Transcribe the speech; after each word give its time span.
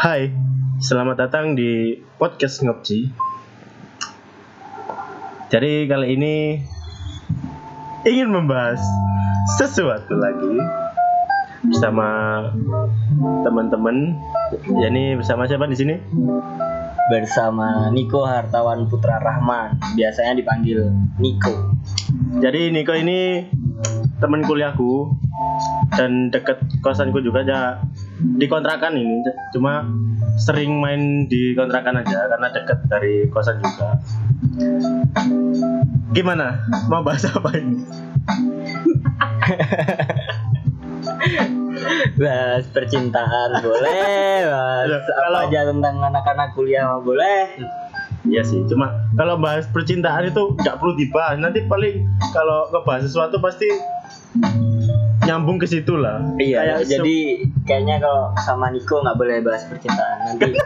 Hai, 0.00 0.32
selamat 0.80 1.28
datang 1.28 1.52
di 1.52 1.92
podcast 2.16 2.64
Ngopci. 2.64 3.12
Jadi 5.52 5.84
kali 5.84 6.16
ini 6.16 6.56
ingin 8.08 8.32
membahas 8.32 8.80
sesuatu 9.60 10.16
lagi 10.16 10.56
bersama 11.68 12.08
teman-teman. 13.44 14.16
Yani 14.80 15.20
bersama 15.20 15.44
siapa 15.44 15.68
di 15.68 15.76
sini? 15.76 15.94
bersama 17.12 17.92
Niko 17.92 18.24
Hartawan 18.24 18.88
Putra 18.88 19.20
Rahman 19.20 19.76
biasanya 19.98 20.38
dipanggil 20.38 20.94
Niko 21.18 21.74
Jadi 22.38 22.70
Niko 22.70 22.94
ini 22.94 23.50
teman 24.22 24.46
kuliahku 24.46 25.10
dan 25.98 26.30
deket 26.30 26.62
kosanku 26.86 27.18
juga 27.18 27.42
ya 27.42 27.82
di 28.20 28.46
kontrakan 28.46 28.96
ini 28.96 29.24
cuma 29.52 29.84
sering 30.36 30.80
main 30.80 31.26
di 31.28 31.52
kontrakan 31.56 32.00
aja 32.00 32.28
karena 32.28 32.48
deket 32.52 32.78
dari 32.88 33.28
kosan 33.28 33.60
juga. 33.60 34.00
Gimana? 36.12 36.64
Mau 36.88 37.04
bahas 37.04 37.24
apa 37.28 37.50
ini? 37.56 37.80
Bahas 42.20 42.64
percintaan 42.70 43.50
boleh. 43.64 44.44
Bahas 44.44 45.06
apa 45.08 45.20
kalau- 45.24 45.42
aja 45.48 45.60
tentang 45.72 45.96
anak-anak 46.00 46.48
kuliah 46.52 46.84
mah 46.86 47.00
boleh. 47.00 47.56
Iya 48.20 48.44
sih, 48.44 48.60
cuma 48.68 49.08
kalau 49.16 49.40
bahas 49.40 49.64
percintaan 49.72 50.28
itu 50.28 50.52
nggak 50.60 50.76
perlu 50.76 50.92
dibahas. 50.92 51.40
Nanti 51.40 51.64
paling 51.64 52.04
kalau 52.36 52.68
ngebahas 52.68 53.08
sesuatu 53.08 53.40
pasti 53.40 53.64
nyambung 55.20 55.60
ke 55.60 55.66
situ 55.68 55.96
lah. 55.96 56.20
iya 56.40 56.80
Kayak 56.80 56.88
jadi 56.88 57.16
kayaknya 57.68 57.96
kalau 58.00 58.32
sama 58.40 58.72
Niko 58.72 59.04
nggak 59.04 59.16
boleh 59.20 59.36
bahas 59.44 59.68
percintaan 59.68 60.16
nanti 60.26 60.56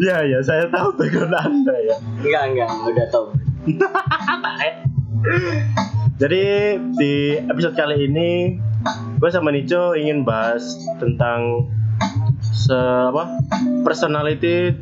Iya 0.00 0.16
ya, 0.24 0.38
saya 0.40 0.64
tahu 0.68 0.92
background 0.96 1.36
anda 1.36 1.72
ya. 1.72 1.96
enggak 2.20 2.42
enggak 2.52 2.68
udah 2.88 3.06
tau 3.08 3.24
Jadi 6.20 6.42
di 6.96 7.12
episode 7.40 7.76
kali 7.76 8.08
ini 8.08 8.56
gue 9.20 9.28
sama 9.28 9.52
Nico 9.52 9.92
ingin 9.92 10.24
bahas 10.24 10.64
tentang 10.96 11.68
se 12.40 12.72
apa 12.72 13.28
personality 13.84 14.72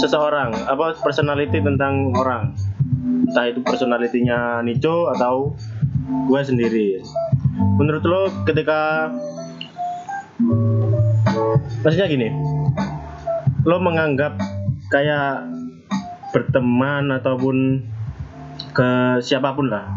seseorang 0.00 0.56
apa 0.64 0.96
personality 1.04 1.60
tentang 1.60 2.16
orang 2.16 2.56
entah 3.32 3.48
itu 3.48 3.64
personalitinya 3.64 4.60
Nico 4.60 5.08
atau 5.08 5.56
gue 6.28 6.40
sendiri. 6.44 7.00
Menurut 7.80 8.04
lo 8.04 8.28
ketika 8.44 9.08
maksudnya 11.80 12.12
gini 12.12 12.28
lo 13.64 13.80
menganggap 13.80 14.36
kayak 14.92 15.48
berteman 16.36 17.08
ataupun 17.08 17.80
ke 18.76 18.90
siapa 19.24 19.56
pun 19.56 19.72
lah. 19.72 19.88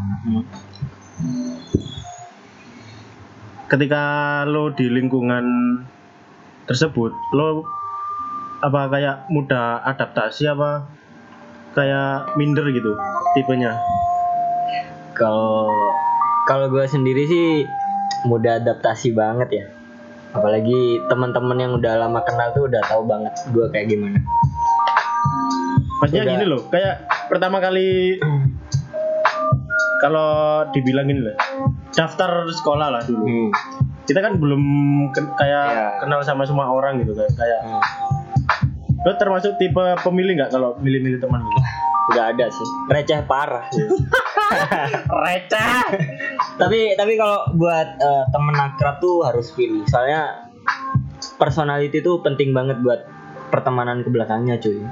Ketika 3.67 4.03
lo 4.47 4.71
di 4.71 4.87
lingkungan 4.87 5.43
tersebut 6.71 7.11
lo 7.35 7.67
apa 8.63 8.87
kayak 8.87 9.27
mudah 9.27 9.83
adaptasi 9.83 10.47
apa 10.47 10.94
kayak 11.75 12.31
minder 12.33 12.63
gitu 12.67 12.95
tipenya 13.33 13.75
kalau 15.11 15.67
kalau 16.45 16.67
gue 16.67 16.85
sendiri 16.85 17.23
sih 17.25 17.47
mudah 18.23 18.57
adaptasi 18.57 19.11
banget 19.11 19.49
ya 19.53 19.65
apalagi 20.31 20.75
teman-teman 21.07 21.57
yang 21.57 21.71
udah 21.73 21.95
lama 21.97 22.19
kenal 22.23 22.51
tuh 22.51 22.67
udah 22.67 22.81
tahu 22.83 23.03
banget 23.05 23.31
gue 23.51 23.65
kayak 23.69 23.87
gimana 23.87 24.19
maksudnya 25.99 26.23
Udah. 26.23 26.33
gini 26.33 26.45
loh 26.45 26.61
kayak 26.67 26.95
pertama 27.27 27.59
kali 27.59 28.19
kalau 29.97 30.29
dibilang 30.71 31.07
gini 31.07 31.23
lah 31.23 31.37
daftar 31.91 32.47
sekolah 32.51 32.87
lah 32.89 33.01
dulu 33.01 33.23
hmm. 33.23 33.49
kita 34.03 34.19
kan 34.19 34.35
belum 34.35 34.63
ken- 35.11 35.33
kayak 35.33 35.65
Iya. 35.65 35.87
kenal 36.03 36.19
sama 36.21 36.43
semua 36.43 36.67
orang 36.67 36.99
gitu 36.99 37.15
kayak 37.15 37.31
kayak 37.33 37.59
Hmm. 37.63 37.83
Lo 39.05 39.13
termasuk 39.15 39.55
tipe 39.55 39.77
pemilih 40.01 40.33
nggak 40.35 40.51
kalau 40.51 40.73
milih-milih 40.81 41.21
teman 41.21 41.39
gitu 41.39 41.61
udah 42.05 42.25
ada 42.29 42.45
sih. 42.49 42.67
Receh 42.85 43.25
parah. 43.25 43.65
Receh. 45.25 45.81
Tapi 46.55 46.93
tapi 46.93 47.13
kalau 47.17 47.49
buat 47.57 47.97
eh, 47.97 48.23
temen 48.29 48.53
akrab 48.53 49.01
tuh 49.01 49.25
harus 49.25 49.49
pilih. 49.53 49.81
Soalnya 49.89 50.53
personality 51.41 52.05
tuh 52.05 52.21
penting 52.21 52.53
banget 52.53 52.77
buat 52.81 53.09
pertemanan 53.49 54.05
ke 54.05 54.09
belakangnya 54.13 54.61
cuy. 54.61 54.85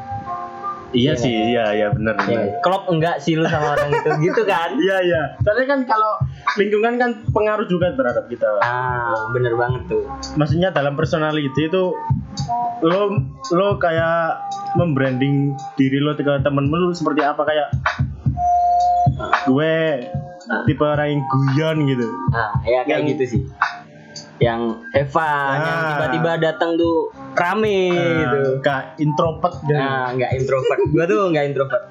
Iya 0.94 1.14
Iya. 1.14 1.14
sih 1.18 1.34
iya 1.34 1.66
iya 1.74 1.88
benar 1.90 2.14
ya, 2.22 2.26
benar 2.30 2.62
klop 2.62 2.86
enggak 2.86 3.18
sih 3.18 3.34
lu 3.34 3.50
sama 3.50 3.74
orang 3.74 3.90
itu? 3.90 4.10
Gitu 4.30 4.42
kan? 4.46 4.78
Iya 4.86 4.98
iya. 5.02 5.22
Soalnya 5.42 5.66
kan 5.74 5.80
kalau 5.90 6.22
lingkungan 6.54 7.02
kan 7.02 7.12
pengaruh 7.34 7.66
juga 7.66 7.94
terhadap 7.98 8.30
kita. 8.30 8.46
ah 8.62 9.10
bener 9.34 9.58
banget 9.58 9.90
tuh. 9.90 10.06
Maksudnya 10.38 10.70
dalam 10.70 10.94
personality 10.94 11.66
itu 11.66 11.84
lo 12.82 13.14
lo 13.52 13.68
kayak 13.78 14.40
membranding 14.74 15.52
diri 15.76 16.00
lo 16.00 16.16
ke 16.16 16.24
temen 16.24 16.66
lu 16.66 16.90
seperti 16.90 17.22
apa? 17.22 17.42
Kayak 17.44 17.70
gue 19.46 19.76
tipe 20.66 20.84
orang 20.84 21.08
yang 21.10 21.22
guyon 21.54 21.78
gitu. 21.88 22.08
nah 22.30 22.52
ya 22.64 22.82
kayak 22.84 22.90
Yang- 22.90 23.08
gitu 23.14 23.24
sih. 23.28 23.42
Yang 24.42 24.62
Evan 24.92 25.56
yang 25.56 25.78
Ah. 25.78 25.88
tiba-tiba 25.96 26.32
datang 26.42 26.76
tuh 26.76 27.08
rame 27.34 27.94
gitu. 27.94 28.60
Kayak 28.60 28.98
introvert 28.98 29.56
gitu. 29.62 29.72
nah 29.72 30.12
nggak 30.12 30.32
introvert. 30.36 30.80
Gua 30.94 31.06
tuh 31.06 31.20
nggak 31.30 31.46
introvert. 31.48 31.84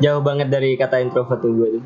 Jauh 0.00 0.20
banget 0.20 0.48
dari 0.48 0.76
kata 0.76 1.00
introvert 1.00 1.40
tuh 1.40 1.52
gue 1.54 1.68
tuh. 1.80 1.84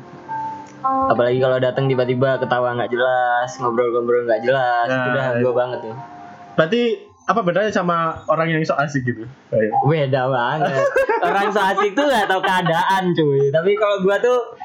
Apalagi 0.83 1.39
kalau 1.39 1.55
datang 1.57 1.87
tiba-tiba 1.87 2.35
ketawa 2.37 2.75
nggak 2.75 2.91
jelas 2.91 3.49
ngobrol-ngobrol 3.57 4.23
nggak 4.23 4.43
jelas 4.43 4.87
Nah, 4.87 4.95
itu 4.97 5.07
udah 5.09 5.25
gue 5.39 5.53
banget 5.55 5.79
tuh. 5.83 5.95
Berarti 6.55 6.81
apa 7.27 7.43
bedanya 7.43 7.67
sama 7.67 8.23
orang 8.25 8.47
yang 8.49 8.63
sok 8.63 8.79
asik 8.79 9.03
gitu? 9.03 9.27
Kayak, 9.51 9.71
beda 9.83 10.21
banget. 10.27 10.79
Orang 11.19 11.51
so 11.51 11.59
asik 11.59 11.91
tuh 11.91 12.07
nggak 12.07 12.25
tahu 12.25 12.39
keadaan 12.39 13.03
cuy. 13.11 13.51
Tapi 13.51 13.71
kalau 13.75 13.99
gua 13.99 14.15
tuh 14.17 14.55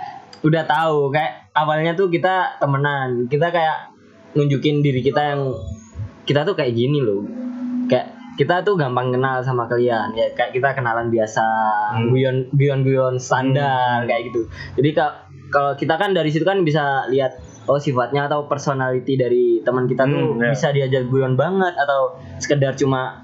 udah 0.43 0.63
tahu 0.63 1.11
kayak 1.11 1.51
awalnya 1.53 1.93
tuh 1.93 2.07
kita 2.07 2.57
temenan. 2.57 3.27
Kita 3.27 3.51
kayak 3.51 3.91
nunjukin 4.33 4.79
diri 4.79 5.03
kita 5.03 5.35
yang 5.35 5.51
kita 6.23 6.47
tuh 6.47 6.55
kayak 6.55 6.71
gini 6.73 7.03
loh. 7.03 7.27
Kayak 7.91 8.15
kita 8.33 8.63
tuh 8.63 8.79
gampang 8.79 9.11
kenal 9.11 9.43
sama 9.43 9.67
kalian. 9.67 10.15
Ya 10.15 10.31
kayak 10.33 10.55
kita 10.55 10.73
kenalan 10.73 11.11
biasa 11.11 11.43
Hmm. 11.93 12.09
guyon 12.09 12.37
guyon 12.55 12.81
guyon 12.81 13.15
standar 13.19 14.07
kayak 14.07 14.31
gitu. 14.31 14.47
Jadi 14.79 14.91
ka- 14.95 15.19
kalau 15.51 15.75
kita 15.75 15.99
kan 15.99 16.15
dari 16.15 16.31
situ 16.31 16.47
kan 16.47 16.63
bisa 16.63 17.11
lihat 17.11 17.37
oh 17.65 17.77
sifatnya 17.77 18.27
atau 18.27 18.45
personality 18.45 19.15
dari 19.15 19.45
teman 19.61 19.87
kita 19.87 20.03
tuh 20.05 20.35
Hmm, 20.35 20.41
ya. 20.41 20.51
bisa 20.51 20.69
diajak 20.69 21.07
guyon 21.07 21.35
banget 21.35 21.75
atau 21.75 22.15
sekedar 22.37 22.75
cuma 22.75 23.23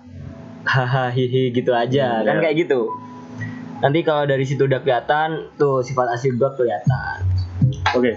hahaha 0.62 1.08
hihi 1.08 1.50
gitu 1.50 1.70
aja 1.70 2.20
Hmm, 2.20 2.24
kan 2.24 2.34
ya. 2.36 2.42
kayak 2.44 2.56
gitu 2.60 2.86
nanti 3.78 4.02
kalau 4.02 4.24
dari 4.24 4.42
situ 4.42 4.64
udah 4.64 4.78
kelihatan 4.78 5.54
tuh 5.54 5.80
sifat 5.80 6.10
asli 6.10 6.32
gua 6.32 6.50
kelihatan 6.52 7.22
Oke. 7.90 8.12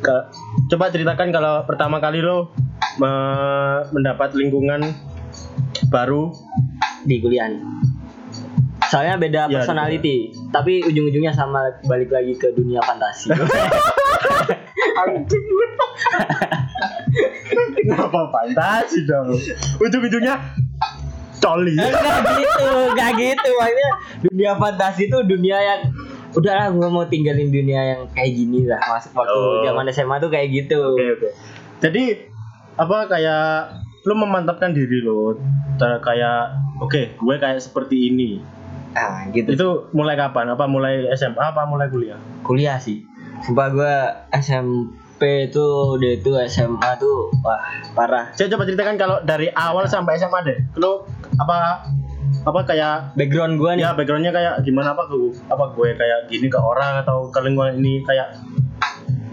Ke- 0.00 0.26
Coba 0.66 0.88
ceritakan 0.88 1.28
kalau 1.28 1.64
pertama 1.64 1.96
kali 1.96 2.18
lo 2.18 2.52
me- 2.96 3.84
mendapat 3.90 4.32
lingkungan 4.32 4.80
baru 5.86 6.32
di 7.02 7.18
kuliah 7.18 7.48
soalnya 8.86 9.16
beda 9.16 9.40
Iya, 9.46 9.54
personality 9.56 10.16
tapi 10.48 10.82
ujung-ujungnya 10.82 11.30
sama 11.30 11.60
balik 11.82 12.08
lagi 12.08 12.34
ke 12.34 12.52
dunia 12.52 12.80
fantasi 12.80 13.30
Kenapa 17.76 18.20
fantasi 18.30 19.04
dong? 19.06 19.34
Ujung-ujungnya 19.78 20.34
coli. 21.38 21.76
Enggak 21.76 22.40
gitu, 22.40 22.68
enggak 22.90 23.10
gitu. 23.14 23.50
Maksudnya 23.54 23.90
dunia 24.24 24.52
fantasi 24.56 25.00
itu 25.06 25.18
dunia 25.24 25.56
yang 25.60 25.80
udahlah 26.34 26.72
gua 26.72 26.88
mau 26.90 27.04
tinggalin 27.06 27.52
dunia 27.52 27.94
yang 27.94 28.00
kayak 28.10 28.32
gini 28.34 28.66
lah. 28.66 28.80
Masuk 28.82 29.12
waktu 29.14 29.36
Oh. 29.36 29.62
zaman 29.62 29.84
SMA 29.92 30.16
tuh 30.18 30.30
kayak 30.32 30.48
gitu. 30.50 30.80
Oke 30.96 31.06
oke. 31.14 31.28
Jadi 31.84 32.04
apa 32.74 33.06
kayak 33.06 33.44
lo 34.04 34.14
memantapkan 34.18 34.74
diri 34.74 35.00
lo 35.00 35.38
kayak 35.78 36.58
oke 36.82 37.16
gue 37.16 37.36
kayak 37.38 37.56
seperti 37.56 38.10
ini 38.10 38.42
Ah, 38.94 39.26
gitu. 39.34 39.58
itu 39.58 39.68
mulai 39.90 40.14
kapan 40.14 40.54
apa 40.54 40.64
mulai 40.70 41.10
SMA 41.18 41.42
apa 41.42 41.66
mulai 41.66 41.90
kuliah 41.90 42.18
Kuliah 42.46 42.78
sih. 42.78 43.02
Sumpah 43.42 43.68
gua 43.74 43.94
SMP 44.30 45.50
itu 45.50 45.66
udah 45.98 46.10
itu 46.14 46.30
SMA 46.46 46.90
tuh 47.02 47.34
wah 47.42 47.58
parah. 47.98 48.30
saya 48.38 48.46
coba 48.54 48.64
ceritakan 48.64 48.94
kalau 48.94 49.16
dari 49.26 49.50
awal 49.52 49.84
sampai 49.90 50.14
SMA 50.16 50.38
deh 50.46 50.58
lo 50.78 51.06
apa 51.42 51.84
apa 52.44 52.60
kayak 52.68 53.16
Background 53.16 53.56
gua 53.56 53.72
nih. 53.74 53.88
ya 53.88 53.96
backgroundnya 53.96 54.32
kayak 54.34 54.54
gimana 54.66 54.92
apa 54.92 55.08
gue 55.08 55.32
apa 55.48 55.64
gue 55.72 55.88
kayak 55.96 56.18
gini 56.28 56.46
ke 56.52 56.58
orang 56.60 57.00
atau 57.00 57.32
ke 57.32 57.40
lingkungan 57.40 57.80
ini 57.80 58.04
kayak 58.04 58.36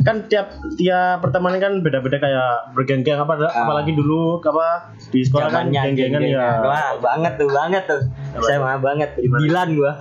kan 0.01 0.25
tiap 0.25 0.57
tiap 0.75 1.21
pertemanan 1.21 1.61
kan 1.61 1.73
beda-beda 1.85 2.17
kayak 2.17 2.73
bergeng-geng 2.73 3.21
apa 3.21 3.37
Ah. 3.41 3.65
apalagi 3.65 3.93
dulu 3.93 4.41
apa 4.41 4.93
di 5.13 5.21
sekolah 5.21 5.49
kan 5.49 5.69
Zamannya 5.69 5.81
geng-gengan 5.93 6.21
ya. 6.25 6.61
Wah, 6.61 6.97
banget 6.97 7.33
tuh, 7.37 7.49
banget 7.49 7.83
tuh. 7.85 8.01
Saya 8.41 8.57
mah 8.57 8.77
banget. 8.81 9.09
Dilan 9.17 9.69
gua. 9.77 9.91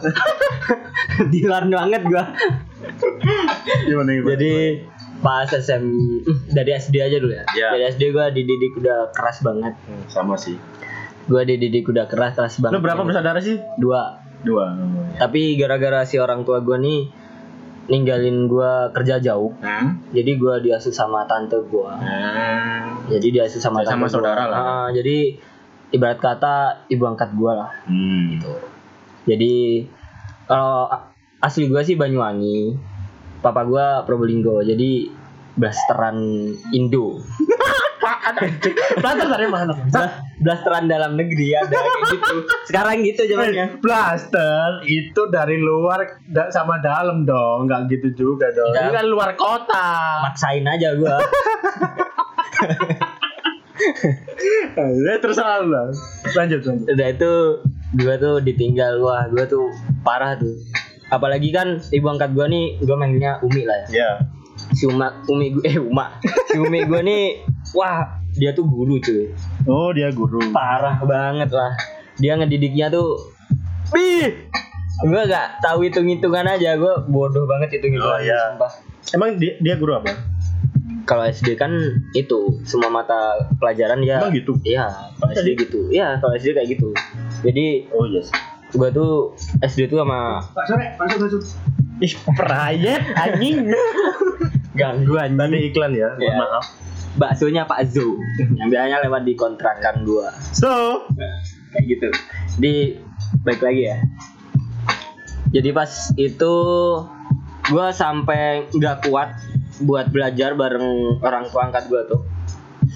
Dilan 1.33 1.65
banget 1.69 2.03
gua. 2.09 2.25
Gimana 3.85 4.11
gimana? 4.17 4.31
Jadi 4.37 4.55
pas 5.21 5.49
SM 5.53 5.85
dari 6.53 6.71
SD 6.73 6.97
aja 6.97 7.17
dulu 7.21 7.33
ya. 7.37 7.45
Ya. 7.53 7.69
Dari 7.77 7.85
SD 7.93 8.03
gua 8.13 8.33
dididik 8.33 8.81
udah 8.81 9.13
keras 9.13 9.45
banget. 9.45 9.77
Hmm, 9.85 10.03
sama 10.09 10.35
sih. 10.41 10.57
Gua 11.29 11.45
dididik 11.45 11.85
udah 11.87 12.09
keras 12.09 12.35
keras 12.35 12.57
banget. 12.59 12.81
Lu 12.81 12.81
berapa 12.81 13.03
bersaudara 13.05 13.39
sih? 13.39 13.61
Dua. 13.77 14.17
Dua. 14.41 14.73
Tapi 15.21 15.61
gara-gara 15.61 16.09
si 16.09 16.17
orang 16.17 16.49
tua 16.49 16.65
gua 16.65 16.81
nih 16.81 17.20
ninggalin 17.91 18.47
gua 18.47 18.89
kerja 18.91 19.19
jauh. 19.19 19.51
Hmm. 19.59 19.99
Jadi 20.09 20.39
gua 20.39 20.57
diasuh 20.57 20.91
sama 20.91 21.27
tante 21.27 21.59
gua. 21.67 21.99
Jadi 23.05 23.27
diasuh 23.29 23.59
sama 23.59 23.83
Sama 23.83 24.07
tante 24.07 24.15
saudara 24.15 24.43
gua. 24.43 24.49
lah. 24.49 24.61
Ah, 24.63 24.89
jadi 24.89 25.35
ibarat 25.91 26.17
kata 26.17 26.57
ibu 26.87 27.05
angkat 27.05 27.35
gua 27.35 27.53
lah. 27.59 27.71
Hmm. 27.85 28.39
Jadi 29.23 29.85
kalau 30.47 30.87
a- 30.87 31.11
asli 31.41 31.67
gua 31.67 31.83
sih 31.83 31.95
Banyuwangi. 31.95 32.79
Papa 33.41 33.63
gua 33.63 34.07
Probolinggo. 34.07 34.63
Jadi 34.63 35.11
blasteran 35.53 36.17
Indo. 36.71 37.19
Blaster 39.01 39.29
dari 39.29 39.49
mana? 39.49 39.73
Bla- 39.77 40.17
blasteran 40.41 40.89
dalam 40.89 41.15
negeri 41.15 41.53
ada 41.53 41.69
kayak 41.69 42.03
gitu. 42.11 42.37
Sekarang 42.65 43.05
gitu 43.05 43.21
zamannya. 43.29 43.67
Blaster 43.79 44.81
itu 44.85 45.23
dari 45.29 45.61
luar 45.61 46.01
da- 46.27 46.49
sama 46.49 46.81
dalam 46.81 47.23
dong, 47.23 47.69
nggak 47.69 47.93
gitu 47.93 48.09
juga 48.17 48.49
dong. 48.51 48.73
Ya. 48.73 48.89
Ini 48.89 48.93
kan 48.95 49.07
luar 49.07 49.31
kota. 49.37 49.89
Maksain 50.25 50.65
aja 50.65 50.97
gua. 50.97 51.21
Ya 54.77 55.15
terserah 55.19 55.65
lu 55.65 55.73
lah. 55.73 55.89
Lanjut 56.37 56.61
lanjut. 56.65 56.87
Udah 56.89 57.09
itu 57.09 57.33
gua 57.97 58.15
tuh 58.17 58.35
ditinggal 58.41 59.01
wah 59.01 59.25
gua 59.29 59.45
tuh 59.45 59.69
parah 60.01 60.37
tuh. 60.37 60.53
Apalagi 61.11 61.51
kan 61.51 61.81
ibu 61.91 62.07
angkat 62.07 62.33
gua 62.33 62.47
nih 62.47 62.77
gua 62.85 62.97
manggilnya 62.97 63.41
Umi 63.41 63.65
lah 63.65 63.77
ya. 63.89 64.05
Ya. 64.05 64.11
Si 64.77 64.85
Uma 64.87 65.25
Umi 65.27 65.57
gua 65.57 65.63
eh 65.65 65.77
Uma. 65.81 66.07
Si 66.47 66.57
Umi 66.61 66.85
gua 66.85 67.01
nih 67.01 67.41
wah 67.73 68.07
dia 68.33 68.51
tuh 68.51 68.63
guru 68.63 68.99
cuy. 68.99 69.31
Oh 69.67 69.91
dia 69.91 70.11
guru. 70.11 70.39
parah 70.51 71.03
banget 71.03 71.51
lah 71.51 71.75
dia 72.17 72.35
ngedidiknya 72.35 72.89
tuh 72.89 73.19
Bih! 73.91 74.47
gue 75.01 75.23
gak 75.25 75.59
tahu 75.59 75.83
hitung 75.83 76.07
hitungan 76.07 76.45
aja 76.45 76.77
gue 76.77 76.95
bodoh 77.09 77.43
banget 77.45 77.81
hitung 77.81 77.97
hitungan 77.97 78.15
Oh, 78.15 78.21
iya. 78.21 78.39
sumpah 78.53 78.71
Emang 79.11 79.35
dia, 79.35 79.57
dia 79.59 79.75
guru 79.75 79.97
apa? 79.97 80.13
kalau 81.03 81.27
SD 81.27 81.57
kan 81.57 81.73
itu 82.13 82.61
semua 82.63 82.87
mata 82.87 83.17
pelajaran 83.59 83.99
ya 83.99 84.21
Emang 84.21 84.31
gitu? 84.31 84.55
iya 84.63 84.87
kalau 85.17 85.33
SD 85.33 85.49
gitu 85.59 85.89
iya 85.91 86.21
kalau 86.21 86.37
SD 86.37 86.53
kayak 86.53 86.69
gitu 86.71 86.93
jadi 87.41 87.89
Oh 87.91 88.05
yes. 88.05 88.29
gue 88.71 88.89
tuh 88.91 89.35
SD 89.59 89.89
tuh 89.89 89.99
sama 89.99 90.39
Pak 90.47 90.65
Sore, 90.69 90.87
masuk 90.95 91.19
masuk. 91.21 91.43
Ih, 91.99 92.15
prayet 92.33 93.03
anjing. 93.13 93.75
ganggu 94.81 95.19
Tadi 95.19 95.59
iklan 95.67 95.93
ya, 95.93 96.09
Iya. 96.15 96.33
maaf. 96.33 96.65
Baksonya 97.21 97.69
Pak 97.69 97.93
Zo 97.93 98.17
yang 98.59 98.73
biasanya 98.73 99.05
lewat 99.05 99.23
di 99.29 99.37
kontrakan 99.37 100.09
gua. 100.09 100.33
So, 100.57 101.05
kayak 101.77 101.85
gitu. 101.85 102.09
Di 102.57 102.97
baik 103.45 103.61
lagi 103.61 103.83
ya. 103.93 103.97
Jadi 105.53 105.69
pas 105.77 105.91
itu 106.17 106.55
gua 107.69 107.93
sampai 107.93 108.73
nggak 108.73 109.13
kuat 109.13 109.37
buat 109.85 110.09
belajar 110.09 110.57
bareng 110.57 111.21
orang 111.21 111.45
tua 111.53 111.69
angkat 111.69 111.93
gua 111.93 112.09
tuh. 112.09 112.25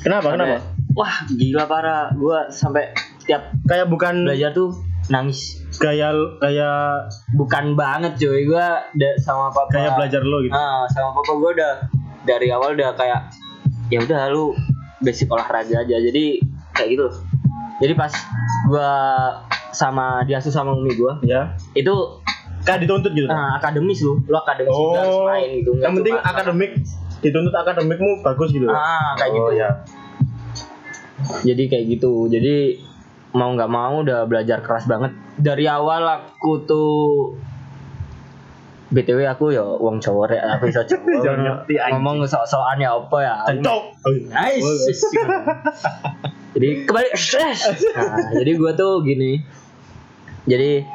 Kenapa? 0.00 0.32
Sampai, 0.32 0.56
Kenapa? 0.56 0.58
wah 0.96 1.14
gila 1.28 1.64
parah. 1.68 2.04
Gua 2.16 2.48
sampai 2.48 2.96
tiap 3.28 3.52
Kayak 3.68 3.92
bukan 3.92 4.24
belajar 4.24 4.56
tuh 4.56 4.72
nangis. 5.12 5.60
Gaya 5.76 6.16
kayak 6.40 7.12
bukan 7.36 7.76
banget 7.76 8.16
cuy. 8.16 8.48
Gua 8.48 8.80
sama 9.20 9.52
papa 9.52 9.68
kayak 9.76 10.00
belajar 10.00 10.22
lo 10.24 10.40
gitu. 10.40 10.54
ah 10.56 10.88
sama 10.88 11.12
papa 11.12 11.32
gua 11.36 11.50
udah 11.52 11.74
dari 12.24 12.48
awal 12.48 12.72
udah 12.72 12.96
kayak 12.96 13.20
ya 13.92 13.98
udah 14.00 14.20
lu 14.32 14.56
basic 15.00 15.28
olahraga 15.28 15.84
aja 15.84 15.96
jadi 16.00 16.40
kayak 16.72 16.88
gitu 16.96 17.06
jadi 17.82 17.92
pas 17.98 18.12
gua 18.70 18.92
sama 19.74 20.22
diasuh 20.24 20.52
sama 20.54 20.72
umi 20.72 20.94
gua 20.94 21.18
Ya. 21.20 21.52
itu 21.74 21.92
Kayak 22.64 22.88
dituntut 22.88 23.12
gitu. 23.12 23.28
ah, 23.28 23.60
akademis 23.60 24.00
lu 24.00 24.24
lu 24.24 24.36
akademis 24.40 24.72
juga 24.72 25.04
harus 25.04 25.16
oh, 25.20 25.24
main 25.28 25.48
gitu 25.60 25.70
nggak 25.76 25.84
yang 25.84 25.92
penting 26.00 26.16
akademik 26.16 26.72
dituntut 27.20 27.52
akademikmu 27.52 28.10
bagus 28.24 28.48
gitu. 28.56 28.64
ah 28.72 29.12
kayak 29.20 29.30
oh, 29.30 29.36
gitu 29.36 29.52
ya. 29.60 29.68
jadi 31.44 31.62
kayak 31.68 31.84
gitu 31.92 32.12
jadi 32.32 32.80
mau 33.36 33.52
nggak 33.52 33.68
mau 33.68 34.00
udah 34.00 34.24
belajar 34.24 34.64
keras 34.64 34.88
banget 34.88 35.12
dari 35.36 35.68
awal 35.68 36.08
aku 36.08 36.64
tuh 36.64 36.96
btw 38.94 39.26
aku 39.26 39.50
ya 39.50 39.60
uang 39.60 39.98
cowok 39.98 40.30
ya 40.30 40.42
aku 40.54 40.70
bisa 40.70 40.86
cowok 40.88 41.20
Jangan 41.20 41.40
ngerti, 41.42 41.74
anjing. 41.76 41.92
ngomong 41.96 42.16
sok-sokan 42.22 42.78
ya 42.78 42.90
apa 42.92 43.18
ya 43.18 43.34
Cocok. 43.50 43.82
Nice. 44.30 45.02
jadi 46.54 46.86
kembali 46.86 47.08
nah, 47.10 47.54
jadi 48.32 48.52
gue 48.54 48.72
tuh 48.74 48.92
gini 49.02 49.42
jadi 50.44 50.86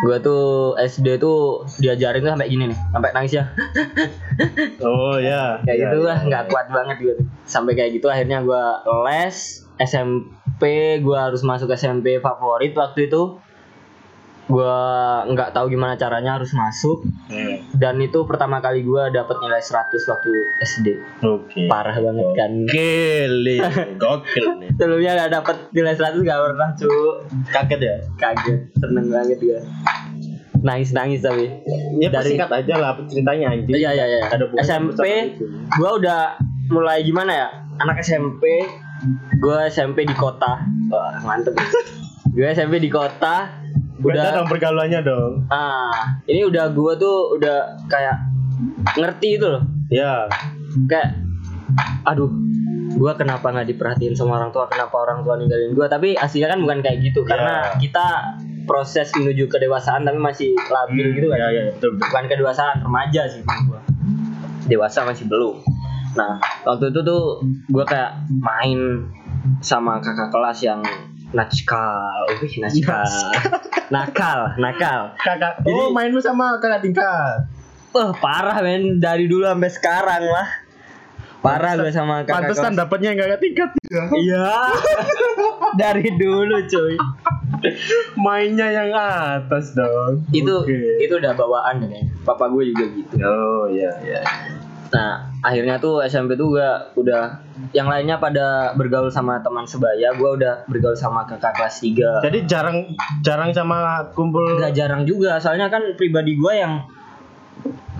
gue 0.00 0.16
tuh 0.18 0.42
SD 0.74 1.20
tuh 1.20 1.62
diajarin 1.76 2.20
tuh 2.20 2.32
sampai 2.32 2.48
gini 2.48 2.64
nih 2.66 2.78
sampai 2.90 3.10
nangis 3.12 3.32
ya 3.32 3.44
Oh 4.82 5.14
ya. 5.14 5.60
kayak 5.62 5.76
Ya, 5.76 5.84
gitu 5.86 5.96
ya, 6.00 6.06
lah 6.08 6.18
ya. 6.18 6.26
nggak 6.26 6.44
kuat 6.48 6.66
banget 6.68 6.96
gue 6.98 7.12
tuh 7.14 7.26
sampai 7.44 7.72
kayak 7.74 7.90
gitu 7.94 8.08
akhirnya 8.08 8.42
gue 8.42 8.62
les 9.06 9.36
SMP 9.78 10.62
gue 10.98 11.14
harus 11.14 11.40
masuk 11.40 11.70
SMP 11.70 12.18
favorit 12.18 12.74
waktu 12.74 13.06
itu 13.06 13.38
gue 14.50 14.76
nggak 15.28 15.50
tahu 15.52 15.66
gimana 15.68 15.94
caranya 15.94 16.34
harus 16.34 16.50
masuk 16.52 17.06
Hmm. 17.24 17.62
dan 17.72 17.94
itu 17.96 18.26
pertama 18.26 18.58
kali 18.58 18.82
gue 18.82 19.02
dapet 19.08 19.38
nilai 19.38 19.62
100 19.62 19.70
waktu 20.04 20.30
SD 20.60 20.86
Oke. 21.22 21.64
parah 21.64 21.94
banget 21.94 22.26
kan 22.34 22.50
Gokil, 22.66 23.34
gokil 24.02 24.46
nih. 24.58 24.68
sebelumnya 24.74 25.10
nggak 25.14 25.30
dapet 25.32 25.56
nilai 25.70 25.94
100 25.94 26.20
gak 26.20 26.38
pernah 26.44 26.68
cu 26.74 26.90
Kaget 27.46 27.80
ya? 27.80 27.94
kaget 28.16 28.58
seneng 28.74 29.06
banget 29.08 29.38
gue 29.38 29.58
nangis 30.60 30.90
nangis 30.90 31.22
tapi 31.22 31.46
Ya 31.96 32.10
Dari- 32.10 32.34
persingkat 32.36 32.50
aja 32.50 32.74
lah 32.76 32.92
ceritanya 33.02 33.46
anjing. 33.50 33.72
Iya 33.72 33.90
iya 33.94 34.04
iya. 34.06 34.20
SMP 34.60 35.36
gua 35.72 35.96
udah 35.96 36.20
mulai 36.68 37.00
gimana 37.00 37.32
ya? 37.34 37.48
Anak 37.78 37.96
SMP 37.98 38.68
gua 39.36 39.64
SMP 39.66 40.02
di 40.02 40.12
kota. 40.12 40.60
Wah, 40.86 41.16
mantep. 41.22 41.56
gue 42.30 42.46
SMP 42.46 42.76
di 42.76 42.86
kota 42.86 43.59
Beda 44.00 44.16
udah 44.18 44.32
dong 44.34 44.48
pergaulannya 44.48 45.00
dong. 45.02 45.32
ah 45.46 45.92
ini 46.24 46.40
udah 46.42 46.68
gua 46.70 46.92
tuh 46.94 47.36
udah 47.36 47.56
kayak 47.86 48.16
ngerti 48.92 49.36
itu 49.36 49.46
loh 49.46 49.62
Ya. 49.86 50.24
kayak 50.86 51.18
aduh 52.02 52.30
gua 52.92 53.14
kenapa 53.14 53.48
nggak 53.48 53.68
diperhatiin 53.68 54.12
sama 54.12 54.36
orang 54.36 54.50
tua 54.50 54.66
kenapa 54.66 54.96
orang 54.98 55.20
tua 55.20 55.36
ninggalin 55.36 55.72
gua 55.72 55.86
tapi 55.86 56.14
aslinya 56.14 56.48
kan 56.48 56.58
bukan 56.58 56.78
kayak 56.80 56.98
gitu 57.02 57.22
karena 57.22 57.66
Ya. 57.66 57.78
kita 57.78 58.06
proses 58.62 59.10
menuju 59.12 59.46
kedewasaan 59.46 60.02
tapi 60.02 60.16
masih 60.16 60.52
labil 60.64 61.10
gitu 61.12 61.26
kan 61.26 61.38
Ya 61.38 61.48
ya 61.50 61.62
betul 61.70 61.90
betul. 61.92 62.06
bukan 62.06 62.24
kedewasaan 62.26 62.76
remaja 62.80 63.22
sih 63.26 63.42
gua 63.42 63.80
dewasa 64.64 65.02
masih 65.02 65.26
belum 65.26 65.58
nah 66.10 66.36
waktu 66.64 66.90
itu 66.90 67.00
tuh 67.00 67.38
gua 67.68 67.84
kayak 67.84 68.10
main 68.32 69.06
sama 69.58 69.98
kakak 69.98 70.28
kelas 70.28 70.58
yang 70.60 70.80
nakal, 71.30 72.26
wih 72.42 72.54
nakal, 72.58 73.06
nakal, 73.90 74.38
nakal. 74.58 75.00
Kakak. 75.18 75.62
Jadi- 75.62 75.70
oh 75.70 75.94
mainmu 75.94 76.18
sama 76.18 76.58
kakak 76.58 76.82
tingkat. 76.82 77.46
Wah 77.90 78.10
parah 78.14 78.58
men 78.62 79.02
dari 79.02 79.26
dulu 79.26 79.46
sampai 79.46 79.70
sekarang 79.70 80.24
lah. 80.26 80.48
Parah 81.40 81.72
gue 81.80 81.88
sama 81.88 82.20
kakak 82.22 82.52
Pantesan 82.52 82.72
dapatnya 82.76 83.16
yang 83.16 83.20
kakak 83.24 83.40
tingkat. 83.40 83.70
Iya. 84.12 84.46
dari 85.80 86.06
dulu 86.18 86.56
cuy. 86.68 86.94
Mainnya 88.20 88.68
yang 88.68 88.90
atas 88.92 89.72
dong. 89.72 90.26
Itu 90.30 90.64
Oke. 90.64 91.00
itu 91.00 91.14
udah 91.16 91.32
bawaan 91.32 91.80
kayaknya. 91.80 92.12
Papa 92.28 92.50
gue 92.52 92.74
juga 92.74 92.84
gitu. 92.92 93.14
Oh 93.24 93.66
iya 93.72 93.90
iya. 94.04 94.20
Nah, 94.90 95.30
akhirnya 95.38 95.78
tuh 95.78 96.02
SMP 96.02 96.34
tuh 96.34 96.58
gue 96.58 96.68
udah 96.98 97.38
yang 97.70 97.86
lainnya 97.86 98.18
pada 98.18 98.74
bergaul 98.74 99.06
sama 99.06 99.38
teman 99.38 99.62
sebaya, 99.62 100.10
gue 100.18 100.30
udah 100.34 100.66
bergaul 100.66 100.98
sama 100.98 101.22
kakak 101.30 101.54
kelas 101.54 101.78
3. 101.78 102.26
Jadi 102.26 102.38
jarang 102.50 102.98
jarang 103.22 103.54
sama 103.54 104.10
kumpul. 104.10 104.58
Gak 104.58 104.74
jarang 104.74 105.06
juga, 105.06 105.38
soalnya 105.38 105.70
kan 105.70 105.94
pribadi 105.94 106.34
gue 106.34 106.54
yang 106.58 106.82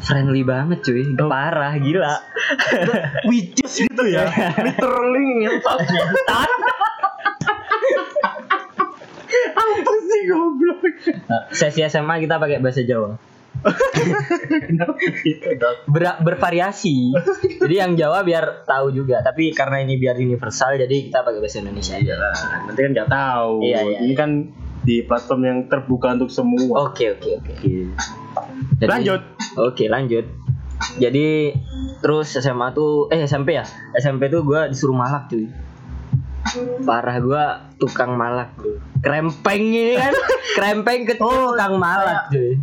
friendly 0.03 0.43
banget 0.43 0.83
cuy, 0.83 1.07
parah 1.15 1.79
gila. 1.79 2.15
Witches 3.31 3.87
gitu 3.87 4.05
ya. 4.11 4.27
Literally 4.59 5.47
ngentot. 5.47 5.79
Apa 9.55 9.93
sih 10.11 10.21
goblok? 10.27 10.83
Nah, 11.31 11.43
sesi 11.55 11.87
SMA 11.87 12.19
kita 12.19 12.43
pakai 12.43 12.59
bahasa 12.59 12.83
Jawa. 12.83 13.30
Ber- 15.87 16.21
bervariasi. 16.21 17.12
jadi 17.59 17.75
yang 17.78 17.92
Jawa 17.95 18.23
biar 18.23 18.64
tahu 18.64 18.90
juga, 18.90 19.21
tapi 19.21 19.52
karena 19.52 19.80
ini 19.80 19.97
biar 19.97 20.16
universal 20.16 20.76
jadi 20.76 20.97
kita 21.07 21.21
pakai 21.21 21.38
bahasa 21.38 21.61
Indonesia 21.61 21.95
aja. 21.95 22.04
Iyalah, 22.11 22.35
nanti 22.66 22.80
kan 22.80 22.90
nggak 22.92 23.11
tahu. 23.11 23.52
Iya, 23.62 23.80
iya, 23.85 23.99
Ini 24.00 24.14
kan 24.14 24.30
di 24.80 25.04
platform 25.04 25.40
yang 25.42 25.59
terbuka 25.66 26.14
untuk 26.14 26.28
semua. 26.28 26.88
Oke 26.88 27.12
oke 27.12 27.28
oke. 27.37 27.52
Jadi- 28.78 28.88
Lanjut. 28.88 29.23
Oke 29.59 29.85
lanjut. 29.87 30.25
Jadi 30.97 31.52
terus 32.00 32.33
SMA 32.33 32.73
tuh 32.73 33.12
eh 33.12 33.21
SMP 33.21 33.52
ya 33.52 33.64
SMP 33.92 34.26
tuh 34.26 34.40
gue 34.40 34.73
disuruh 34.73 34.97
malak 34.97 35.28
cuy. 35.28 35.45
Parah 36.83 37.21
gue 37.21 37.45
tukang 37.76 38.16
malak 38.16 38.57
bro. 38.57 38.80
Krempeng 38.99 39.61
ini 39.69 39.95
kan 39.95 40.16
krempeng 40.57 41.04
ke 41.04 41.21
Oh, 41.21 41.52
tukang 41.52 41.76
malak 41.76 42.33
cuy. 42.33 42.57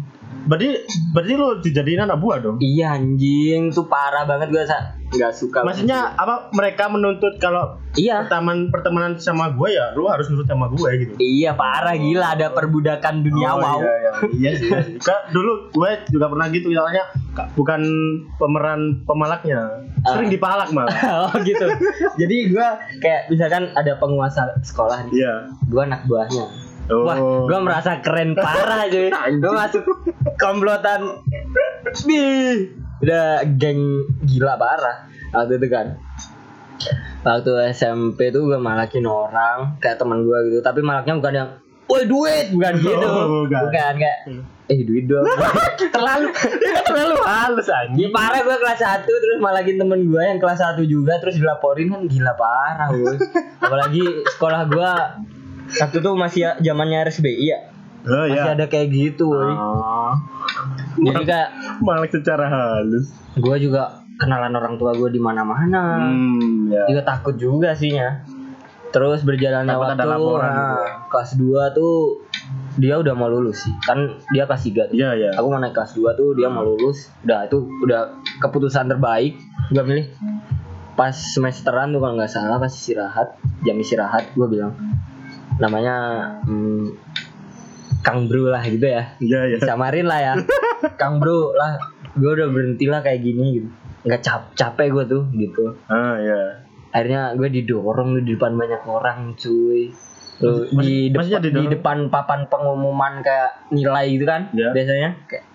Berarti 0.48 0.68
berarti 1.12 1.34
lo 1.36 1.60
dijadiin 1.60 2.02
anak 2.02 2.18
buah 2.18 2.38
dong? 2.40 2.58
Iya 2.58 2.96
anjing 2.96 3.70
tuh 3.70 3.86
parah 3.86 4.24
banget 4.24 4.48
gue 4.50 4.64
sa 4.64 4.96
nggak 5.08 5.34
suka. 5.34 5.64
Maksudnya 5.64 6.12
apa 6.14 6.52
mereka 6.52 6.88
menuntut 6.88 7.36
kalau 7.38 7.80
Iya. 7.96 8.24
pertemanan 8.24 8.70
pertemanan 8.70 9.12
sama 9.18 9.50
gue 9.50 9.70
ya 9.72 9.92
lu 9.92 10.06
harus 10.06 10.28
nurut 10.28 10.46
sama 10.46 10.68
gue 10.70 10.90
gitu. 11.00 11.14
Iya 11.18 11.52
parah 11.54 11.96
gila 11.96 12.34
ada 12.34 12.52
perbudakan 12.52 13.24
dunia 13.24 13.50
Oh, 13.50 13.58
wow. 13.58 13.80
Iya, 13.80 13.94
iya. 13.94 14.12
iya 14.34 14.52
sih. 14.54 14.68
iya 14.70 15.16
dulu 15.30 15.72
gue 15.72 15.92
juga 16.08 16.26
pernah 16.28 16.48
gitu 16.48 16.68
misalnya 16.68 17.04
bukan 17.54 17.82
pemeran 18.36 18.82
pemalaknya, 19.04 19.62
sering 20.04 20.30
Ah. 20.30 20.34
dipalak 20.34 20.70
malah. 20.72 20.94
oh 21.26 21.34
gitu. 21.42 21.66
Jadi 22.16 22.36
gue 22.50 22.68
kayak 22.98 23.28
misalkan 23.28 23.70
ada 23.74 23.94
penguasa 23.96 24.58
sekolah 24.60 25.08
nih, 25.08 25.22
Iya. 25.22 25.34
gue 25.64 25.82
anak 25.82 26.02
buahnya. 26.06 26.46
Oh. 26.88 27.04
Wah, 27.04 27.20
gue 27.20 27.60
merasa 27.60 28.00
keren 28.00 28.32
parah 28.32 28.88
cuy. 28.88 29.12
gue 29.44 29.54
masuk 29.54 29.84
komplotan. 30.40 31.20
Bih, 32.08 32.72
udah 33.04 33.44
geng 33.60 34.08
gila 34.24 34.56
parah. 34.56 35.12
Waktu 35.36 35.60
itu 35.60 35.68
kan. 35.68 36.00
Waktu 37.28 37.52
SMP 37.76 38.32
tuh 38.32 38.48
gue 38.48 38.60
malakin 38.60 39.04
orang 39.04 39.76
kayak 39.84 40.00
teman 40.00 40.24
gue 40.24 40.38
gitu. 40.48 40.60
Tapi 40.64 40.80
malaknya 40.80 41.20
bukan 41.20 41.34
yang, 41.36 41.50
woi 41.92 42.08
duit, 42.08 42.56
bukan 42.56 42.74
gitu. 42.80 43.04
Oh, 43.04 43.44
bukan. 43.44 43.68
kayak, 43.68 44.24
eh 44.68 44.80
duit 44.84 45.12
dong. 45.12 45.28
terlalu, 45.96 46.32
terlalu 46.88 47.16
halus 47.24 47.68
aja. 47.68 48.06
Parah 48.16 48.40
gue 48.44 48.58
kelas 48.64 48.80
1 48.80 49.08
terus 49.08 49.38
malakin 49.44 49.76
temen 49.76 50.08
gue 50.08 50.24
yang 50.24 50.40
kelas 50.40 50.60
1 50.60 50.80
juga 50.88 51.20
terus 51.20 51.36
dilaporin 51.36 51.92
kan 51.92 52.08
gila 52.08 52.32
parah 52.36 52.96
gue. 52.96 53.16
Apalagi 53.64 54.04
sekolah 54.36 54.62
gue 54.72 54.92
waktu 55.68 55.98
itu 56.00 56.12
masih 56.16 56.42
zamannya 56.64 56.98
RSBI 57.08 57.46
ya. 57.48 57.60
Oh 58.08 58.24
Masih 58.24 58.40
iya. 58.40 58.56
ada 58.56 58.66
kayak 58.72 58.88
gitu, 58.94 59.28
woy. 59.28 59.52
Oh. 59.52 60.16
Jadi 60.98 61.24
kayak 61.28 61.50
Malak 61.84 62.10
secara 62.10 62.48
halus. 62.48 63.12
gue 63.38 63.56
juga 63.62 64.02
kenalan 64.18 64.50
orang 64.56 64.80
tua 64.82 64.96
gue 64.96 65.14
di 65.14 65.22
mana-mana. 65.22 66.02
Hmm, 66.02 66.72
ya. 66.72 66.88
Juga 66.90 67.02
takut 67.06 67.36
juga 67.38 67.76
sih 67.76 67.94
ya. 67.94 68.24
Terus 68.90 69.22
berjalannya 69.28 69.76
Takut 69.76 69.94
waktu 69.94 70.32
nah, 70.42 71.06
kelas 71.12 71.32
2 71.36 71.78
tuh 71.78 72.24
dia 72.80 72.96
udah 72.98 73.14
mau 73.14 73.30
lulus 73.30 73.68
sih. 73.68 73.74
Kan 73.86 74.24
dia 74.34 74.48
kelas 74.50 74.64
3 74.66 74.90
tuh. 74.90 74.96
Iya, 74.96 75.10
iya. 75.14 75.30
Aku 75.38 75.52
mau 75.52 75.60
naik 75.62 75.76
kelas 75.76 75.94
2 76.00 76.18
tuh 76.18 76.34
dia 76.34 76.48
mau 76.50 76.66
lulus. 76.66 77.12
Udah 77.28 77.46
itu 77.46 77.68
udah 77.84 78.18
keputusan 78.42 78.90
terbaik 78.90 79.38
gue 79.70 79.84
milih. 79.84 80.08
Pas 80.98 81.14
semesteran 81.14 81.94
tuh 81.94 82.02
kalau 82.02 82.18
nggak 82.18 82.32
salah 82.32 82.58
pas 82.58 82.74
istirahat, 82.74 83.38
jam 83.62 83.78
istirahat 83.78 84.34
gue 84.34 84.48
bilang 84.50 84.74
namanya 85.58 85.96
hmm, 86.44 86.94
Kang 88.00 88.26
Bro 88.26 88.48
lah 88.48 88.64
gitu 88.64 88.84
ya. 88.84 89.18
Iya, 89.18 89.40
iya. 89.48 89.58
Samarin 89.60 90.06
lah 90.06 90.20
ya. 90.20 90.34
Kang 91.02 91.18
Bro 91.18 91.54
lah, 91.54 91.76
gue 92.14 92.30
udah 92.30 92.48
berhenti 92.48 92.86
lah 92.86 93.02
kayak 93.02 93.20
gini 93.20 93.46
gitu. 93.56 93.68
Nggak 94.04 94.22
cap 94.22 94.42
capek 94.54 94.88
gue 94.90 95.04
tuh 95.08 95.24
gitu. 95.34 95.76
Ah, 95.86 96.16
iya. 96.16 96.64
Akhirnya 96.90 97.34
gue 97.34 97.50
didorong 97.52 98.16
di 98.18 98.32
depan 98.32 98.54
banyak 98.54 98.82
orang 98.82 99.36
cuy. 99.36 99.92
Tuh, 100.38 100.70
di, 100.70 101.10
Maksud- 101.10 101.18
maksudnya 101.34 101.42
depan, 101.42 101.58
di 101.58 101.64
depan 101.68 101.98
papan 102.08 102.40
pengumuman 102.46 103.20
kayak 103.20 103.74
nilai 103.74 104.06
gitu 104.08 104.22
kan 104.24 104.54
Iya. 104.54 104.70
biasanya 104.70 105.10
kayak 105.26 105.46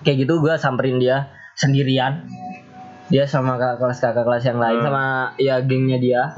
kayak 0.00 0.16
gitu 0.20 0.34
gue 0.38 0.54
samperin 0.54 0.96
dia 0.96 1.24
sendirian 1.56 2.28
dia 3.08 3.24
sama 3.24 3.56
kakak 3.56 3.80
kelas 3.80 3.98
kakak 3.98 4.24
kelas 4.24 4.44
yang 4.44 4.60
lain 4.60 4.76
Hmm. 4.76 4.86
sama 4.86 5.04
ya 5.34 5.56
gengnya 5.60 5.96
dia 5.96 6.36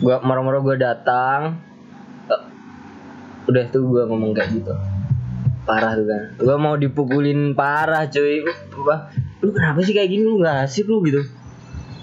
gua 0.00 0.24
moro-moro 0.24 0.64
gue 0.64 0.80
datang 0.80 1.60
udah 3.48 3.64
tuh 3.72 3.82
gue 3.88 4.02
ngomong 4.04 4.36
kayak 4.36 4.60
gitu. 4.60 4.72
Parah 5.64 5.96
tuh 5.96 6.04
kan. 6.04 6.22
Gue 6.36 6.56
mau 6.60 6.76
dipukulin 6.76 7.56
parah 7.56 8.08
cuy. 8.08 8.44
Wah, 8.84 9.08
lu 9.40 9.50
kenapa 9.52 9.80
sih 9.84 9.96
kayak 9.96 10.12
gini? 10.12 10.22
Lu 10.24 10.40
nggak 10.40 10.68
asik 10.68 10.84
lu 10.84 11.00
gitu. 11.08 11.24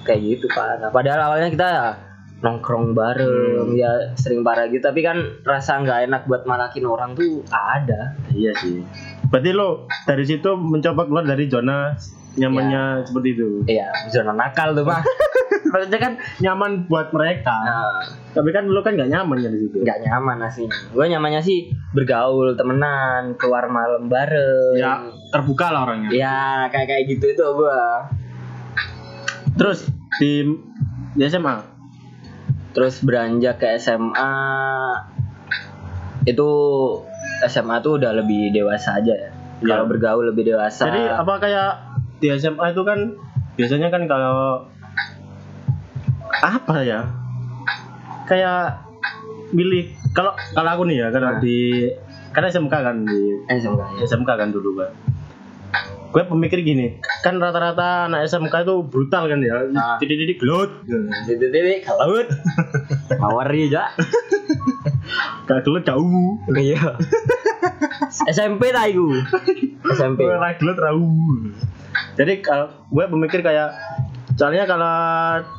Kayak 0.05 0.21
gitu 0.21 0.45
parah. 0.53 0.89
Padahal 0.89 1.31
awalnya 1.31 1.49
kita 1.53 1.67
ya 1.69 1.87
nongkrong 2.35 2.93
bareng 2.93 3.73
ya 3.73 4.13
sering 4.17 4.45
parah 4.45 4.69
gitu. 4.69 4.81
Tapi 4.81 5.01
kan 5.05 5.17
rasa 5.45 5.81
nggak 5.81 6.09
enak 6.09 6.21
buat 6.25 6.45
malakin 6.49 6.85
orang 6.89 7.13
tuh 7.13 7.45
ada. 7.53 8.17
Iya 8.33 8.53
sih. 8.57 8.81
Berarti 9.29 9.49
lo 9.53 9.89
dari 10.05 10.25
situ 10.25 10.53
mencoba 10.53 11.09
keluar 11.09 11.25
dari 11.25 11.49
zona 11.49 11.93
nyamannya 12.35 13.03
seperti 13.03 13.29
itu. 13.33 13.47
iya 13.65 13.89
zona 14.07 14.31
nakal 14.31 14.71
tuh 14.71 14.83
pak 14.83 15.01
Maksudnya 15.65 15.99
kan 15.99 16.13
nyaman 16.39 16.71
buat 16.85 17.11
mereka. 17.11 17.51
nah, 17.51 17.99
Tapi 18.31 18.47
kan 18.49 18.63
lo 18.63 18.79
kan 18.79 18.95
nggak 18.95 19.07
nyaman 19.07 19.37
ya 19.37 19.49
di 19.49 19.59
situ. 19.59 19.81
nggak 19.81 19.99
nyaman 20.01 20.37
asli 20.41 20.67
gue 20.67 21.05
nyamannya 21.05 21.41
sih 21.41 21.59
bergaul 21.91 22.53
temenan 22.53 23.35
keluar 23.35 23.67
malam 23.67 24.05
bareng 24.05 24.75
Ya 24.75 25.03
terbuka 25.29 25.69
lah 25.69 25.83
orangnya. 25.85 26.09
ya 26.11 26.39
kayak 26.69 26.87
kayak 26.87 27.03
gitu 27.09 27.25
itu 27.29 27.43
gue 27.43 27.79
Terus 29.55 29.87
di 30.17 30.43
di 31.11 31.23
SMA. 31.25 31.55
terus 32.71 32.99
beranjak 32.99 33.55
ke 33.57 33.75
SMA 33.77 34.31
itu 36.25 36.49
SMA 37.45 37.75
tuh 37.79 37.95
udah 37.95 38.11
lebih 38.13 38.51
dewasa 38.51 38.99
aja 38.99 39.13
ya 39.13 39.29
Iya. 39.55 39.71
kalau 39.71 39.85
bergaul 39.87 40.23
lebih 40.27 40.43
dewasa 40.45 40.83
Jadi 40.85 40.99
apa 41.09 41.33
kayak 41.37 41.71
di 42.17 42.27
SMA 42.31 42.65
itu 42.69 42.81
kan 42.81 42.99
biasanya 43.55 43.87
kan 43.89 44.03
kalau 44.05 44.67
apa 46.41 46.75
ya? 46.81 47.01
Kayak 48.25 48.81
milih 49.51 49.85
kalau 50.11 50.33
kalau 50.51 50.69
aku 50.71 50.83
nih 50.85 50.99
ya 50.99 51.07
karena 51.09 51.29
Nah. 51.31 51.39
di 51.39 51.87
karena 52.31 52.47
SMK 52.49 52.73
kan 52.73 52.97
di 53.01 53.19
semoga 53.55 53.85
ya 53.95 54.03
SMK 54.03 54.29
kan 54.29 54.49
dulu 54.49 54.81
kan. 54.81 54.91
Gue 56.09 56.23
pemikir 56.23 56.63
gini, 56.63 56.95
kan 57.19 57.35
rata-rata 57.35 58.07
anak 58.07 58.23
SMK 58.23 58.63
itu 58.63 58.75
brutal 58.87 59.27
kan 59.27 59.43
ya, 59.43 59.67
Ah. 59.75 59.99
titik-titik 59.99 60.39
gelut, 60.39 60.71
Titik 61.27 61.51
titik 61.51 61.83
kelaut 61.83 62.27
mawar 63.19 63.51
ya 63.51 63.91
gak 65.43 65.61
gelut 65.61 65.83
gak 65.91 65.99
iya 66.55 66.79
SMP 68.31 68.71
lah 68.71 68.87
iku 68.87 69.11
SMP 69.91 70.23
Ora 70.23 70.55
gelut 70.55 70.77
ra 70.79 70.95
uwu. 70.95 71.51
Jadi 72.15 72.39
kalau 72.39 72.71
gue 72.87 73.05
pemikir 73.11 73.43
kayak 73.43 73.75
soalnya 74.35 74.67
kalau 74.67 74.95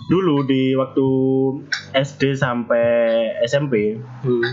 dulu 0.08 0.44
di 0.44 0.72
waktu 0.76 1.06
SD 1.92 2.36
sampai 2.36 2.84
SMP, 3.44 3.96
hmm. 3.96 4.44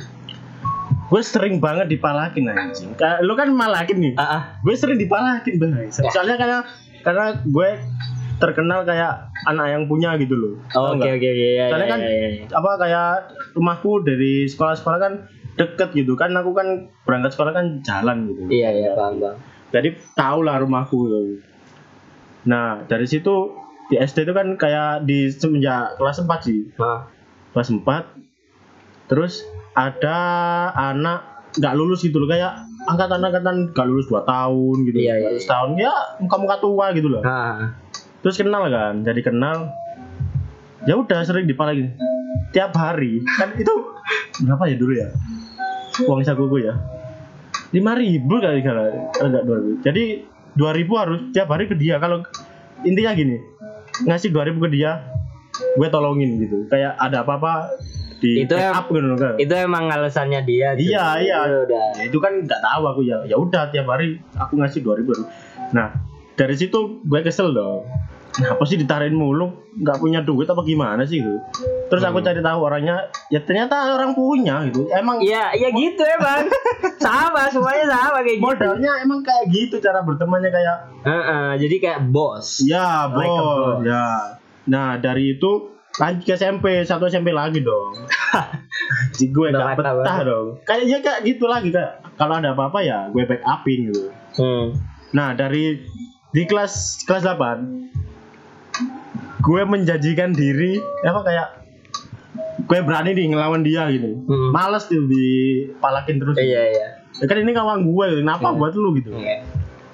gue 1.11 1.21
sering 1.23 1.63
banget 1.63 1.91
dipalakin 1.91 2.51
anjing. 2.51 2.91
Lu 3.23 3.35
kan 3.35 3.51
malakin 3.51 3.99
nih, 3.99 4.13
ah, 4.19 4.23
ah. 4.23 4.41
gue 4.63 4.75
sering 4.75 4.99
dipalakin 4.99 5.59
bang. 5.59 5.71
Soalnya 5.91 6.35
karena 6.39 6.59
karena 7.03 7.25
gue 7.43 7.69
terkenal 8.39 8.83
kayak 8.83 9.31
anak 9.47 9.71
yang 9.71 9.83
punya 9.87 10.15
gitu 10.19 10.35
loh. 10.35 10.53
Oh, 10.75 10.95
oke 10.95 11.07
oke 11.07 11.27
oke 11.27 11.47
ya, 11.55 11.71
Soalnya 11.71 11.87
ya, 11.87 11.93
kan 11.95 11.99
ya, 12.03 12.11
ya, 12.11 12.27
ya. 12.27 12.45
apa 12.51 12.71
kayak 12.79 13.11
rumahku 13.55 14.03
dari 14.03 14.47
sekolah-sekolah 14.51 14.99
kan 14.99 15.13
deket 15.53 15.93
gitu 15.93 16.17
kan 16.17 16.33
aku 16.33 16.51
kan 16.51 16.89
berangkat 17.05 17.37
sekolah 17.37 17.53
kan 17.53 17.65
jalan 17.85 18.25
gitu. 18.25 18.49
iya 18.49 18.73
iya 18.73 18.97
paham 18.97 19.21
bang 19.21 19.37
Jadi 19.69 19.89
tau 20.17 20.41
lah 20.45 20.61
rumahku 20.61 20.97
gitu. 21.09 21.52
Nah 22.45 22.83
dari 22.85 23.07
situ 23.07 23.55
di 23.91 23.99
SD 23.99 24.25
itu 24.25 24.33
kan 24.33 24.55
kayak 24.55 25.03
di 25.03 25.27
semenjak 25.29 25.99
kelas 25.99 26.23
4 26.23 26.47
sih. 26.47 26.71
Nah, 26.79 27.07
kelas 27.51 27.69
4 27.69 29.11
terus 29.11 29.43
ada 29.75 30.17
anak 30.73 31.45
nggak 31.53 31.73
lulus 31.77 32.01
gitu 32.01 32.17
loh 32.17 32.29
kayak 32.31 32.65
angkatan-angkatan 32.89 33.75
nggak 33.75 33.87
lulus 33.87 34.09
2 34.09 34.23
tahun 34.25 34.75
gitu 34.89 34.97
Iya, 34.97 35.13
iya, 35.19 35.29
iya. 35.35 35.39
setahun 35.39 35.77
ya 35.77 35.93
muka-muka 36.17 36.57
tua 36.57 36.89
gitu 36.95 37.11
loh. 37.11 37.21
Nah. 37.21 37.77
terus 38.23 38.39
kenal 38.39 38.71
kan 38.71 39.03
jadi 39.03 39.19
kenal. 39.19 39.67
Ya 40.87 40.95
udah 40.95 41.23
sering 41.23 41.43
dipalakin 41.47 41.95
tiap 42.55 42.71
hari. 42.75 43.19
Kan 43.39 43.55
itu 43.59 43.71
berapa 44.43 44.63
ya 44.67 44.75
dulu 44.79 44.93
ya? 44.95 45.07
Uang 46.07 46.23
sakuku 46.23 46.63
ya? 46.63 46.73
Lima 47.75 47.95
ribu 47.99 48.39
kali 48.39 48.63
kalau 48.63 49.11
enggak 49.19 49.43
dua 49.43 49.57
ribu. 49.59 49.71
Jadi 49.83 50.03
dua 50.53 50.71
ribu 50.73 50.97
harus 50.97 51.19
tiap 51.33 51.49
hari 51.49 51.65
ke 51.65 51.75
dia 51.77 51.97
kalau 51.97 52.21
intinya 52.83 53.13
gini 53.13 53.37
ngasih 54.05 54.29
dua 54.33 54.49
ribu 54.49 54.65
ke 54.65 54.73
dia 54.73 55.05
gue 55.77 55.87
tolongin 55.89 56.41
gitu 56.41 56.65
kayak 56.69 56.97
ada 56.97 57.21
apa-apa 57.21 57.69
di 58.23 58.47
Itu 58.47 58.55
up 58.55 58.87
gitu 58.87 59.19
kan. 59.19 59.35
itu 59.35 59.51
emang 59.51 59.91
alasannya 59.91 60.47
dia 60.47 60.71
tuh. 60.79 60.87
Iya 60.87 61.05
iya. 61.19 61.39
Ya 61.43 61.57
udah 61.67 61.83
Ya, 61.99 62.03
itu 62.07 62.17
kan 62.23 62.39
nggak 62.39 62.61
tahu 62.63 62.83
aku 62.87 63.01
ya. 63.03 63.19
Ya 63.27 63.35
udah 63.35 63.67
tiap 63.67 63.83
hari 63.91 64.15
aku 64.39 64.63
ngasih 64.63 64.79
dua 64.79 64.95
ribu. 64.95 65.11
Nah 65.75 65.91
dari 66.39 66.55
situ 66.55 67.03
gue 67.03 67.19
kesel 67.19 67.51
dong. 67.51 67.83
Kenapa 68.33 68.63
sih 68.63 68.75
ditarin 68.75 69.13
mulu? 69.13 69.45
Nggak 69.75 69.97
punya 69.97 70.19
duit 70.19 70.45
apa 70.45 70.61
gimana 70.61 71.01
sih 71.03 71.17
gitu? 71.17 71.37
Terus 71.85 72.01
aku 72.01 72.17
Hmm. 72.17 72.25
cari 72.25 72.41
tahu 72.41 72.59
orangnya, 72.59 72.95
ya 73.27 73.39
ternyata 73.39 73.73
orang 73.91 74.11
punya 74.11 74.65
gitu. 74.65 74.89
Emang 74.89 75.17
Iya, 75.17 75.53
iya 75.53 75.69
gitu 75.69 76.01
emang. 76.01 76.49
sama, 76.99 77.45
semuanya 77.47 77.85
sama 77.87 78.19
kayak 78.19 78.37
gitu. 78.37 78.43
modalnya 78.43 78.91
emang 78.99 79.21
kayak 79.21 79.45
gitu 79.47 79.77
cara 79.77 80.01
bertemannya 80.01 80.49
kayak 80.49 80.77
Heeh, 81.03 81.49
jadi 81.59 81.75
kayak 81.79 81.99
bos. 82.07 82.63
ya 82.63 83.05
Like 83.07 83.29
a 83.29 83.43
bos 83.43 83.79
ya. 83.83 84.07
Nah 84.65 84.97
dari 84.97 85.33
itu 85.33 85.51
lanjut 85.93 86.23
ke 86.23 86.33
SMP 86.33 86.81
satu 86.81 87.05
SMP 87.05 87.29
lagi 87.29 87.59
dong. 87.59 87.93
Jadi 89.13 89.29
gue 89.29 89.47
gak 89.47 89.77
betah 89.77 89.93
banget. 89.95 90.25
dong. 90.25 90.47
Kayaknya 90.63 90.97
kayak 90.99 91.19
gitu 91.23 91.45
lagi 91.45 91.69
kayak 91.69 91.91
kalau 92.15 92.33
ada 92.35 92.51
apa-apa 92.51 92.79
ya 92.81 93.07
gue 93.07 93.23
back 93.23 93.43
upin 93.43 93.79
gitu. 93.87 94.09
Hmm. 94.33 94.73
Nah 95.11 95.31
dari 95.31 95.85
di 96.29 96.43
kelas 96.43 97.03
kelas 97.03 97.21
8 97.23 97.92
gue 99.43 99.61
menjanjikan 99.61 100.31
diri 100.31 100.79
apa 101.03 101.19
kayak 101.21 101.47
gue 102.63 102.79
berani 102.81 103.11
nih 103.11 103.25
ngelawan 103.29 103.61
dia 103.61 103.91
gitu. 103.91 104.23
Hmm. 104.23 104.49
Males 104.49 104.87
tuh 104.87 105.03
dipalakin 105.03 106.15
terus. 106.17 106.35
Iya, 106.37 106.61
iya. 106.65 106.87
Ya 107.19 107.25
kan 107.27 107.37
ini 107.37 107.51
kawan 107.51 107.83
gue, 107.83 108.23
kenapa 108.23 108.49
Iya. 108.49 108.57
buat 108.57 108.73
lu 108.73 108.89
gitu? 108.95 109.11
Iya. 109.13 109.43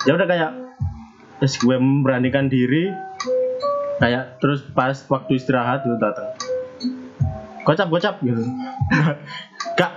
Ya 0.05 0.11
udah 0.13 0.27
kayak 0.27 0.51
terus 1.39 1.57
gue 1.57 1.75
memberanikan 1.75 2.45
diri 2.47 2.93
kayak 3.97 4.39
terus 4.39 4.63
pas 4.69 4.95
waktu 5.09 5.35
istirahat 5.35 5.83
itu 5.83 5.97
datang. 5.97 6.29
Gocap 7.65 7.87
gocap 7.89 8.15
gitu. 8.21 8.39
Kak, 9.79 9.91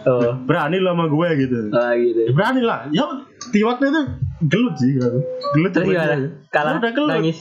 Oh. 0.00 0.32
berani 0.40 0.80
lo 0.80 0.90
sama 0.90 1.06
gue 1.06 1.28
gitu. 1.38 1.58
Oh 1.70 1.92
gitu. 1.92 2.20
Ya 2.24 2.32
berani 2.32 2.60
lah. 2.64 2.88
Ya 2.88 3.04
di 3.52 3.60
waktu 3.60 3.84
itu 3.86 4.00
gelut 4.42 4.74
sih 4.74 4.96
aku. 4.96 5.18
Gelut 5.54 5.70
Terus 5.70 5.86
gimana? 5.86 6.16
Kalah 6.48 6.72
Ya 6.72 6.78
udah 6.80 6.92
gelut. 6.92 7.10
nangis. 7.14 7.38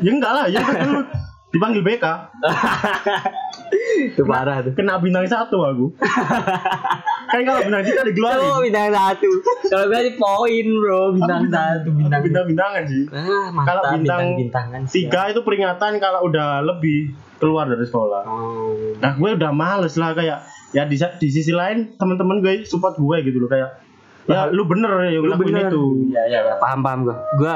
Ya 0.00 0.10
enggak 0.10 0.32
lah, 0.32 0.44
ya 0.46 0.58
udah 0.58 0.76
gelut. 0.78 1.06
Dipanggil 1.52 1.82
BK. 1.82 2.04
Itu 4.12 4.24
parah 4.24 4.64
tuh. 4.64 4.72
Kena 4.72 4.96
bintang 4.96 5.24
satu 5.26 5.60
aku. 5.60 5.86
kan 7.22 7.40
kalau 7.42 7.60
bintang 7.62 7.82
tiga 7.82 8.00
Oh, 8.00 8.06
dikeluarin. 8.08 8.64
bintang 8.64 8.88
satu. 8.90 9.28
Kalau 9.66 9.84
gue 9.86 10.00
di 10.02 10.12
poin, 10.14 10.66
Bro. 10.70 11.02
Bintang 11.14 11.42
satu, 11.46 11.88
bintang. 11.90 12.20
Bintang-bintangan 12.22 12.82
sih. 12.84 13.04
Ah, 13.08 13.48
Kalau 13.64 13.82
bintang 13.92 14.22
bintangan 14.34 14.80
Tiga 14.86 15.28
itu 15.28 15.40
peringatan 15.40 15.92
kalau 15.98 16.24
udah 16.24 16.60
lebih 16.62 17.12
keluar 17.36 17.68
dari 17.68 17.84
sekolah. 17.84 18.22
Oh. 18.24 18.96
Nah 18.96 19.12
gue 19.12 19.30
udah 19.34 19.50
males 19.50 19.92
lah 19.94 20.12
kayak 20.12 20.40
ya 20.72 20.84
di, 20.84 20.96
di 20.96 21.28
sisi 21.28 21.52
lain 21.52 21.96
teman-teman 21.96 22.40
gue 22.40 22.64
support 22.64 22.96
gue 22.96 23.16
gitu 23.22 23.36
loh 23.36 23.50
kayak 23.50 23.76
ya 24.22 24.48
lu 24.48 24.64
bener 24.64 24.88
ya 25.04 25.18
Lu 25.18 25.34
bener. 25.34 25.68
itu. 25.68 25.82
Iya, 26.08 26.22
iya, 26.28 26.38
iya, 26.46 26.54
paham 26.56 26.80
paham 26.80 27.04
gue. 27.04 27.16
Gue 27.36 27.52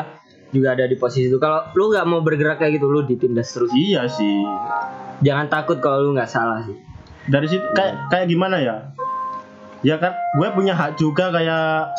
juga 0.57 0.73
ada 0.73 0.85
di 0.85 0.97
posisi 0.97 1.27
itu. 1.27 1.37
Kalau 1.37 1.69
lu 1.71 1.89
nggak 1.89 2.05
mau 2.05 2.21
bergerak 2.21 2.57
kayak 2.57 2.73
gitu, 2.75 2.87
lu 2.87 3.03
ditindas 3.03 3.49
terus. 3.49 3.69
Iya 3.71 4.07
sih. 4.07 4.37
Jangan 5.21 5.47
takut 5.47 5.77
kalau 5.79 6.01
lu 6.03 6.11
nggak 6.13 6.27
salah 6.27 6.63
sih. 6.63 6.77
Dari 7.27 7.47
situ 7.47 7.63
kayak 7.71 8.09
kayak 8.09 8.27
gimana 8.27 8.57
ya? 8.59 8.77
Ya 9.81 9.97
kan 9.97 10.11
gue 10.33 10.49
punya 10.51 10.73
hak 10.73 10.97
juga 10.97 11.29
kayak 11.29 11.93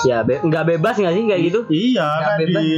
Ya, 0.00 0.22
be- 0.22 0.38
nggak 0.38 0.64
bebas 0.68 0.94
nggak 0.94 1.10
sih 1.10 1.22
kayak 1.24 1.42
gitu? 1.44 1.60
iya 1.68 2.06
Nggak 2.06 2.22
kan 2.22 2.38
bebas. 2.38 2.62
di 2.62 2.70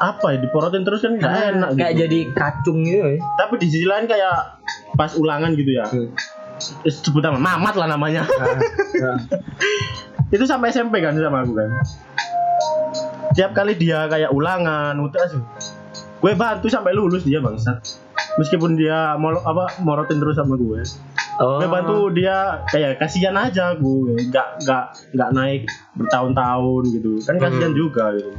apa 0.00 0.26
ya 0.26 0.38
diporotin 0.40 0.82
terus 0.82 1.00
kan 1.00 1.12
nggak 1.14 1.32
enak 1.54 1.68
Ah, 1.68 1.76
kayak 1.76 1.92
gitu. 1.92 2.00
jadi 2.02 2.18
kacung 2.32 2.78
gitu 2.82 2.98
ya. 2.98 3.18
Tapi 3.36 3.52
di 3.56 3.66
sisi 3.68 3.86
lain 3.86 4.04
kayak 4.06 4.34
pas 4.92 5.12
ulangan 5.14 5.54
gitu 5.54 5.70
ya. 5.70 5.86
Hmm. 5.86 6.10
Eh, 6.82 6.90
Sebut 6.90 7.20
nama 7.20 7.36
Mamat 7.36 7.74
lah 7.74 7.88
namanya. 7.88 8.26
Nah, 8.26 9.16
itu 10.34 10.44
sampai 10.44 10.68
SMP 10.68 10.98
kan 10.98 11.14
sama 11.14 11.40
aku 11.40 11.52
kan. 11.54 11.68
Tiap 13.30 13.54
kali 13.54 13.78
dia 13.78 14.10
kayak 14.10 14.34
ulangan, 14.34 14.98
gue 16.20 16.32
bantu 16.34 16.66
sampai 16.66 16.92
lulus 16.92 17.22
dia 17.22 17.38
bangsat. 17.38 17.78
Meskipun 18.36 18.74
dia 18.74 19.14
mau 19.16 19.34
apa 19.34 19.80
morotin 19.82 20.18
terus 20.18 20.38
sama 20.38 20.54
gue, 20.54 20.82
Oh. 21.40 21.56
gue 21.56 21.68
bantu 21.72 22.12
dia 22.12 22.60
kayak 22.68 23.00
kasihan 23.00 23.32
aja 23.32 23.72
gue, 23.74 24.12
nggak 24.28 24.66
nggak 24.66 24.84
nggak 25.16 25.30
naik 25.32 25.62
bertahun-tahun 25.96 26.82
gitu, 26.92 27.16
kan 27.24 27.40
kasihan 27.40 27.72
Hmm. 27.72 27.80
juga 27.80 28.04
gitu. 28.18 28.30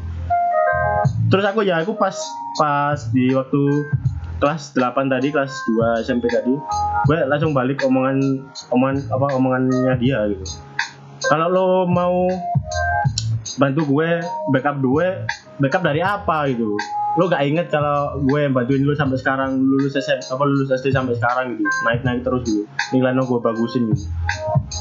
Terus 1.34 1.46
aku 1.48 1.65
ya 1.65 1.82
aku 1.82 1.98
pas 1.98 2.13
pas 2.60 3.00
di 3.10 3.34
waktu 3.34 3.89
kelas 4.38 4.78
8 4.78 5.10
tadi, 5.10 5.34
kelas 5.34 5.50
2 5.50 6.06
SMP 6.06 6.30
tadi, 6.30 6.54
gue 7.08 7.18
langsung 7.26 7.58
balik 7.58 7.82
omongan 7.82 8.22
omongan 8.70 8.98
apa 9.10 9.28
omongannya 9.34 9.94
dia 9.98 10.22
gitu. 10.30 10.46
Kalau 11.26 11.48
lo 11.50 11.68
mau 11.86 12.30
bantu 13.58 13.82
gue 13.88 14.10
backup 14.50 14.78
gue 14.78 15.08
backup 15.58 15.82
dari 15.82 16.00
apa 16.00 16.48
gitu. 16.48 16.76
Lo 17.20 17.28
gak 17.28 17.44
inget 17.44 17.68
kalau 17.68 18.16
gue 18.24 18.40
yang 18.40 18.56
bantuin 18.56 18.88
lo 18.88 18.96
sampai 18.96 19.20
sekarang 19.20 19.60
lulus 19.60 19.94
SM 19.94 20.32
apa 20.32 20.44
lulus 20.44 20.72
SD 20.72 20.92
sampai 20.92 21.16
sekarang 21.16 21.56
gitu. 21.56 21.68
Naik 21.84 22.02
naik 22.04 22.24
terus 22.24 22.48
gitu. 22.48 22.64
Nilai 22.92 23.12
lo 23.12 23.28
gue 23.28 23.40
bagusin 23.40 23.92
gitu. 23.92 24.08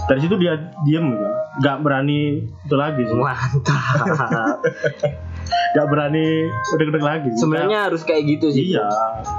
Dari 0.06 0.20
situ 0.22 0.34
dia 0.38 0.54
diem 0.84 1.10
gitu. 1.10 1.26
Gak 1.60 1.82
berani 1.82 2.46
itu 2.46 2.74
lagi 2.74 3.02
sih. 3.02 3.18
Mantap. 3.18 4.62
gak 5.74 5.86
berani 5.86 6.46
udah-udah 6.74 7.02
lagi 7.02 7.30
Sebenarnya 7.34 7.90
harus 7.90 8.02
kayak 8.02 8.22
gitu 8.28 8.50
sih. 8.50 8.74
iya 8.74 8.86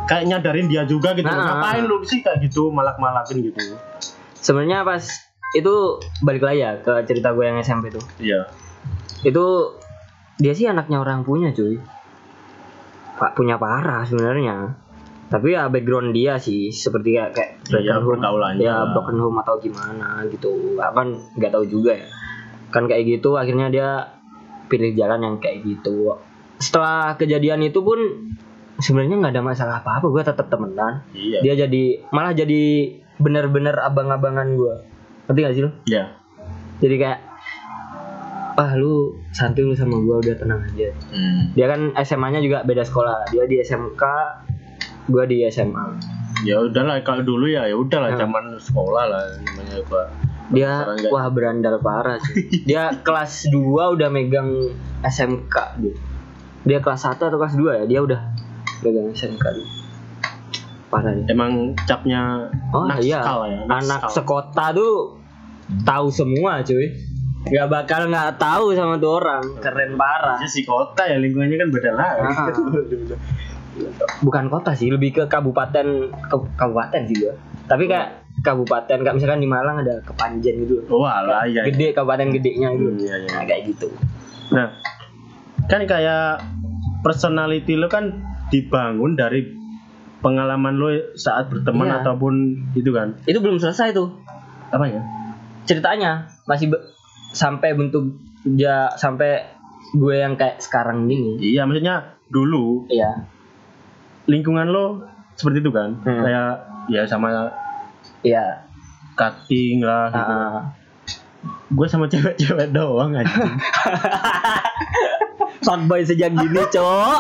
kayak 0.08 0.28
nyadarin 0.28 0.68
dia 0.68 0.84
juga 0.84 1.12
gitu 1.12 1.28
Nah. 1.28 1.60
ngapain 1.60 1.84
lu 1.84 2.04
sih 2.04 2.20
kayak 2.20 2.44
gitu 2.44 2.72
malak-malakin 2.72 3.40
gitu? 3.42 3.60
Sebenarnya 4.36 4.84
pas 4.84 5.04
itu 5.52 5.74
balik 6.20 6.44
lagi 6.44 6.60
ya 6.60 6.80
ke 6.80 7.04
cerita 7.04 7.32
gue 7.32 7.44
yang 7.44 7.60
SMP 7.60 7.92
tuh. 7.92 8.04
iya 8.18 8.48
Itu 9.22 9.78
dia 10.42 10.54
sih 10.58 10.66
anaknya 10.66 11.02
orang 11.02 11.22
punya 11.22 11.54
cuy. 11.54 11.78
Pak 13.22 13.38
punya 13.38 13.62
parah 13.62 14.02
sebenarnya. 14.06 14.74
Tapi 15.32 15.56
ya 15.56 15.72
background 15.72 16.12
dia 16.12 16.36
sih 16.36 16.74
seperti 16.74 17.16
kayak 17.16 17.32
kayak 17.32 17.52
Iya, 17.88 18.04
broken 18.04 18.20
home, 18.20 18.60
ya 18.60 18.84
broken 18.92 19.18
home 19.22 19.38
atau 19.40 19.56
gimana 19.64 20.28
gitu. 20.28 20.76
Kan 20.76 21.16
nggak 21.40 21.52
tahu 21.56 21.64
juga 21.70 21.96
ya. 21.96 22.08
Kan 22.74 22.90
kayak 22.92 23.08
gitu 23.08 23.40
akhirnya 23.40 23.72
dia 23.72 23.90
pilih 24.68 24.92
jalan 24.92 25.24
yang 25.24 25.36
kayak 25.40 25.64
gitu. 25.64 26.20
Setelah 26.60 27.16
kejadian 27.16 27.64
itu 27.64 27.80
pun 27.80 28.00
sebenarnya 28.82 29.24
nggak 29.24 29.34
ada 29.40 29.44
masalah 29.46 29.76
apa-apa. 29.80 30.12
Gue 30.12 30.24
tetap 30.26 30.52
temenan. 30.52 31.06
iya 31.16 31.40
Dia 31.40 31.54
jadi 31.64 32.04
malah 32.12 32.36
jadi 32.36 32.98
bener-bener 33.22 33.78
abang-abangan 33.78 34.48
gue. 34.58 34.76
Ngerti 35.30 35.40
gak 35.46 35.54
sih 35.56 35.64
lo? 35.64 35.72
iya 35.88 36.04
Jadi 36.82 36.96
kayak 36.98 37.20
ah 38.58 38.72
lu 38.76 39.16
santai 39.32 39.64
lu 39.64 39.76
sama 39.76 40.00
gua 40.04 40.20
udah 40.20 40.36
tenang 40.36 40.62
aja. 40.64 40.90
Hmm. 41.12 41.52
dia 41.56 41.66
kan 41.72 41.94
SMA-nya 42.02 42.40
juga 42.44 42.64
beda 42.68 42.84
sekolah. 42.84 43.32
Dia 43.32 43.48
di 43.48 43.60
SMK 43.62 44.04
gua 45.12 45.24
di 45.26 45.44
SMA 45.50 45.86
ya 46.42 46.58
udahlah 46.58 47.02
kalau 47.06 47.22
dulu 47.22 47.46
ya 47.46 47.70
ya 47.70 47.78
udahlah 47.78 48.18
Nah. 48.18 48.20
zaman 48.26 48.44
sekolah 48.58 49.04
lah 49.10 49.24
namanya 49.46 49.78
gua 49.86 50.04
dia 50.52 50.84
wah 51.08 51.32
berandal 51.32 51.80
parah 51.80 52.20
sih. 52.20 52.68
Dia 52.68 52.92
kelas 53.08 53.48
2 53.48 53.96
udah 53.96 54.10
megang 54.12 54.76
SMK 55.00 55.56
dia 55.80 55.96
dia 56.68 56.78
kelas 56.84 57.08
1 57.08 57.18
atau 57.18 57.40
kelas 57.40 57.56
2 57.56 57.80
ya? 57.82 57.84
Dia 57.88 58.00
udah 58.04 58.22
megang 58.84 59.16
SMK 59.16 59.46
dia. 59.56 59.68
parah 60.92 61.16
dia. 61.16 61.26
Emang 61.32 61.72
capnya 61.88 62.52
oh 62.76 62.84
anak 62.84 63.00
iya. 63.00 63.24
ya 63.24 63.64
anak 63.72 64.12
sekota 64.12 64.76
tuh 64.76 65.24
tahu 65.88 66.12
semua 66.12 66.60
cuy 66.68 66.92
nggak 67.42 67.68
bakal 67.68 68.02
nggak 68.06 68.38
tahu 68.38 68.74
sama 68.74 68.96
tuh 68.96 69.12
orang. 69.18 69.44
Keren 69.58 69.96
parah. 69.96 70.38
Ya, 70.38 70.46
si 70.46 70.62
kota 70.62 71.04
ya 71.04 71.18
lingkungannya 71.18 71.58
kan 71.58 71.70
beda 71.70 71.92
lah 71.94 72.10
Ah. 72.16 72.48
bukan 74.22 74.46
kota 74.48 74.76
sih 74.76 74.92
lebih 74.92 75.16
ke 75.16 75.24
kabupaten 75.26 75.88
ke, 76.12 76.36
kabupaten 76.56 77.02
sih 77.08 77.16
gua. 77.18 77.34
Tapi 77.66 77.88
kayak 77.88 78.08
kabupaten 78.42 78.98
kayak 79.00 79.16
misalkan 79.16 79.40
di 79.40 79.48
Malang 79.48 79.82
ada 79.82 80.04
kepanjen 80.04 80.66
gitu. 80.66 80.84
Oh 80.88 81.08
alah 81.08 81.46
iya 81.46 81.64
iya. 81.64 81.72
gede 81.72 81.88
kabupaten 81.92 82.30
gedenya 82.32 82.70
gitu. 82.74 82.90
Hmm, 82.90 83.00
iya, 83.00 83.16
iya. 83.18 83.30
nah, 83.32 83.44
kayak 83.44 83.62
gitu. 83.68 83.88
Nah 84.52 84.68
kan 85.66 85.82
kayak 85.86 86.44
personality 87.02 87.74
lo 87.74 87.88
kan 87.88 88.12
dibangun 88.50 89.16
dari 89.16 89.48
pengalaman 90.20 90.76
lo 90.76 90.88
saat 91.16 91.50
berteman 91.50 91.90
Iya. 91.90 91.96
ataupun 92.04 92.34
itu 92.76 92.92
kan? 92.92 93.18
Itu 93.24 93.40
belum 93.40 93.58
selesai 93.58 93.96
tuh. 93.96 94.14
Apa 94.70 94.86
ya? 94.86 95.02
Ceritanya 95.64 96.28
masih 96.44 96.70
be- 96.70 96.84
sampai 97.32 97.74
bentuk 97.74 98.16
ya 98.46 98.92
sampai 98.92 99.44
gue 99.92 100.16
yang 100.16 100.36
kayak 100.36 100.58
sekarang 100.58 101.06
gini. 101.06 101.36
Iya 101.38 101.64
maksudnya 101.64 102.16
dulu 102.28 102.88
ya 102.88 103.28
lingkungan 104.26 104.68
lo 104.68 105.04
seperti 105.34 105.60
itu 105.60 105.70
kan? 105.70 105.96
Hmm. 106.00 106.22
kayak 106.22 106.52
ya 106.88 107.02
sama 107.04 107.52
ya 108.22 108.44
cutting 109.14 109.82
lah 109.82 110.08
gitu. 110.10 110.34
Ah. 110.34 110.62
gue 111.68 111.88
sama 111.88 112.06
cewek-cewek 112.06 112.70
doang 112.70 113.14
aja 113.14 113.34
fuckboy 115.62 116.02
sejak 116.02 116.30
gini 116.32 116.54
Loh, 116.54 117.18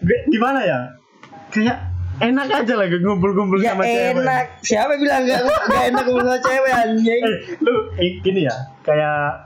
gue- 0.00 0.24
gimana 0.28 0.60
ya? 0.60 0.78
Kayak 1.48 1.78
enak 2.16 2.46
aja 2.46 2.74
lagi 2.74 2.96
ngumpul-ngumpul 2.98 3.58
Ya 3.58 3.72
sama 3.72 3.84
cewek. 3.84 4.14
enak. 4.16 4.44
Siapa 4.60 4.92
bilang 4.96 5.22
enggak 5.24 5.40
enggak 5.42 5.84
enak 5.88 6.02
ngumpul 6.04 6.24
sama 6.24 6.38
cewek 6.40 6.72
anjing? 6.72 7.22
eh 7.22 7.36
lu 7.60 7.72
eh, 7.94 8.10
gini 8.20 8.40
ya 8.42 8.54
kayak 8.82 9.43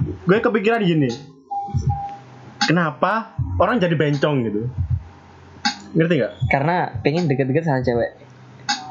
gue 0.00 0.38
kepikiran 0.38 0.80
gini 0.82 1.10
kenapa 2.64 3.34
orang 3.58 3.80
jadi 3.80 3.94
bencong 3.96 4.36
gitu 4.46 4.62
ngerti 5.90 6.22
nggak 6.22 6.32
Karena 6.50 6.76
pengen 7.02 7.26
deket-deket 7.26 7.66
sama 7.66 7.82
cewek. 7.82 8.10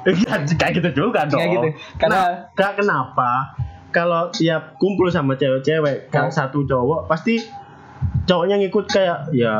Iya, 0.04 0.36
kayak 0.60 0.74
gitu 0.80 0.90
juga 1.08 1.28
dong. 1.28 1.40
Kayak 1.40 1.52
gitu. 1.56 1.68
Karena 2.00 2.52
Kak, 2.56 2.80
kenapa 2.80 3.56
kalau 3.92 4.32
tiap 4.36 4.76
kumpul 4.80 5.08
sama 5.12 5.36
cewek-cewek, 5.36 6.12
kan 6.12 6.28
satu 6.32 6.64
cowok 6.68 7.08
pasti 7.08 7.40
cowoknya 8.28 8.60
ngikut 8.64 8.86
kayak 8.88 9.32
ya 9.36 9.56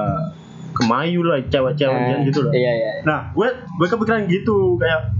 kemayu 0.76 1.26
lah 1.26 1.44
cewek-cewek 1.48 1.96
Eh, 1.96 2.28
gitu 2.30 2.40
loh. 2.46 2.52
Iya 2.52 2.72
iya. 2.76 2.92
Nah, 3.04 3.32
gue 3.36 3.48
gue 3.52 3.88
kepikiran 3.88 4.28
gitu 4.28 4.76
kayak 4.80 5.16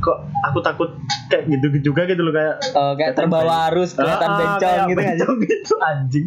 kok 0.00 0.16
aku 0.42 0.58
takut 0.60 0.90
kayak 1.28 1.44
gitu 1.46 1.92
juga 1.92 2.04
gitu 2.04 2.20
loh 2.20 2.32
kayak 2.32 2.56
Oh, 2.72 2.92
kayak 2.94 3.12
terbawa 3.14 3.68
arus 3.68 3.92
kelihatan 3.92 4.26
Ah, 4.26 4.36
bencong 4.36 4.60
kayak 4.60 4.80
gitu. 4.86 4.98
bencong 4.98 5.36
gitu 5.42 5.72
anjing. 5.78 6.26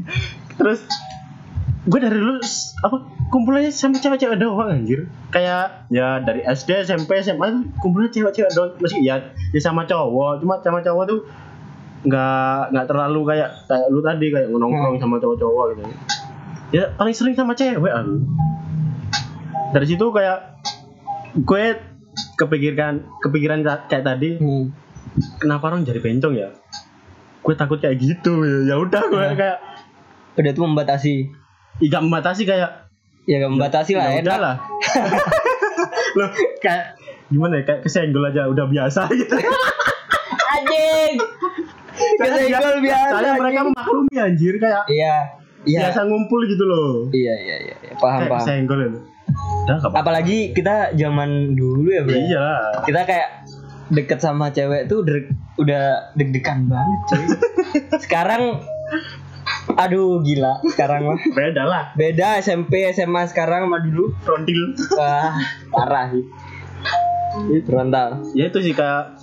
Terus 0.53 0.79
gue 1.83 1.99
dari 1.99 2.15
dulu 2.15 2.39
apa 2.79 2.97
kumpulnya 3.27 3.67
sama 3.67 3.97
cewek-cewek 3.97 4.37
doang 4.37 4.69
anjir. 4.71 5.09
Kayak 5.27 5.89
ya 5.89 6.17
dari 6.17 6.41
SD 6.41 6.85
SMP 6.85 7.19
SMA 7.19 7.49
kumpulnya 7.77 8.09
cewek-cewek 8.09 8.51
doang. 8.51 8.77
Masih 8.77 9.01
ya 9.01 9.19
ya 9.49 9.59
sama 9.59 9.83
cowok. 9.83 10.39
Cuma 10.39 10.61
sama 10.61 10.79
cowok 10.79 11.03
tuh 11.03 11.19
nggak 12.03 12.61
nggak 12.69 12.85
terlalu 12.85 13.21
kayak 13.25 13.49
kayak 13.65 13.87
lu 13.87 13.99
tadi 13.99 14.27
kayak 14.27 14.47
nongkrong 14.47 14.95
sama 14.97 15.17
cowok-cowok 15.17 15.65
gitu. 15.71 15.83
Ya 16.71 16.89
paling 16.91 17.13
sering 17.13 17.33
sama 17.33 17.53
cewek 17.53 17.89
aku. 17.89 18.15
Dari 19.71 19.85
situ 19.87 20.05
kayak 20.07 20.61
gue 21.35 21.63
kepikiran 22.35 22.93
kepikiran 23.19 23.59
kayak 23.83 24.03
tadi 24.03 24.37
Hmm. 24.37 24.69
kenapa 25.37 25.67
orang 25.67 25.81
jadi 25.81 25.97
bencong 25.97 26.33
ya 26.33 26.49
gue 27.39 27.53
takut 27.53 27.77
kayak 27.77 27.97
gitu 27.97 28.41
ya 28.41 28.57
ya 28.65 28.75
udah 28.77 29.01
gue 29.03 29.19
Nah. 29.19 29.33
kayak 29.33 29.57
Udah 30.33 30.49
tuh 30.49 30.63
membatasi. 30.63 31.29
tidak 31.77 32.01
membatasi 32.01 32.41
kayak 32.43 32.89
Ya 33.23 33.37
gak 33.37 33.51
membatasi 33.51 33.91
lah 33.93 34.05
ya 34.05 34.13
enak. 34.15 34.23
udah 34.23 34.37
lah 34.37 34.55
loh 36.17 36.29
kayak 36.57 36.97
gimana 37.27 37.53
ya 37.55 37.63
kayak 37.63 37.79
kesenggol 37.81 38.23
aja 38.23 38.45
udah 38.45 38.65
biasa 38.65 39.07
gitu 39.15 39.35
Anjing. 40.49 41.13
Kesenggol 42.15 42.77
biasa. 42.79 43.09
soalnya 43.09 43.33
mereka 43.35 43.59
memaklumi 43.63 44.15
anjir 44.17 44.53
kayak 44.57 44.83
Iya. 44.87 45.17
Iya. 45.63 45.79
biasa 45.87 45.99
ngumpul 46.03 46.39
gitu 46.45 46.63
loh 46.63 47.07
Iya 47.09 47.33
iya 47.33 47.55
iya. 47.63 47.75
iya. 47.79 47.93
Paham 47.95 48.19
kayak 48.19 48.29
paham. 48.29 48.41
kesenggol 48.41 48.79
itu 48.81 48.99
udah 49.63 49.77
Apalagi 49.93 50.37
kita 50.51 50.75
zaman 50.93 51.29
dulu 51.53 51.87
ya, 51.87 52.01
Bro. 52.01 52.13
iya 52.13 52.47
Kita 52.83 53.01
kayak 53.03 53.29
deket 53.89 54.19
sama 54.19 54.49
cewek 54.49 54.85
tuh 54.85 55.01
deg- 55.01 55.31
udah 55.55 56.13
deg-degan 56.13 56.65
banget, 56.65 56.99
cuy. 57.07 57.25
Sekarang 58.03 58.59
aduh 59.73 60.19
gila, 60.19 60.59
sekarang 60.65 61.03
mah 61.03 61.19
beda 61.29 61.63
lah 61.63 61.83
beda 61.93 62.39
SMP 62.39 62.83
SMA 62.89 63.23
sekarang 63.25 63.65
sama 63.65 63.79
dulu. 63.79 64.11
frontil 64.19 64.75
Wah, 64.93 65.33
parah 65.69 66.09
sih. 66.09 66.23
Frontal. 67.61 68.21
ya 68.31 68.45
itu 68.45 68.59
sih 68.61 68.71
kayak 68.71 69.17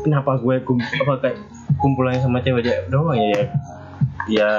kenapa 0.00 0.38
gue 0.38 0.62
kum 0.62 0.78
apa 0.78 1.14
kayak 1.20 1.36
kumpulannya 1.76 2.18
sama 2.18 2.38
cewek 2.38 2.62
cewek 2.62 2.86
doang 2.86 3.16
ya 3.16 3.50
ya 4.28 4.44
ya 4.44 4.50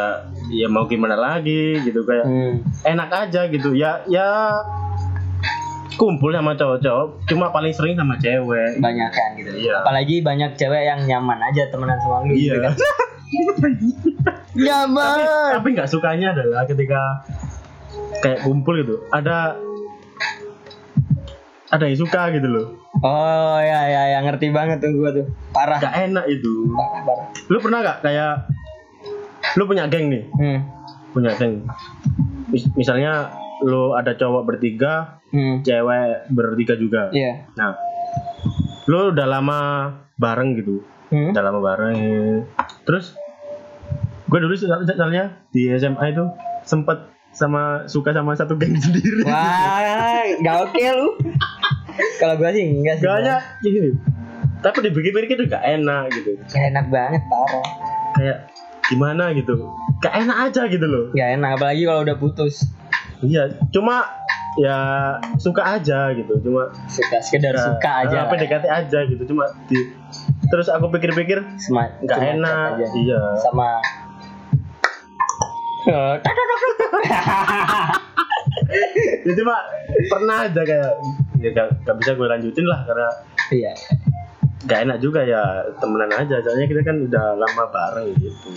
ya 0.52 0.68
mau 0.68 0.84
gimana 0.84 1.14
lagi 1.14 1.78
gitu 1.80 2.02
kayak 2.02 2.26
Hmm. 2.26 2.54
enak 2.84 3.10
aja 3.12 3.46
gitu 3.48 3.72
ya 3.72 4.02
ya 4.06 4.50
kumpul 5.96 6.32
sama 6.32 6.54
cowok-cowok 6.54 7.08
cuma 7.26 7.50
paling 7.50 7.70
sering 7.70 7.94
sama 7.94 8.16
cewek 8.16 8.80
Banyak 8.80 9.10
kan 9.10 9.30
gitu. 9.36 9.52
Iya. 9.62 9.84
Apalagi 9.84 10.22
banyak 10.22 10.56
cewek 10.56 10.84
yang 10.86 11.00
nyaman 11.04 11.38
aja 11.44 11.68
temenan 11.68 12.00
sama 12.00 12.24
lu 12.24 12.34
gitu 12.34 12.50
iya 12.50 12.56
kan. 12.62 12.74
Nyaman. 14.60 15.16
tapi 15.54 15.68
nggak 15.72 15.88
sukanya 15.88 16.34
adalah 16.34 16.66
ketika 16.66 17.22
kayak 18.20 18.42
kumpul 18.42 18.74
gitu 18.76 19.00
ada 19.10 19.56
ada 21.70 21.84
yang 21.86 21.96
suka 21.96 22.32
gitu 22.32 22.48
loh 22.48 22.68
Oh 23.00 23.60
ya 23.62 23.88
ya 23.88 24.04
ya 24.10 24.20
ngerti 24.20 24.50
banget 24.50 24.82
tuh 24.82 24.92
gua 24.92 25.14
tuh. 25.14 25.24
Parah. 25.54 25.80
nggak 25.80 25.96
enak 26.10 26.26
itu 26.28 26.54
Parah 26.70 27.00
parah. 27.02 27.28
lu 27.48 27.58
pernah 27.60 27.80
nggak 27.80 27.98
kayak 28.02 28.34
lu 29.54 29.64
punya 29.66 29.86
geng 29.86 30.08
nih 30.08 30.24
Hmm. 30.32 30.60
punya 31.12 31.34
geng 31.34 31.66
Mis- 32.48 32.70
misalnya 32.74 33.30
lu 33.62 33.92
ada 33.92 34.14
cowok 34.14 34.46
bertiga 34.46 35.22
Hmm. 35.30 35.62
cewek 35.62 36.30
bertiga 36.30 36.74
juga 36.74 37.10
Iya. 37.10 37.46
nah 37.54 37.78
lu 38.86 39.10
udah 39.10 39.28
lama 39.28 39.60
bareng 40.16 40.54
gitu 40.56 40.82
Hmm. 41.08 41.32
udah 41.32 41.44
lama 41.44 41.60
bareng 41.60 41.98
terus 42.84 43.14
gue 44.26 44.40
dulu 44.40 44.54
soalnya 44.54 45.42
di 45.50 45.70
SMA 45.72 46.02
itu 46.08 46.22
sempet 46.62 47.02
sama 47.32 47.86
suka 47.86 48.10
sama 48.10 48.34
satu 48.34 48.54
geng 48.56 48.74
sendiri 48.80 49.22
Wah, 49.24 50.22
gak 50.40 50.58
oke 50.64 50.82
lu. 50.92 51.10
Kalau 52.16 52.36
gua 52.36 52.50
sih 52.50 52.64
enggak 52.64 52.96
sih. 52.96 53.06
soalnya 53.06 53.38
gini 53.60 53.92
tapi 54.60 54.82
dipikir-pikir 54.82 55.36
itu 55.36 55.46
gak 55.48 55.62
enak 55.62 56.10
gitu 56.12 56.36
Gak 56.44 56.64
enak 56.70 56.86
banget 56.88 57.22
parah. 57.24 57.66
kayak 58.12 58.38
gimana 58.90 59.32
gitu 59.32 59.54
gak 60.00 60.14
enak 60.18 60.38
aja 60.50 60.62
gitu 60.66 60.84
loh 60.84 61.04
Gak 61.12 61.38
enak 61.38 61.50
apalagi 61.56 61.84
kalau 61.84 62.02
udah 62.02 62.16
putus. 62.16 62.66
iya 63.22 63.46
cuma 63.70 64.08
ya 64.58 64.78
suka 65.38 65.78
aja 65.78 66.10
gitu 66.12 66.34
cuma 66.42 66.74
Suka 66.88 67.22
sekedar 67.22 67.54
ya, 67.54 67.64
suka 67.70 67.92
aja. 68.04 68.16
apa 68.26 68.34
PDKT 68.34 68.66
aja 68.66 69.00
gitu 69.06 69.24
cuma 69.28 69.46
di 69.66 69.78
terus 70.48 70.68
aku 70.68 70.90
pikir-pikir 70.90 71.38
nggak 72.02 72.20
enak 72.36 72.76
aja. 72.76 72.86
iya 72.98 73.22
Sama 73.40 73.78
tak. 76.20 76.34
ya 79.20 79.34
cuma 79.34 79.56
pernah 80.08 80.38
aja 80.44 80.62
kayak 80.62 80.92
ya 81.40 81.50
gak, 81.52 81.68
gak 81.84 81.96
bisa 81.98 82.12
gue 82.14 82.28
lanjutin 82.28 82.66
lah 82.66 82.84
karena 82.84 83.08
Iya. 83.50 83.74
Gak 84.68 84.80
enak 84.88 84.98
juga 85.00 85.24
ya 85.24 85.72
temenan 85.80 86.12
aja. 86.12 86.44
Soalnya 86.44 86.68
kita 86.68 86.82
kan 86.84 86.98
udah 87.08 87.26
lama 87.40 87.64
bareng 87.72 88.08
gitu. 88.20 88.50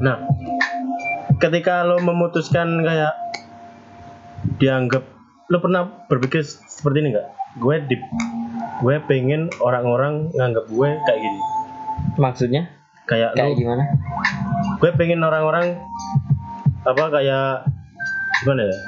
Nah 0.00 0.16
ketika 1.40 1.86
lo 1.88 2.02
memutuskan 2.04 2.84
kayak 2.84 3.14
dianggap 4.60 5.04
lo 5.48 5.56
pernah 5.58 5.88
berpikir 6.06 6.44
seperti 6.44 7.00
ini 7.00 7.08
nggak? 7.16 7.28
Gue 7.58 7.76
di 7.88 7.96
gue 8.80 8.96
pengen 9.08 9.48
orang-orang 9.60 10.28
nganggap 10.36 10.68
gue 10.68 10.88
kayak 11.08 11.20
gini. 11.20 11.40
Maksudnya? 12.20 12.62
Kayak 13.08 13.34
kayak 13.34 13.56
lo. 13.56 13.58
gimana? 13.58 13.84
gue 14.80 14.90
pengen 14.96 15.20
orang-orang 15.20 15.76
apa 16.84 17.04
kayak 17.12 17.68
gimana 18.44 18.62
ya? 18.68 18.78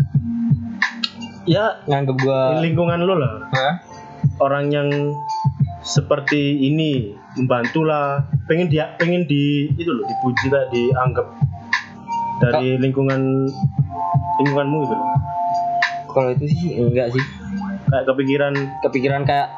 Ya 1.43 1.65
Nganggep 1.91 2.17
gua 2.23 2.63
lingkungan 2.63 3.03
lo 3.03 3.19
lah. 3.19 3.51
Hah? 3.51 3.75
orang 4.39 4.71
yang 4.71 4.89
seperti 5.83 6.39
ini 6.63 7.11
membantu 7.35 7.83
lah 7.83 8.23
pengen 8.47 8.67
dia 8.67 8.95
pengen 8.97 9.27
di 9.27 9.67
itu 9.69 9.91
loh 9.91 10.05
dipuji 10.05 10.47
lah 10.49 10.65
dianggap 10.71 11.27
dari 12.41 12.79
lingkungan 12.79 13.47
lingkunganmu 14.39 14.79
loh 14.87 15.01
Kalau 16.13 16.29
itu 16.31 16.45
sih 16.45 16.77
enggak 16.77 17.09
sih. 17.09 17.25
kayak 17.89 18.05
kepikiran 18.05 18.53
Kepikiran 18.85 19.23
kayak 19.25 19.57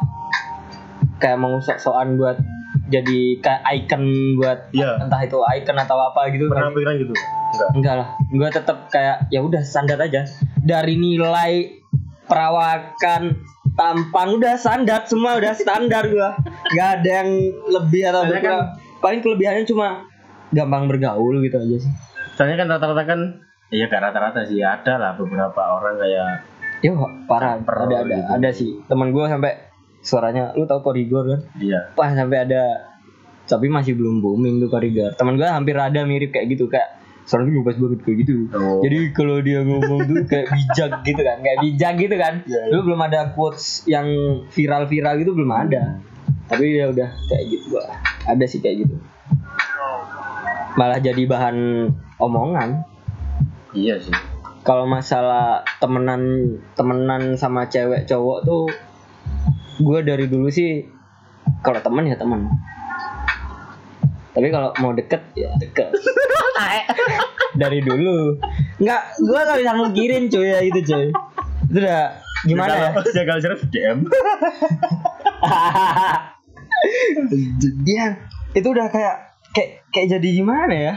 kayak 1.16 1.36
mau 1.36 1.58
sok-sokan 1.58 2.14
buat 2.14 2.38
jadi 2.84 3.40
kayak 3.40 3.62
icon 3.74 4.02
buat 4.36 4.70
ya 4.70 4.98
entah 4.98 5.18
itu 5.18 5.34
icon 5.40 5.76
atau 5.76 5.96
apa 5.98 6.30
gitu 6.30 6.46
pernah 6.46 6.68
kan. 6.68 6.74
pikiran 6.74 6.94
gitu 6.98 7.14
enggak 7.14 7.68
Enggak 7.70 7.94
lah, 7.94 8.08
gue 8.26 8.48
tetap 8.50 8.78
kayak 8.90 9.30
ya 9.30 9.38
udah 9.38 9.62
standar 9.62 9.94
aja. 9.96 10.26
Dari 10.58 10.98
nilai 10.98 11.70
perawakan, 12.26 13.38
tampang 13.72 14.36
udah 14.36 14.54
standar 14.60 15.08
semua 15.08 15.40
udah 15.40 15.56
standar 15.56 16.04
gua. 16.12 16.36
Nggak 16.76 16.88
ada 17.00 17.10
yang 17.24 17.30
lebih 17.72 18.02
atau 18.12 18.22
Soalnya 18.28 18.40
berkurang. 18.40 18.66
Paling 19.00 19.20
kelebihannya 19.24 19.64
cuma 19.68 19.88
gampang 20.54 20.86
bergaul 20.86 21.42
gitu 21.42 21.56
aja 21.58 21.76
sih. 21.82 21.92
soalnya 22.34 22.62
kan 22.62 22.66
rata-rata 22.70 23.02
kan 23.06 23.20
iya 23.70 23.86
gak 23.90 24.02
rata-rata 24.10 24.46
sih 24.46 24.62
ada 24.62 24.98
lah 24.98 25.12
beberapa 25.18 25.58
orang 25.58 25.98
kayak 25.98 26.46
Yo 26.84 27.00
parah, 27.24 27.56
Caper 27.62 27.88
ada 27.88 27.96
ada 28.04 28.16
gitu. 28.20 28.28
ada 28.28 28.48
sih. 28.52 28.70
Teman 28.84 29.08
gue 29.08 29.24
sampai 29.24 29.52
suaranya 30.04 30.52
lu 30.52 30.68
tau 30.68 30.84
korigor 30.84 31.24
kan? 31.24 31.40
iya 31.56 31.88
Wah 31.96 32.12
sampai 32.12 32.44
ada 32.44 32.92
tapi 33.48 33.72
masih 33.72 33.96
belum 33.96 34.20
booming 34.20 34.60
tuh 34.60 34.68
korigor. 34.68 35.16
Teman 35.16 35.40
gue 35.40 35.48
hampir 35.48 35.72
ada 35.80 36.04
mirip 36.04 36.30
kayak 36.36 36.52
gitu 36.52 36.68
kayak 36.68 37.00
suaranya 37.24 37.52
bebas 37.60 37.76
banget 37.80 38.00
kayak 38.04 38.16
gitu. 38.24 38.34
Oh. 38.52 38.80
Jadi 38.84 38.98
kalau 39.16 39.36
dia 39.40 39.60
ngomong 39.64 40.00
tuh 40.04 40.16
kayak 40.28 40.52
bijak 40.52 40.92
gitu 41.04 41.22
kan, 41.24 41.36
kayak 41.40 41.58
bijak 41.64 41.94
gitu 41.96 42.16
kan. 42.20 42.34
Iya. 42.44 42.62
Lu 42.72 42.84
belum 42.84 43.00
ada 43.00 43.32
quotes 43.32 43.84
yang 43.88 44.06
viral-viral 44.52 45.14
gitu 45.20 45.32
belum 45.32 45.52
ada. 45.52 46.00
Tapi 46.48 46.64
dia 46.76 46.92
udah 46.92 47.08
kayak 47.28 47.44
gitu 47.48 47.64
gua. 47.76 47.84
Ada 48.28 48.44
sih 48.44 48.60
kayak 48.60 48.84
gitu. 48.84 48.96
Malah 50.76 51.00
jadi 51.00 51.22
bahan 51.24 51.56
omongan. 52.20 52.84
iya 53.74 53.98
sih 53.98 54.14
kalau 54.64 54.88
masalah 54.88 55.60
temenan 55.76 56.56
temenan 56.72 57.36
sama 57.36 57.68
cewek 57.68 58.08
cowok 58.08 58.48
tuh 58.48 58.64
gue 59.76 59.98
dari 60.00 60.24
dulu 60.24 60.48
sih 60.48 60.88
kalau 61.60 61.84
temen 61.84 62.08
ya 62.08 62.16
temen 62.16 62.48
tapi 64.34 64.50
kalau 64.50 64.74
mau 64.82 64.90
deket 64.90 65.22
ya 65.38 65.54
deket. 65.62 65.94
Dari 67.54 67.78
dulu. 67.86 68.34
Nggak 68.82 69.02
gue 69.22 69.40
gak 69.46 69.58
bisa 69.62 69.72
mungkirin 69.78 70.26
cuy 70.26 70.50
ya 70.50 70.58
itu 70.66 70.80
cuy. 70.82 71.06
Itu 71.70 71.78
udah 71.78 72.02
gimana 72.42 72.74
ya? 72.74 72.90
Jagal 73.14 73.38
jeruk 73.38 73.62
DM. 73.70 73.98
dia 77.86 78.20
itu 78.52 78.68
udah 78.68 78.90
kayak 78.90 79.38
kayak 79.54 79.86
kayak 79.94 80.18
jadi 80.18 80.28
gimana 80.34 80.74
ya? 80.74 80.94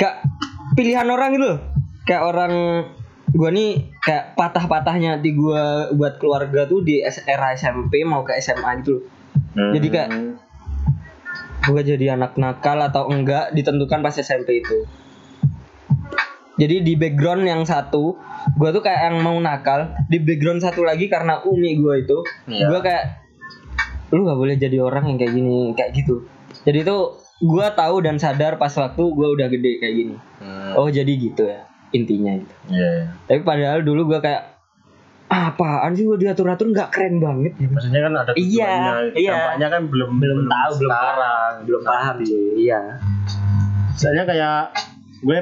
Kayak 0.00 0.24
pilihan 0.72 1.06
orang 1.12 1.36
gitu 1.36 1.46
loh. 1.52 1.60
Kayak 2.08 2.22
orang 2.32 2.52
gua 3.32 3.52
nih 3.52 3.92
kayak 4.00 4.40
patah-patahnya 4.40 5.20
di 5.20 5.36
gua 5.36 5.92
buat 5.92 6.16
keluarga 6.16 6.64
tuh 6.64 6.80
di 6.80 7.04
era 7.04 7.52
SMP 7.52 8.00
mau 8.08 8.24
ke 8.24 8.40
SMA 8.40 8.80
gitu 8.80 9.04
loh. 9.04 9.04
Jadi 9.76 9.86
kayak 9.92 10.08
gua 11.64 11.80
jadi 11.80 12.14
anak 12.14 12.34
nakal 12.34 12.78
atau 12.78 13.06
enggak 13.06 13.52
ditentukan 13.52 14.00
pas 14.00 14.12
SMP 14.12 14.58
itu 14.58 14.86
jadi 16.54 16.80
di 16.80 16.94
background 16.94 17.42
yang 17.42 17.62
satu 17.62 18.18
gua 18.54 18.70
tuh 18.70 18.80
kayak 18.80 19.00
yang 19.08 19.16
mau 19.20 19.36
nakal 19.36 19.94
di 20.06 20.18
background 20.18 20.60
satu 20.60 20.82
lagi 20.82 21.06
karena 21.06 21.40
umi 21.42 21.76
gua 21.76 21.96
itu 21.96 22.18
Iya. 22.46 22.66
gua 22.66 22.80
kayak 22.80 23.04
lu 24.10 24.22
gak 24.22 24.36
boleh 24.36 24.56
jadi 24.56 24.76
orang 24.78 25.06
yang 25.06 25.16
kayak 25.16 25.32
gini 25.32 25.72
kayak 25.72 25.90
gitu 25.94 26.28
jadi 26.62 26.84
tuh 26.84 27.16
gua 27.40 27.72
tahu 27.72 28.00
dan 28.00 28.16
sadar 28.16 28.54
pas 28.54 28.70
waktu 28.70 29.02
gua 29.08 29.32
udah 29.32 29.48
gede 29.48 29.78
kayak 29.78 29.94
gini 29.96 30.16
Hmm. 30.38 30.74
oh 30.74 30.88
jadi 30.88 31.08
gitu 31.12 31.44
ya 31.44 31.62
intinya 31.90 32.34
gitu 32.34 32.54
Iya. 32.68 32.90
iya. 32.98 33.04
tapi 33.24 33.40
padahal 33.42 33.80
dulu 33.80 34.06
gua 34.06 34.18
kayak 34.18 34.42
"Ah, 34.42 34.51
apaan 35.32 35.90
sih 35.96 36.04
gua 36.04 36.20
diatur-atur 36.20 36.68
nggak 36.70 36.88
keren 36.92 37.16
banget. 37.18 37.52
Gitu 37.56 37.72
Maksudnya 37.72 38.00
kan 38.04 38.12
ada 38.20 38.32
Iya, 38.36 38.72
iya. 39.16 39.32
Dampaknya 39.32 39.68
kan 39.72 39.82
belum 39.88 40.10
belum 40.20 40.38
tahu 40.46 40.72
belum 40.84 40.92
sekarang. 40.92 41.52
belum 41.64 41.82
paham 41.82 42.14
cuy 42.20 42.44
iya. 42.60 42.80
Soalnya 43.96 44.24
kayak 44.28 44.60
gue 45.22 45.38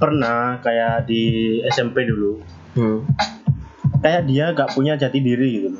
pernah 0.00 0.58
kayak 0.64 1.06
di 1.06 1.22
SMP 1.70 2.04
dulu. 2.08 2.42
Hmm. 2.70 3.02
kayak 4.00 4.30
dia 4.30 4.54
gak 4.56 4.72
punya 4.72 4.96
jati 4.96 5.20
diri 5.20 5.68
gitu. 5.68 5.78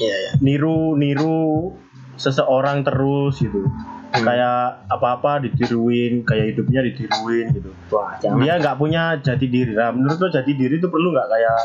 Iya 0.00 0.14
iya. 0.16 0.32
Niru 0.40 0.96
niru 0.96 1.74
seseorang 2.16 2.82
terus 2.82 3.38
gitu. 3.42 3.68
Hmm. 4.12 4.28
kayak 4.28 4.92
apa-apa 4.92 5.40
ditiruin 5.48 6.20
kayak 6.28 6.52
hidupnya 6.52 6.84
ditiruin 6.84 7.48
gitu. 7.56 7.70
Wah 7.92 8.16
jangan. 8.20 8.44
Dia 8.44 8.60
nggak 8.60 8.76
punya 8.76 9.02
jati 9.24 9.46
diri. 9.48 9.72
Nah 9.72 9.88
menurut 9.92 10.20
lo 10.20 10.28
jati 10.28 10.52
diri 10.52 10.76
itu 10.76 10.88
perlu 10.92 11.16
nggak? 11.16 11.28
Kayak 11.32 11.60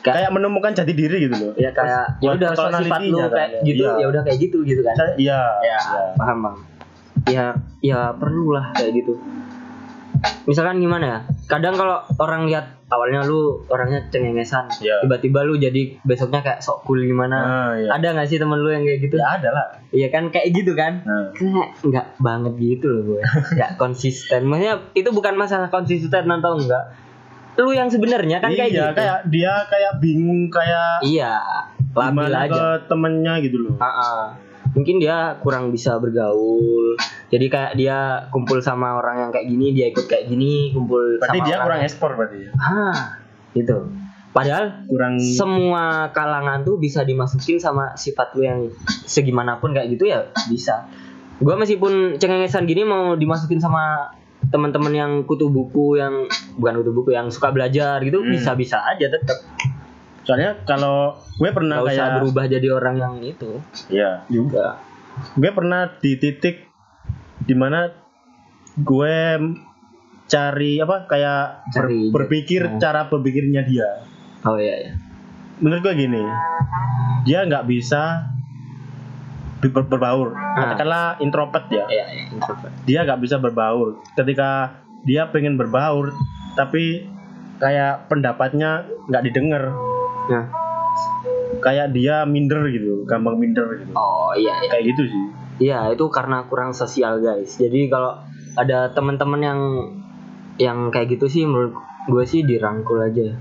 Kayak- 0.00 0.16
kayak 0.16 0.30
menemukan 0.32 0.70
jati 0.72 0.92
diri 0.92 1.16
gitu 1.28 1.34
loh. 1.36 1.52
Ya 1.56 1.70
kayak 1.70 2.20
ya 2.20 2.32
Buat 2.32 2.36
udah 2.40 2.48
kalau 2.52 2.70
sifat 2.72 2.72
lu 2.72 2.88
personality-nya 2.88 3.26
kayak 3.26 3.50
kan, 3.52 3.66
gitu 3.68 3.82
iya. 3.84 3.92
ya 3.96 4.06
udah 4.08 4.22
kayak 4.24 4.38
gitu 4.40 4.58
gitu 4.64 4.80
kan. 4.80 4.94
Iya 4.96 5.40
ya. 5.60 5.78
iya. 5.78 5.78
paham 6.16 6.38
bang. 6.40 6.56
Ya 7.28 7.46
ya 7.80 8.00
perlu 8.16 8.52
lah 8.52 8.72
kayak 8.72 8.92
gitu. 8.96 9.14
Misalkan 10.44 10.80
gimana 10.80 11.04
ya? 11.06 11.18
Kadang 11.46 11.76
kalau 11.76 11.96
orang 12.18 12.44
lihat 12.44 12.84
awalnya 12.90 13.24
lu 13.24 13.64
orangnya 13.68 14.04
cengengesan 14.10 14.68
Iya. 14.82 15.00
tiba-tiba 15.00 15.46
lu 15.46 15.56
jadi 15.56 15.96
besoknya 16.02 16.42
kayak 16.42 16.60
sok 16.60 16.84
cool 16.84 17.00
gimana? 17.00 17.36
Nah, 17.38 17.70
iya. 17.78 17.88
ada 17.88 18.08
nggak 18.12 18.28
sih 18.28 18.36
temen 18.36 18.58
lu 18.58 18.68
yang 18.68 18.82
kayak 18.82 19.00
gitu? 19.00 19.16
Ya 19.16 19.38
ada 19.38 19.48
lah. 19.48 19.66
Iya 19.88 20.08
kan 20.10 20.28
kayak 20.28 20.48
gitu 20.52 20.72
kan? 20.74 21.00
Nah. 21.04 21.30
kayak 21.32 21.70
nggak 21.80 22.06
banget 22.18 22.52
gitu 22.58 22.86
loh 22.90 23.02
gue. 23.06 23.20
Nggak 23.56 23.72
konsisten. 23.76 24.44
Maksudnya 24.44 24.76
itu 24.92 25.08
bukan 25.08 25.34
masalah 25.36 25.68
konsisten 25.68 26.24
atau 26.26 26.52
enggak 26.58 26.84
lu 27.60 27.72
yang 27.76 27.88
sebenarnya 27.92 28.40
kan 28.40 28.50
kayak 28.52 28.70
iya 28.72 28.86
gitu. 28.90 28.96
kayak 28.96 29.18
dia 29.28 29.54
kayak 29.68 29.92
bingung 30.00 30.48
kayak 30.48 31.04
iya 31.04 31.34
labil 31.90 32.30
aja. 32.30 32.50
ke 32.50 32.64
temennya 32.86 33.34
gitu 33.42 33.56
loh. 33.66 33.74
Ah, 33.82 33.86
ah. 33.86 34.22
mungkin 34.70 35.02
dia 35.02 35.34
kurang 35.42 35.74
bisa 35.74 35.98
bergaul. 35.98 36.94
Jadi 37.30 37.46
kayak 37.50 37.72
dia 37.78 38.30
kumpul 38.30 38.62
sama 38.62 38.98
orang 38.98 39.26
yang 39.26 39.30
kayak 39.34 39.46
gini 39.50 39.66
dia 39.74 39.86
ikut 39.90 40.06
kayak 40.06 40.30
gini 40.30 40.74
kumpul 40.74 41.18
berarti 41.18 41.38
sama 41.38 41.46
dia 41.46 41.56
orang 41.58 41.66
kurang 41.66 41.82
ekspor 41.86 42.10
berarti 42.14 42.38
ya? 42.46 42.50
ah 42.58 42.98
gitu. 43.54 43.78
Padahal 44.30 44.86
kurang 44.86 45.18
semua 45.18 46.14
kalangan 46.14 46.62
tuh 46.62 46.78
bisa 46.78 47.02
dimasukin 47.02 47.58
sama 47.58 47.98
sifat 47.98 48.30
lu 48.38 48.46
yang 48.46 48.60
segimanapun 49.10 49.74
kayak 49.74 49.90
gitu 49.98 50.06
ya 50.06 50.30
bisa. 50.46 50.86
Gua 51.42 51.58
meskipun 51.58 52.20
cengengesan 52.20 52.70
gini 52.70 52.86
mau 52.86 53.18
dimasukin 53.18 53.58
sama 53.58 54.14
teman-teman 54.48 54.90
yang 54.90 55.12
kutu 55.22 55.46
buku 55.46 55.94
yang 55.94 56.24
bukan 56.56 56.74
kutu 56.76 56.92
buku 56.92 57.10
yang 57.10 57.28
suka 57.28 57.50
belajar 57.50 58.00
gitu 58.00 58.18
Hmm. 58.18 58.32
bisa-bisa 58.32 58.80
aja 58.80 59.06
tetap 59.06 59.36
soalnya 60.20 60.56
kalau 60.64 61.16
gue 61.36 61.50
pernah 61.50 61.80
usah 61.80 61.90
kayak 61.90 62.08
berubah 62.18 62.44
jadi 62.46 62.68
orang 62.70 62.96
yang 62.96 63.14
itu. 63.20 63.60
Ya 63.88 64.24
juga. 64.26 64.80
Gue 65.34 65.50
pernah 65.50 65.90
di 65.94 66.16
titik 66.16 66.70
di 67.40 67.52
mana 67.52 67.88
gue 68.74 69.16
cari 70.24 70.78
apa 70.78 70.96
kayak 71.04 71.42
ber- 71.74 72.10
berpikir 72.14 72.62
Oh. 72.66 72.78
cara 72.78 73.06
berpikirnya 73.06 73.60
dia. 73.62 74.06
Oh 74.42 74.54
iya 74.54 74.76
iya. 74.78 74.92
Menurut 75.58 75.82
gue 75.82 75.94
gini 75.98 76.22
dia 77.22 77.44
nggak 77.44 77.66
bisa 77.66 78.32
ber- 79.60 79.70
ber- 79.70 79.88
berbaur 79.88 80.28
katakanlah 80.32 81.16
introvert 81.18 81.66
ya 81.68 81.84
iya, 81.86 82.04
iya 82.08 82.24
introvert. 82.30 82.72
dia 82.82 83.04
nggak 83.04 83.20
bisa 83.20 83.36
berbaur 83.36 84.00
ketika 84.14 84.80
dia 85.02 85.28
pengen 85.28 85.54
berbaur 85.54 86.12
tapi 86.52 87.04
kayak 87.56 88.08
pendapatnya 88.08 88.82
nggak 89.06 89.24
didengar 89.24 89.64
Nah. 90.22 90.46
kayak 91.58 91.90
dia 91.90 92.22
minder 92.22 92.62
gitu 92.66 93.02
gampang 93.04 93.34
minder 93.34 93.66
gitu 93.76 93.90
Oh 93.92 94.30
iya 94.32 94.62
iya. 94.62 94.70
kayak 94.70 94.84
gitu 94.88 95.02
sih 95.06 95.24
Iya 95.60 95.92
itu 95.92 96.08
karena 96.08 96.48
kurang 96.48 96.72
sosial 96.72 97.20
guys. 97.20 97.52
Jadi 97.52 97.92
kalau 97.92 98.16
ada 98.56 98.88
teman-teman 98.90 99.40
yang 99.40 99.60
yang 100.56 100.88
kayak 100.88 101.12
gitu 101.12 101.28
sih 101.28 101.44
menurut 101.44 101.76
gue 102.06 102.24
sih 102.24 102.40
dirangkul 102.40 102.96
aja. 102.96 103.36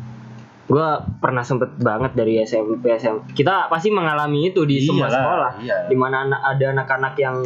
Gue 0.70 0.88
pernah 1.18 1.42
sempet 1.42 1.74
banget 1.76 2.14
dari 2.14 2.38
SMP 2.40 2.94
SMP. 2.94 3.34
Kita 3.34 3.66
pasti 3.68 3.90
mengalami 3.90 4.48
itu 4.48 4.64
di 4.64 4.78
semua 4.78 5.10
Iyalah, 5.10 5.18
sekolah. 5.18 5.52
iya. 5.60 5.78
Di 5.90 5.98
mana 5.98 6.24
anak, 6.24 6.42
ada 6.46 6.66
anak-anak 6.72 7.14
yang 7.18 7.38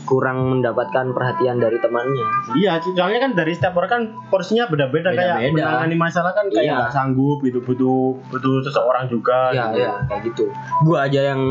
kurang 0.00 0.38
mendapatkan 0.50 1.10
perhatian 1.10 1.58
dari 1.58 1.78
temannya. 1.78 2.26
Iya, 2.52 2.78
soalnya 2.80 3.20
kan 3.20 3.32
dari 3.32 3.52
setiap 3.52 3.74
orang 3.74 3.90
kan 3.90 4.02
porsinya 4.26 4.66
beda-beda 4.66 5.10
kayak 5.10 5.38
Beda-beda. 5.44 5.54
menangani 5.70 5.96
masalah 5.96 6.32
kan 6.32 6.46
kayak 6.46 6.62
Iya. 6.64 6.74
nggak 6.78 6.90
sanggup 6.90 7.38
gitu 7.40 7.58
butuh 7.60 8.18
butuh 8.26 8.54
seseorang 8.60 9.06
juga. 9.06 9.50
Iya 9.50 9.64
gitu. 9.68 9.78
iya 9.78 9.90
kayak 10.04 10.22
gitu. 10.24 10.44
Gue 10.82 10.98
aja 10.98 11.20
yang 11.28 11.42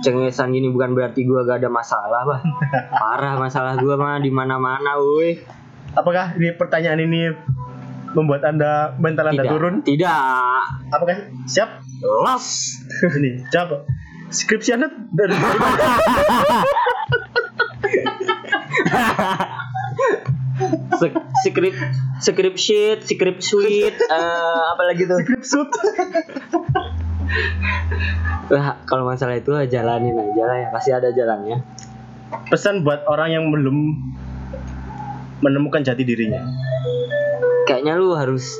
cengesan 0.00 0.50
gini 0.50 0.68
bukan 0.68 0.90
berarti 0.92 1.22
gue 1.22 1.38
gak 1.40 1.58
ada 1.58 1.66
masalah 1.68 2.22
bah. 2.24 2.40
Parah 3.02 3.34
masalah 3.36 3.74
gue 3.74 3.94
mah 3.94 4.18
di 4.18 4.30
mana-mana, 4.30 4.94
woi. 4.94 5.38
Apakah 5.90 6.34
ini 6.34 6.54
pertanyaan 6.54 6.98
ini 7.00 7.34
membuat 8.16 8.44
anda 8.44 8.96
mental 8.96 9.28
anda 9.28 9.44
Tidak, 9.44 9.52
turun? 9.52 9.74
tidak. 9.84 10.64
Apakah 10.92 11.28
siap? 11.44 11.84
Los. 12.00 12.78
ini 13.20 13.44
jawab. 13.52 13.84
Skripsi 14.28 14.76
anda 14.76 14.92
dari 15.12 15.32
script 21.44 21.78
script 22.20 22.58
sheet, 22.58 22.98
script 23.06 23.42
suite, 23.44 23.98
eh, 23.98 24.60
apa 24.74 24.82
lagi 24.84 25.06
tuh? 25.06 25.18
Skripsut. 25.22 25.68
Wah, 28.52 28.76
kalau 28.88 29.04
masalah 29.06 29.38
itu 29.38 29.52
jalanin 29.68 30.16
aja 30.16 30.42
lah 30.44 30.56
ya, 30.58 30.68
pasti 30.74 30.90
ada 30.92 31.08
jalannya. 31.12 31.62
Pesan 32.52 32.84
buat 32.84 33.08
orang 33.08 33.32
yang 33.32 33.44
belum 33.48 33.76
menemukan 35.40 35.80
jati 35.86 36.02
dirinya. 36.04 36.42
Kayaknya 37.68 38.00
lu 38.00 38.16
harus 38.16 38.56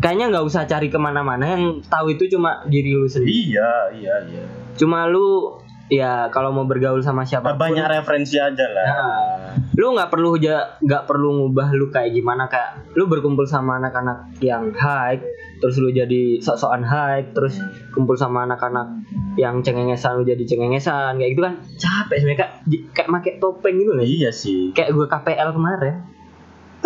kayaknya 0.00 0.32
nggak 0.32 0.46
usah 0.48 0.64
cari 0.64 0.88
ke 0.88 0.96
mana-mana 0.96 1.56
yang 1.56 1.84
tahu 1.84 2.16
itu 2.16 2.32
cuma 2.32 2.64
diri 2.64 2.96
lu 2.96 3.04
sendiri. 3.04 3.52
Iya, 3.52 3.70
iya, 3.92 4.14
iya. 4.24 4.44
Cuma 4.80 5.04
lu 5.04 5.60
ya 5.86 6.32
kalau 6.34 6.50
mau 6.50 6.66
bergaul 6.66 6.98
sama 6.98 7.22
siapa 7.22 7.54
Banyak 7.54 7.86
referensi 7.86 8.40
aja 8.40 8.66
lah. 8.72 8.86
Nah, 8.88 9.36
lu 9.76 9.92
nggak 9.92 10.08
perlu 10.08 10.34
nggak 10.80 11.04
perlu 11.04 11.28
ngubah 11.44 11.68
lu 11.76 11.92
kayak 11.92 12.16
gimana 12.16 12.48
kayak 12.48 12.96
lu 12.96 13.06
berkumpul 13.06 13.44
sama 13.44 13.76
anak-anak 13.76 14.32
yang 14.40 14.72
high 14.72 15.20
terus 15.60 15.76
lu 15.80 15.88
jadi 15.92 16.40
sok-sokan 16.40 16.84
high 16.84 17.32
terus 17.32 17.60
kumpul 17.92 18.16
sama 18.16 18.44
anak-anak 18.44 19.04
yang 19.36 19.60
cengengesan 19.60 20.20
lu 20.20 20.24
jadi 20.24 20.44
cengengesan 20.44 21.16
kayak 21.20 21.30
gitu 21.36 21.42
kan 21.44 21.54
capek 21.76 22.16
sebenarnya 22.20 22.40
kayak 22.40 22.52
kayak 22.92 23.08
make 23.12 23.32
topeng 23.40 23.76
gitu 23.80 23.92
nih 23.96 24.06
Iya 24.08 24.30
sih. 24.32 24.72
kayak 24.72 24.92
gue 24.96 25.06
KPL 25.08 25.50
kemarin 25.56 26.15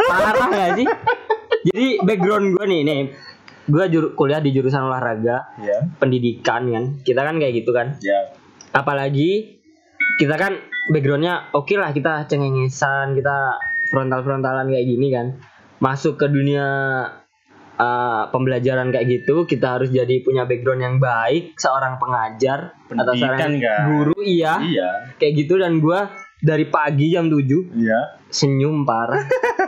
parah 0.03 0.49
gak 0.49 0.71
sih 0.75 0.87
jadi 1.63 1.87
background 2.01 2.47
gue 2.53 2.65
nih 2.67 2.81
nih 2.83 3.01
gue 3.63 3.85
juru, 3.89 4.07
kuliah 4.15 4.39
di 4.39 4.51
jurusan 4.51 4.83
olahraga 4.83 5.55
Ya. 5.59 5.79
pendidikan 5.97 6.67
kan 6.67 6.85
kita 7.01 7.21
kan 7.21 7.37
kayak 7.37 7.55
gitu 7.57 7.71
kan 7.71 7.97
Ya. 7.99 8.33
apalagi 8.71 9.61
kita 10.17 10.35
kan 10.35 10.59
backgroundnya 10.89 11.53
oke 11.53 11.75
lah 11.75 11.91
kita 11.91 12.27
cengengesan 12.27 13.13
kita 13.13 13.57
frontal 13.89 14.21
frontalan 14.21 14.67
kayak 14.67 14.87
gini 14.87 15.09
kan 15.09 15.27
masuk 15.79 16.17
ke 16.17 16.27
dunia 16.27 16.67
uh, 17.77 18.23
pembelajaran 18.29 18.91
kayak 18.91 19.07
gitu 19.09 19.45
kita 19.45 19.79
harus 19.79 19.89
jadi 19.89 20.21
punya 20.21 20.45
background 20.45 20.81
yang 20.81 20.97
baik 20.99 21.57
seorang 21.57 21.97
pengajar 21.97 22.75
atau 22.87 23.13
Pendidikan, 23.13 23.19
seorang 23.19 23.53
kan? 23.57 23.83
guru 23.89 24.17
iya 24.21 24.53
Iya. 24.59 24.91
kayak 25.17 25.33
gitu 25.39 25.57
dan 25.57 25.79
gua 25.79 26.11
dari 26.40 26.64
pagi 26.64 27.11
jam 27.11 27.26
7 27.26 27.44
Iya. 27.74 28.00
senyum 28.26 28.83
parah 28.83 29.26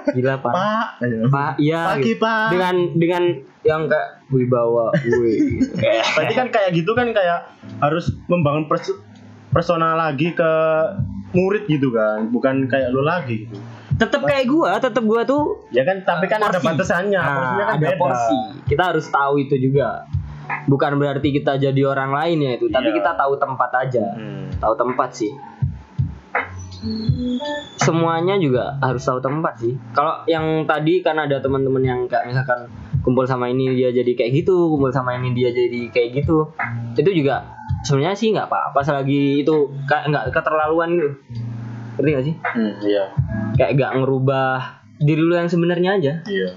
gila 0.09 0.39
parah 0.39 0.97
Pak. 0.99 1.29
pak 1.29 1.53
iya 1.59 1.81
Pagi, 1.93 2.03
gitu. 2.09 2.21
Pak. 2.21 2.47
dengan 2.49 2.75
dengan 2.95 3.23
yang 3.63 3.83
kayak 3.87 4.09
wibawa 4.29 4.91
gue 4.97 5.61
Berarti 6.15 6.35
kan 6.35 6.49
kayak 6.49 6.71
gitu 6.73 6.93
kan 6.93 7.11
kayak 7.11 7.47
harus 7.79 8.11
membangun 8.27 8.67
pers- 8.67 8.97
persona 9.49 9.93
lagi 9.95 10.33
ke 10.33 10.53
murid 11.33 11.65
gitu 11.67 11.89
kan, 11.91 12.29
bukan 12.29 12.67
kayak 12.67 12.89
lu 12.89 13.01
lagi 13.01 13.45
gitu. 13.45 13.57
tetap 13.95 14.21
kayak 14.23 14.45
gua 14.47 14.77
tetap 14.79 15.01
gua 15.03 15.23
tuh 15.23 15.65
Ya 15.69 15.81
kan, 15.83 16.01
tapi 16.01 16.25
kan 16.27 16.41
ada 16.41 16.57
porsi. 16.57 16.69
batasannya, 16.71 17.17
Nah, 17.17 17.33
porsinya 17.35 17.65
kan 17.65 17.75
ada 17.75 17.87
beda. 17.87 17.99
porsi 17.99 18.39
kita 18.67 18.83
harus 18.87 19.07
tahu 19.07 19.35
itu 19.39 19.55
juga 19.59 20.09
bukan 20.67 20.93
berarti 20.95 21.29
kita 21.31 21.57
jadi 21.57 21.83
orang 21.83 22.11
lain 22.11 22.39
ya 22.39 22.51
itu 22.55 22.67
tapi 22.69 22.89
Iya. 22.89 22.97
kita 22.99 23.11
tahu 23.15 23.33
tempat 23.37 23.71
aja 23.79 24.05
Hmm. 24.11 24.49
tahu 24.55 24.75
tempat 24.75 25.09
sih 25.15 25.33
semuanya 27.77 28.37
juga 28.37 28.77
harus 28.79 29.01
tahu 29.01 29.19
tempat 29.19 29.55
sih 29.57 29.75
kalau 29.91 30.23
yang 30.27 30.65
tadi 30.65 30.99
kan 30.99 31.17
ada 31.17 31.39
teman-teman 31.39 31.83
yang 31.83 32.01
kayak 32.05 32.27
misalkan 32.27 32.67
kumpul 33.01 33.23
sama 33.23 33.47
ini 33.47 33.73
dia 33.73 33.91
jadi 33.91 34.13
kayak 34.13 34.31
gitu 34.37 34.69
kumpul 34.69 34.91
sama 34.91 35.15
ini 35.15 35.33
dia 35.33 35.51
jadi 35.51 35.89
kayak 35.89 36.23
gitu 36.23 36.51
itu 36.95 37.11
juga 37.15 37.47
sebenarnya 37.83 38.15
sih 38.15 38.31
nggak 38.31 38.47
apa-apa 38.47 38.81
selagi 38.81 39.43
itu 39.43 39.55
kayak 39.85 40.07
nggak 40.09 40.25
keterlaluan 40.31 40.91
gitu 40.93 41.11
ngerti 41.93 42.09
gak 42.11 42.25
sih 42.25 42.35
Hmm, 42.43 42.73
iya. 42.81 43.05
kayak 43.53 43.71
nggak 43.75 43.93
ngerubah 43.99 44.51
diri 44.97 45.21
lu 45.21 45.35
yang 45.35 45.47
sebenarnya 45.47 45.91
aja 45.99 46.13
Iya. 46.25 46.51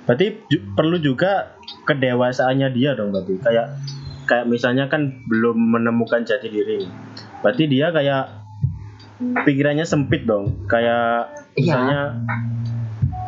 Berarti 0.00 0.26
ju- 0.44 0.64
perlu 0.74 0.98
juga 0.98 1.54
kedewasaannya 1.86 2.74
dia 2.74 2.98
dong 2.98 3.14
berarti. 3.14 3.38
Kayak 3.38 3.78
kayak 4.26 4.50
misalnya 4.50 4.90
kan 4.90 5.22
belum 5.22 5.54
menemukan 5.54 6.26
jati 6.26 6.50
diri. 6.50 6.82
Berarti 7.38 7.64
dia 7.64 7.94
kayak 7.94 8.39
pikirannya 9.20 9.84
sempit 9.84 10.24
dong. 10.24 10.64
Kayak 10.66 11.30
Iya. 11.52 11.60
misalnya 11.66 12.00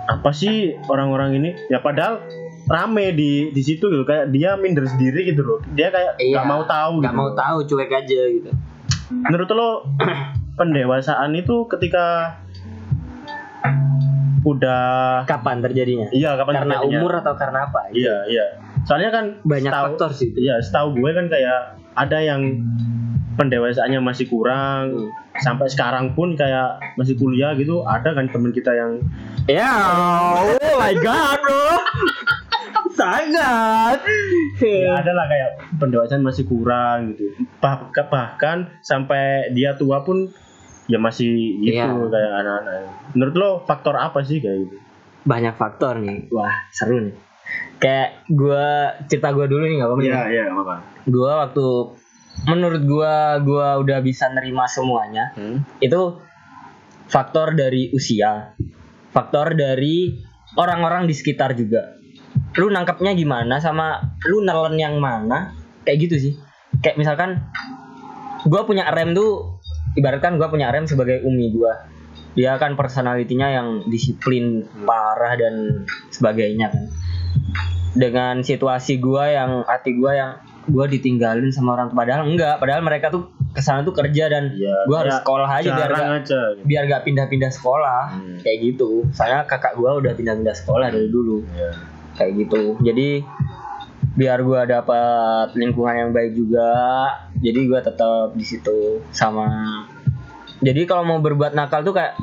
apa 0.05 0.31
sih 0.31 0.77
orang-orang 0.85 1.37
ini? 1.37 1.51
Ya 1.69 1.79
padahal 1.79 2.25
rame 2.65 3.11
di 3.11 3.51
di 3.51 3.61
situ 3.61 3.87
gitu 3.87 4.03
kayak 4.03 4.31
dia 4.31 4.55
minder 4.55 4.85
sendiri 4.85 5.27
gitu 5.27 5.43
loh. 5.43 5.59
Dia 5.71 5.89
kayak 5.89 6.17
nggak 6.17 6.31
Iya, 6.39 6.49
mau 6.49 6.63
tahu 6.65 6.93
nggak 6.99 7.11
gitu 7.11 7.21
mau 7.21 7.31
tahu 7.33 7.59
cuek 7.67 7.91
aja 7.93 8.21
gitu 8.31 8.51
Menurut 9.13 9.49
lo 9.51 9.69
pendewasaan 10.59 11.33
itu 11.33 11.67
ketika 11.67 12.37
udah 14.43 15.23
kapan 15.23 15.63
terjadinya 15.63 16.11
iya 16.11 16.35
kapan 16.35 16.53
karena 16.59 16.75
terjadinya? 16.77 16.99
umur 16.99 17.13
atau 17.17 17.35
karena 17.37 17.59
apa 17.65 17.81
gitu. 17.91 18.03
Iya, 18.03 18.17
iya. 18.27 18.47
Soalnya 18.83 19.11
kan 19.11 19.25
banyak 19.45 19.71
setahu- 19.71 19.87
faktor 19.95 20.11
sih 20.11 20.27
itu. 20.29 20.39
Iya, 20.43 20.59
setahu 20.59 20.99
gue 20.99 21.11
kan 21.13 21.27
kayak 21.29 21.61
ada 21.95 22.19
yang 22.19 22.43
pendewasaannya 23.33 24.03
masih 24.03 24.27
kurang 24.27 25.15
sampai 25.39 25.65
sekarang 25.67 26.13
pun 26.13 26.37
kayak 26.37 26.77
masih 26.95 27.17
kuliah 27.17 27.57
gitu 27.57 27.81
ada 27.83 28.13
kan 28.13 28.29
temen 28.29 28.53
kita 28.53 28.69
yang 28.69 29.01
ya 29.49 29.73
oh 30.37 30.77
my 30.77 30.93
god 30.99 31.39
bro. 31.41 31.67
Sangat. 32.93 34.05
Ya 34.61 35.01
ada 35.01 35.13
lah 35.17 35.25
kayak 35.25 35.51
pendewasaan 35.81 36.21
masih 36.21 36.45
kurang 36.45 37.17
gitu. 37.17 37.33
Bah- 37.57 37.89
bahkan 38.07 38.69
sampai 38.85 39.49
dia 39.57 39.73
tua 39.75 40.05
pun 40.05 40.29
ya 40.87 41.01
masih 41.01 41.57
gitu 41.63 41.73
Iya. 41.73 41.89
kayak 41.89 42.33
anak-anak. 42.45 42.75
Menurut 43.17 43.35
lo 43.35 43.51
faktor 43.65 43.97
apa 43.97 44.21
sih 44.21 44.45
kayak 44.45 44.69
gitu? 44.69 44.77
Banyak 45.25 45.57
faktor 45.57 46.05
nih. 46.05 46.29
Wah 46.29 46.53
seru 46.69 47.01
nih. 47.01 47.15
Kayak 47.81 48.29
gua 48.29 48.93
cerita 49.09 49.33
gua 49.33 49.49
dulu 49.49 49.65
nih 49.65 49.81
nggak 49.81 49.89
apa-apa 49.89 50.29
iya 50.29 50.43
nggak 50.47 50.57
apa-apa. 50.61 50.77
Gua 51.09 51.31
waktu 51.49 51.67
menurut 52.49 52.83
gua 52.85 53.39
gua 53.41 53.79
udah 53.79 53.99
bisa 54.03 54.29
nerima 54.33 54.67
semuanya. 54.67 55.33
Hmm? 55.37 55.63
itu 55.79 56.19
faktor 57.13 57.53
dari 57.53 57.93
usia 57.93 58.57
faktor 59.13 59.53
dari 59.55 60.17
orang-orang 60.57 61.05
di 61.05 61.15
sekitar 61.15 61.53
juga. 61.53 62.01
Lu 62.57 62.73
nangkepnya 62.73 63.13
gimana 63.13 63.61
sama 63.61 64.17
lu 64.25 64.41
nelen 64.43 64.81
yang 64.81 64.97
mana? 64.99 65.53
Kayak 65.85 66.09
gitu 66.09 66.17
sih. 66.19 66.35
Kayak 66.81 66.97
misalkan 66.99 67.31
gua 68.49 68.65
punya 68.65 68.89
rem 68.91 69.13
tuh 69.13 69.61
ibaratkan 69.95 70.41
gua 70.41 70.49
punya 70.49 70.73
rem 70.73 70.89
sebagai 70.89 71.21
umi 71.23 71.53
gua. 71.53 71.87
Dia 72.33 72.57
kan 72.57 72.81
personalitinya 72.81 73.53
yang 73.53 73.69
disiplin 73.93 74.65
parah 74.89 75.37
dan 75.37 75.85
sebagainya 76.09 76.73
kan. 76.73 76.85
Dengan 77.93 78.41
situasi 78.41 78.97
gua 78.97 79.29
yang 79.29 79.51
hati 79.69 79.93
gua 79.93 80.13
yang 80.17 80.33
gua 80.69 80.87
ditinggalin 80.87 81.51
sama 81.51 81.75
orang 81.75 81.91
tua. 81.91 81.99
Padahal 82.05 82.23
enggak. 82.29 82.59
Padahal 82.63 82.83
mereka 82.85 83.11
tuh 83.11 83.31
ke 83.53 83.61
sana 83.61 83.83
tuh 83.83 83.93
kerja 83.93 84.31
dan 84.31 84.55
Iya, 84.55 84.87
gua 84.87 85.05
harus 85.05 85.15
ya, 85.15 85.21
sekolah 85.21 85.49
aja 85.49 85.71
biar 85.75 85.91
gak, 85.91 86.03
aja 86.03 86.41
gitu. 86.55 86.63
biar 86.65 86.83
gak 86.89 87.03
pindah-pindah 87.07 87.51
sekolah. 87.53 88.03
Hmm. 88.17 88.39
kayak 88.41 88.59
gitu. 88.63 88.91
Saya 89.11 89.43
kakak 89.45 89.75
gua 89.75 89.99
udah 89.99 90.13
pindah-pindah 90.15 90.55
sekolah 90.57 90.93
dari 90.93 91.09
dulu. 91.11 91.43
Iya. 91.53 91.71
kayak 92.13 92.33
gitu. 92.45 92.77
Jadi 92.85 93.25
biar 94.13 94.45
gua 94.45 94.69
dapat 94.69 95.57
lingkungan 95.57 95.95
yang 95.97 96.11
baik 96.13 96.37
juga 96.37 96.69
jadi 97.41 97.61
gua 97.65 97.81
tetap 97.81 98.37
di 98.37 98.45
situ 98.45 99.01
sama. 99.11 99.49
Jadi 100.63 100.85
kalau 100.87 101.03
mau 101.03 101.19
berbuat 101.19 101.57
nakal 101.57 101.83
tuh 101.83 101.97
kayak 101.97 102.15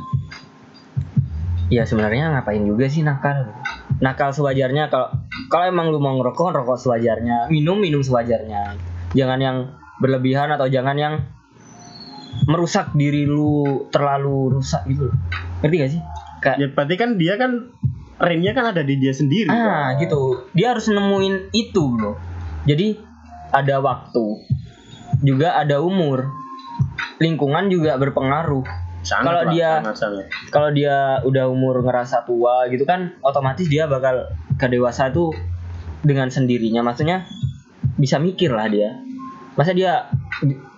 ya 1.69 1.85
sebenarnya 1.85 2.33
ngapain 2.33 2.65
juga 2.65 2.89
sih 2.89 3.05
nakal 3.05 3.45
nakal 3.99 4.31
sewajarnya 4.31 4.87
kalau 4.87 5.11
kalau 5.51 5.65
emang 5.67 5.91
lu 5.91 5.99
mau 5.99 6.15
ngerokok 6.19 6.55
rokok 6.63 6.79
sewajarnya 6.79 7.51
minum 7.51 7.79
minum 7.79 7.99
sewajarnya 7.99 8.79
jangan 9.11 9.39
yang 9.39 9.57
berlebihan 9.99 10.47
atau 10.55 10.71
jangan 10.71 10.95
yang 10.95 11.13
merusak 12.47 12.95
diri 12.95 13.27
lu 13.27 13.85
terlalu 13.91 14.59
rusak 14.59 14.87
gitu 14.87 15.11
loh. 15.11 15.15
ngerti 15.59 15.75
gak 15.75 15.91
sih 15.91 16.01
kayak 16.39 16.57
ya 16.57 16.67
berarti 16.71 16.95
kan 16.95 17.09
dia 17.19 17.35
kan 17.35 17.51
remnya 18.19 18.51
kan 18.51 18.75
ada 18.75 18.83
di 18.83 18.99
dia 18.99 19.15
sendiri 19.15 19.47
Ah 19.47 19.95
kan? 19.95 20.03
gitu. 20.03 20.51
Dia 20.51 20.75
harus 20.75 20.91
nemuin 20.91 21.55
itu 21.55 21.83
bro. 21.95 22.19
Jadi 22.67 22.99
ada 23.49 23.79
waktu, 23.81 24.45
juga 25.23 25.57
ada 25.57 25.79
umur, 25.81 26.27
lingkungan 27.17 27.71
juga 27.71 27.95
berpengaruh. 27.97 28.88
Sangat 29.09 29.25
Kalau 29.25 29.41
dia-. 29.49 29.81
Kalau 30.47 30.69
dia 30.69 30.95
udah 31.21 31.45
umur 31.45 31.81
ngerasa 31.81 32.21
tua 32.23 32.69
gitu 32.69 32.85
kan, 32.85 33.17
otomatis 33.19 33.65
dia 33.65 33.85
bakal 33.85 34.29
ke 34.53 34.67
dewasa 34.67 35.09
tuh 35.09 35.33
dengan 35.99 36.29
sendirinya. 36.29 36.85
Maksudnya 36.85 37.25
bisa 37.95 38.15
mikir 38.17 38.49
lah 38.49 38.69
dia. 38.69 38.93
Masa 39.55 39.73
dia 39.73 40.07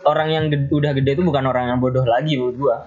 orang 0.04 0.28
yang 0.28 0.46
ged- 0.48 0.72
udah 0.72 0.92
gede 0.94 1.14
itu 1.14 1.22
bukan 1.22 1.44
orang 1.44 1.68
yang 1.68 1.78
bodoh 1.78 2.02
lagi 2.02 2.34
menurut 2.34 2.58
gua. 2.58 2.78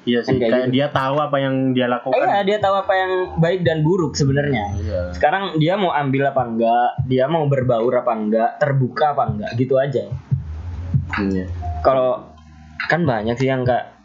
Iya 0.00 0.20
sih, 0.20 0.34
Kayak 0.34 0.48
kayak 0.50 0.64
gitu. 0.64 0.74
dia 0.74 0.86
tahu 0.90 1.16
apa 1.18 1.36
yang 1.38 1.54
dia 1.70 1.84
lakukan. 1.86 2.16
Eh, 2.16 2.24
iya, 2.26 2.40
dia 2.42 2.58
tahu 2.58 2.72
apa 2.74 2.92
yang 2.94 3.12
baik 3.36 3.60
dan 3.62 3.80
buruk 3.80 4.12
sebenarnya. 4.12 4.64
Iya. 4.74 5.00
sekarang 5.12 5.56
dia 5.56 5.76
mau 5.76 5.92
ambil 5.92 6.24
apa 6.26 6.42
enggak 6.42 6.88
dia 7.04 7.24
mau 7.26 7.44
berbaur 7.44 7.92
apa 7.94 8.08
enggak 8.10 8.50
terbuka 8.56 9.12
apa 9.12 9.28
enggak 9.28 9.50
gitu 9.54 9.76
aja 9.76 10.08
Iya. 11.20 11.44
kalau 11.80 12.32
kan 12.82 13.04
banyak 13.04 13.36
sih 13.36 13.46
yang 13.46 13.62
kayak 13.62 13.99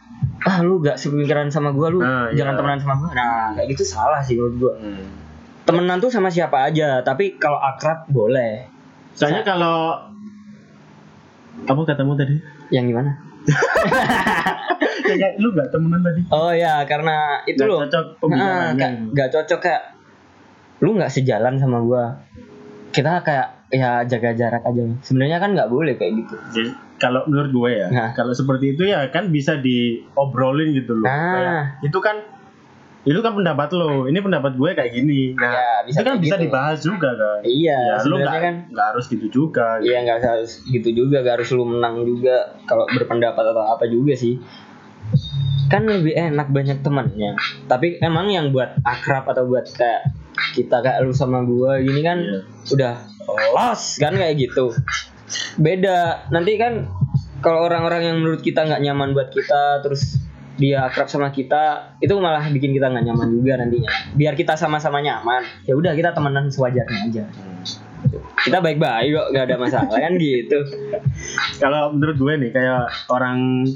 ah 0.46 0.62
lu 0.62 0.78
gak 0.78 0.96
sepemikiran 0.96 1.50
sama 1.50 1.74
gua 1.74 1.90
lu 1.90 2.00
Nah, 2.00 2.30
iya. 2.30 2.38
jangan 2.38 2.54
temenan 2.62 2.80
sama 2.80 2.94
gua. 3.02 3.10
Nah 3.12 3.46
kayak 3.58 3.68
gitu 3.74 3.84
salah 3.84 4.22
sih 4.22 4.38
menurut 4.38 4.56
gua. 4.62 4.74
Hmm. 4.78 5.06
temenan 5.66 5.98
tuh 5.98 6.14
sama 6.14 6.30
siapa 6.30 6.70
aja 6.70 7.02
tapi 7.02 7.42
kalau 7.42 7.58
akrab 7.58 8.06
boleh. 8.08 8.70
Soalnya 9.18 9.42
kalau 9.42 9.98
apa 11.66 11.82
katamu 11.84 12.14
tadi? 12.14 12.38
yang 12.70 12.86
gimana? 12.86 13.12
Ya 15.06 15.16
kayak 15.22 15.36
lu 15.38 15.54
gak 15.54 15.70
temenan 15.70 16.02
tadi. 16.02 16.22
oh 16.34 16.50
ya 16.50 16.82
karena 16.86 17.38
itu 17.46 17.62
Nggak 17.62 17.70
loh 17.70 17.80
cocok 17.86 18.06
Nah, 18.34 18.74
kayak 18.74 18.94
gak 19.14 19.30
cocok 19.30 19.60
kayak 19.62 19.82
lu 20.82 20.98
nggak 20.98 21.14
sejalan 21.14 21.56
sama 21.58 21.78
gua. 21.82 22.26
Kita 22.90 23.22
kayak 23.22 23.70
ya 23.70 24.02
jaga 24.04 24.34
jarak 24.34 24.64
aja. 24.66 24.82
Sebenarnya 25.02 25.38
kan 25.38 25.54
nggak 25.54 25.70
boleh 25.70 25.94
kayak 25.94 26.26
gitu. 26.26 26.36
Jadi, 26.52 26.70
kalau 26.96 27.24
menurut 27.26 27.52
gue 27.52 27.72
ya, 27.76 27.88
Nah. 27.88 28.10
kalau 28.12 28.32
seperti 28.32 28.72
itu 28.72 28.84
ya 28.86 29.08
kan 29.10 29.28
bisa 29.28 29.58
diobrolin 29.58 30.72
gitu 30.72 30.94
loh. 30.94 31.04
Nah. 31.04 31.32
Kayak, 31.34 31.64
itu 31.84 32.00
kan 32.00 32.18
itu 33.06 33.20
kan 33.20 33.34
pendapat 33.34 33.70
lo, 33.72 34.06
ini 34.06 34.18
pendapat 34.18 34.56
gue 34.56 34.70
kayak 34.72 34.90
gini. 34.92 35.38
Nah, 35.38 35.54
Ya, 35.54 35.70
bisa 35.86 36.02
itu 36.02 36.04
kan 36.04 36.16
bisa 36.18 36.36
gitu. 36.36 36.44
dibahas 36.44 36.80
juga 36.82 37.10
kan. 37.14 37.40
iya 37.44 37.78
ya, 37.78 37.96
sebenarnya 38.00 38.26
nggak 38.26 38.42
kan 38.42 38.56
nggak 38.72 38.88
harus 38.90 39.06
gitu 39.06 39.26
juga. 39.30 39.68
gitu. 39.78 39.88
Iya 39.88 39.98
nggak 40.02 40.18
harus 40.20 40.52
gitu 40.66 40.90
juga, 40.92 41.16
gak 41.20 41.34
harus 41.38 41.50
lu 41.52 41.66
menang 41.66 42.02
juga 42.02 42.36
kalau 42.66 42.90
berpendapat 42.90 43.44
atau 43.46 43.64
apa 43.64 43.86
juga 43.86 44.14
sih. 44.16 44.42
Kan 45.66 45.86
lebih 45.86 46.14
enak 46.14 46.50
banyak 46.50 46.82
temannya. 46.82 47.38
Tapi 47.66 47.98
emang 48.00 48.26
yang 48.28 48.50
buat 48.50 48.78
akrab 48.82 49.26
atau 49.28 49.46
buat 49.46 49.66
kayak 49.68 50.10
kita 50.54 50.78
kayak 50.80 51.02
lu 51.02 51.12
sama 51.12 51.42
gua 51.42 51.78
gini 51.78 52.02
kan 52.02 52.18
Iya. 52.18 52.42
udah 52.72 52.94
los 53.52 53.84
kan 53.98 54.14
kayak 54.14 54.34
gitu. 54.40 54.74
Beda. 55.58 56.30
Nanti 56.30 56.58
kan 56.60 56.90
kalau 57.42 57.66
orang-orang 57.66 58.02
yang 58.02 58.18
menurut 58.22 58.42
kita 58.42 58.66
nggak 58.66 58.82
nyaman 58.82 59.14
buat 59.14 59.30
kita 59.30 59.86
terus 59.86 60.18
dia 60.56 60.88
akrab 60.88 61.12
sama 61.12 61.36
kita 61.36 61.94
itu 62.00 62.16
malah 62.16 62.48
bikin 62.48 62.72
kita 62.72 62.88
nggak 62.88 63.06
nyaman 63.12 63.28
juga 63.28 63.60
nantinya 63.60 63.92
biar 64.16 64.40
kita 64.40 64.56
sama-sama 64.56 65.04
nyaman 65.04 65.44
ya 65.68 65.76
udah 65.76 65.92
kita 65.92 66.16
temenan 66.16 66.48
sewajarnya 66.48 67.12
aja 67.12 67.24
kita 68.40 68.64
baik-baik 68.64 69.12
kok 69.12 69.28
nggak 69.36 69.46
ada 69.52 69.58
masalah 69.60 70.00
kan 70.00 70.16
gitu 70.16 70.64
kalau 71.60 71.92
menurut 71.92 72.16
gue 72.16 72.34
nih 72.40 72.52
kayak 72.56 72.88
orang 73.12 73.68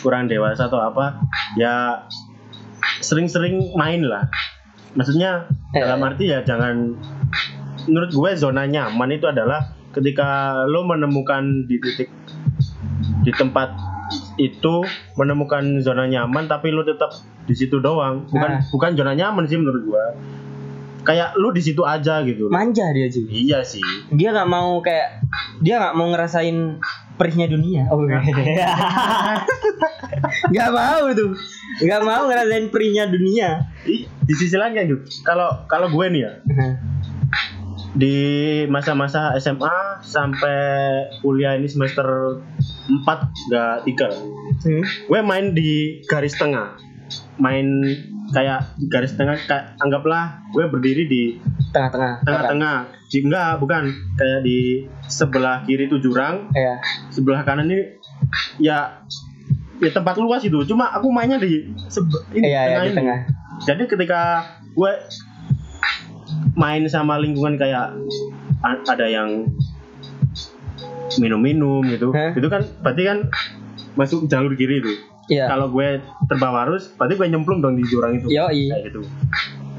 kurang 0.00 0.24
dewasa 0.24 0.72
atau 0.72 0.80
apa 0.80 1.20
ya 1.60 2.08
sering-sering 3.04 3.76
main 3.76 4.00
lah 4.00 4.24
maksudnya 4.96 5.52
Eh. 5.70 5.78
dalam 5.78 6.02
arti 6.02 6.26
ya 6.26 6.42
jangan 6.42 6.98
menurut 7.86 8.10
gue 8.10 8.30
zona 8.34 8.66
nyaman 8.66 9.14
itu 9.14 9.30
adalah 9.30 9.78
ketika 9.90 10.62
lo 10.66 10.86
menemukan 10.86 11.66
di 11.66 11.76
titik 11.78 12.10
di 13.20 13.32
tempat 13.34 13.74
itu 14.36 14.82
menemukan 15.14 15.82
zona 15.82 16.06
nyaman 16.06 16.46
tapi 16.46 16.72
lo 16.72 16.82
tetap 16.82 17.10
di 17.46 17.54
situ 17.54 17.78
doang. 17.78 18.26
Bukan 18.30 18.50
Nah. 18.50 18.62
bukan 18.70 18.90
zona 18.94 19.12
nyaman 19.14 19.44
sih 19.46 19.58
menurut 19.58 19.82
gue 19.84 20.04
kayak 21.00 21.32
lo 21.40 21.48
di 21.48 21.64
situ 21.64 21.80
aja 21.80 22.20
gitu 22.28 22.52
manja 22.52 22.84
dia 22.92 23.08
cuy 23.08 23.24
iya 23.30 23.64
sih. 23.64 23.80
Dia 24.12 24.36
nggak 24.36 24.48
mau 24.48 24.78
kayak 24.80 25.24
dia 25.60 25.80
nggak 25.80 25.94
mau 25.96 26.06
ngerasain 26.12 26.76
perihnya 27.16 27.46
dunia. 27.48 27.88
Oh 27.92 28.00
nggak 30.52 30.70
mau 30.72 31.04
tuh. 31.12 31.30
Nggak 31.80 32.02
mau 32.04 32.22
ngerasain 32.28 32.66
perihnya 32.68 33.08
dunia. 33.08 33.70
Ih, 33.88 34.06
di 34.08 34.34
sisi 34.36 34.56
lain 34.56 34.76
kayak 34.76 34.88
gitu. 34.92 35.24
Kalau 35.24 35.64
kalau 35.66 35.88
gue 35.88 36.06
nih 36.12 36.20
ya 36.20 36.32
di 37.90 38.16
masa-masa 38.70 39.34
SMA 39.42 39.98
sampai 40.06 40.58
kuliah 41.22 41.58
ini 41.58 41.66
semester 41.66 42.38
4 42.86 43.50
nggak 43.50 43.76
tiga. 43.86 44.08
Hmm. 44.62 44.84
gue 44.84 45.20
main 45.26 45.50
di 45.54 46.02
garis 46.06 46.38
tengah. 46.38 46.78
Main 47.42 47.82
kayak 48.30 48.78
garis 48.86 49.18
tengah 49.18 49.34
kayak 49.50 49.74
anggaplah 49.82 50.38
gue 50.54 50.64
berdiri 50.70 51.10
di 51.10 51.22
tengah-tengah. 51.74 52.22
tengah-tengah. 52.22 52.78
Enggak 53.10 53.50
bukan. 53.58 53.84
Kayak 54.14 54.40
di 54.46 54.86
sebelah 55.10 55.66
kiri 55.66 55.90
itu 55.90 55.98
jurang. 55.98 56.46
Ya 56.54 56.78
sebelah 57.10 57.42
kanan 57.42 57.66
ini 57.66 57.98
ya 58.62 59.02
ya 59.82 59.90
tempat 59.90 60.14
luas 60.22 60.46
itu. 60.46 60.62
Cuma 60.62 60.94
aku 60.94 61.10
mainnya 61.10 61.42
di 61.42 61.74
sebe- 61.90 62.22
ini, 62.38 62.54
iya 62.54 62.78
ya, 62.78 62.86
di 62.86 62.94
ini. 62.94 62.98
tengah. 63.02 63.18
Jadi 63.66 63.82
ketika 63.90 64.46
gue 64.70 64.92
main 66.60 66.84
sama 66.92 67.16
lingkungan 67.16 67.56
kayak 67.56 67.96
ada 68.84 69.06
yang 69.08 69.48
minum-minum 71.16 71.80
gitu. 71.88 72.12
Hah? 72.12 72.36
itu 72.36 72.48
kan 72.52 72.62
berarti 72.84 73.02
kan 73.08 73.18
masuk 73.96 74.28
jalur 74.28 74.52
kiri 74.54 74.84
itu. 74.84 74.92
Iya. 75.32 75.48
Kalau 75.48 75.72
gue 75.72 76.04
terbawa 76.28 76.68
arus 76.68 76.92
berarti 77.00 77.16
gue 77.16 77.26
nyemplung 77.32 77.64
dong 77.64 77.80
di 77.80 77.84
jurang 77.88 78.20
itu. 78.20 78.28
Yoi. 78.28 78.68
kayak 78.68 78.82
gitu. 78.92 79.00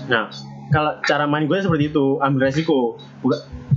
Nah 0.09 0.33
kalau 0.73 0.97
cara 1.05 1.29
main 1.29 1.45
gue 1.45 1.57
seperti 1.61 1.93
itu 1.93 2.17
ambil 2.17 2.49
resiko. 2.49 2.97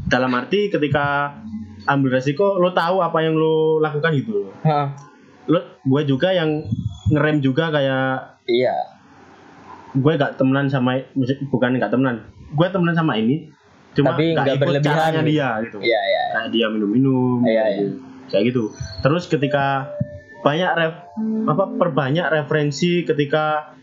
Dalam 0.09 0.33
arti 0.33 0.73
ketika 0.73 1.37
ambil 1.85 2.17
resiko 2.17 2.57
lo 2.57 2.73
tahu 2.73 3.05
apa 3.05 3.21
yang 3.21 3.37
lo 3.37 3.79
lakukan 3.85 4.17
gitu. 4.17 4.49
Heeh. 4.65 4.89
lo 5.45 5.61
gue 5.85 6.03
juga 6.09 6.33
yang 6.33 6.65
ngerem 7.13 7.45
juga 7.45 7.69
kayak 7.69 8.41
iya. 8.49 8.73
gue 9.93 10.13
gak 10.17 10.41
temenan 10.41 10.73
sama 10.73 11.05
bukan 11.53 11.77
gak 11.77 11.93
temenan 11.93 12.25
gue 12.55 12.67
temenan 12.71 12.95
sama 12.95 13.19
ini 13.19 13.51
cuma 13.95 14.15
Tapi 14.15 14.35
gak 14.35 14.43
nggak 14.43 14.57
ikut 14.59 14.63
berlebihan 14.67 14.95
caranya 14.95 15.21
gitu. 15.23 15.31
dia 15.31 15.49
gitu. 15.67 15.79
Iya 15.83 16.01
iya 16.03 16.23
kayak 16.35 16.49
dia 16.51 16.67
minum-minum 16.67 17.39
Iya, 17.47 17.63
kayak 17.63 17.75
gitu. 17.79 17.95
kayak 18.31 18.45
gitu. 18.51 18.63
Terus 19.03 19.25
ketika 19.27 19.67
banyak 20.43 20.71
ref 20.77 20.95
apa 21.49 21.65
perbanyak 21.79 22.27
referensi 22.29 23.03
ketika 23.03 23.75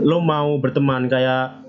lo 0.00 0.24
mau 0.24 0.56
berteman 0.58 1.06
kayak 1.06 1.60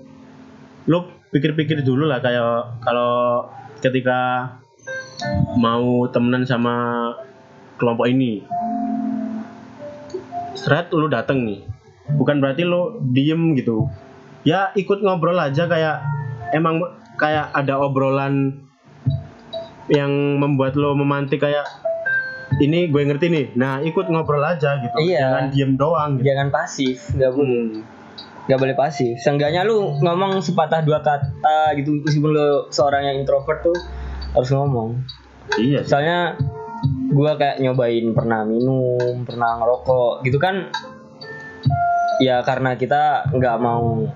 lo 0.88 1.12
pikir-pikir 1.30 1.84
dulu 1.84 2.08
lah 2.08 2.24
kayak 2.24 2.80
kalau 2.80 3.44
ketika 3.84 4.50
mau 5.60 6.08
temenan 6.08 6.48
sama 6.48 6.76
kelompok 7.76 8.08
ini 8.08 8.40
Strat 10.56 10.88
lu 10.90 11.06
dateng 11.06 11.44
nih. 11.44 11.60
Bukan 12.16 12.40
berarti 12.40 12.64
lo 12.64 12.96
diem 13.12 13.52
gitu. 13.54 13.86
Ya 14.42 14.72
ikut 14.72 15.04
ngobrol 15.04 15.36
aja 15.36 15.68
kayak 15.68 16.00
emang 16.52 16.82
kayak 17.16 17.50
ada 17.50 17.80
obrolan 17.80 18.62
yang 19.86 20.10
membuat 20.36 20.74
lo 20.74 20.92
memantik 20.92 21.40
kayak 21.40 21.64
ini 22.58 22.90
gue 22.90 23.02
ngerti 23.02 23.26
nih 23.30 23.46
nah 23.54 23.78
ikut 23.78 24.06
ngobrol 24.06 24.42
aja 24.42 24.78
gitu 24.78 24.96
Iya. 24.98 25.18
jangan 25.22 25.44
diem 25.50 25.72
doang 25.74 26.10
gitu 26.18 26.26
jangan 26.26 26.48
pasif 26.50 26.98
nggak 27.14 27.32
boleh 27.32 27.62
Hmm. 27.66 27.82
nggak 28.46 28.58
boleh 28.62 28.74
pasif 28.78 29.14
seenggaknya 29.18 29.66
lu 29.66 29.98
ngomong 29.98 30.38
sepatah 30.38 30.82
dua 30.82 31.02
kata 31.02 31.74
gitu 31.74 32.02
meskipun 32.02 32.30
lu 32.30 32.48
seorang 32.70 33.02
yang 33.04 33.16
introvert 33.18 33.62
tuh 33.62 33.74
harus 34.34 34.50
ngomong 34.54 35.02
iya 35.58 35.82
sih. 35.82 35.90
soalnya 35.90 36.38
gua 37.10 37.34
kayak 37.34 37.58
nyobain 37.58 38.14
pernah 38.14 38.46
minum 38.46 39.22
pernah 39.26 39.58
ngerokok 39.58 40.22
gitu 40.26 40.38
kan 40.38 40.70
ya 42.18 42.40
karena 42.42 42.74
kita 42.74 43.28
nggak 43.28 43.56
mau 43.58 44.06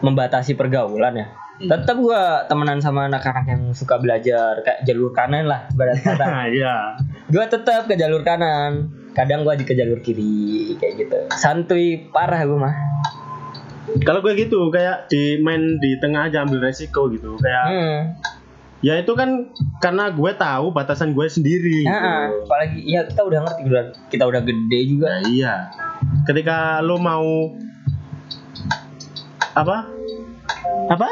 membatasi 0.00 0.58
pergaulan 0.58 1.14
ya. 1.16 1.26
Tetap 1.56 1.96
gua 1.96 2.44
temenan 2.44 2.84
sama 2.84 3.08
anak-anak 3.08 3.48
yang 3.48 3.62
suka 3.72 3.96
belajar 3.96 4.60
kayak 4.60 4.84
jalur 4.84 5.08
kanan 5.16 5.48
lah 5.48 5.64
ibarat 5.72 6.00
kata. 6.04 6.24
Iya. 6.52 7.00
Gua 7.32 7.44
tetap 7.48 7.88
ke 7.88 7.96
jalur 7.96 8.20
kanan. 8.20 8.92
Kadang 9.16 9.48
gua 9.48 9.56
di 9.56 9.64
ke 9.64 9.72
jalur 9.72 10.04
kiri 10.04 10.76
kayak 10.76 10.92
gitu. 11.00 11.18
Santuy 11.32 12.12
parah 12.12 12.44
gua 12.44 12.58
mah 12.68 12.76
kalau 14.02 14.20
gue 14.20 14.34
gitu 14.34 14.68
kayak 14.74 15.06
di 15.08 15.38
main 15.40 15.78
di 15.78 15.96
tengah 16.02 16.28
aja 16.28 16.42
ambil 16.42 16.58
resiko 16.58 17.06
gitu 17.08 17.38
kayak 17.38 17.66
hmm. 17.70 18.00
ya 18.82 18.98
itu 19.00 19.12
kan 19.14 19.48
karena 19.78 20.10
gue 20.10 20.32
tahu 20.36 20.74
batasan 20.74 21.14
gue 21.14 21.26
sendiri 21.30 21.86
gitu. 21.86 21.94
Nah, 21.94 22.28
apalagi 22.28 22.82
ya 22.84 23.06
kita 23.06 23.22
udah 23.24 23.40
ngerti 23.46 23.60
udah 23.70 23.84
kita 24.10 24.24
udah 24.26 24.42
gede 24.42 24.80
juga. 24.90 25.06
Nah, 25.16 25.22
iya. 25.30 25.54
Ketika 26.26 26.82
lo 26.82 26.98
mau 27.00 27.56
apa? 29.56 29.76
Apa? 30.86 31.08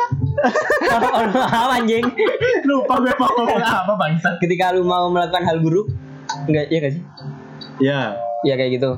oh, 0.95 1.73
anjing 1.73 2.05
Lupa 2.65 3.01
gue 3.01 3.15
mau 3.17 3.31
ngomong 3.33 3.59
apa 3.59 3.93
bangsat. 3.95 4.39
ketika 4.39 4.71
lu 4.71 4.85
mau 4.85 5.09
melakukan 5.09 5.43
hal 5.43 5.59
buruk 5.59 5.91
enggak 6.45 6.69
iya 6.69 6.79
gak 6.81 6.93
sih 6.93 7.03
Ya, 7.77 8.01
ya 8.43 8.55
kayak 8.55 8.79
gitu 8.79 8.95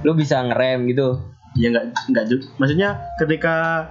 lu 0.00 0.12
bisa 0.12 0.42
ngerem 0.42 0.84
gitu 0.86 1.16
ya 1.54 1.70
nggak 1.70 1.84
nggak 2.06 2.24
ju- 2.26 2.44
Maksudnya 2.56 2.88
ketika 3.16 3.86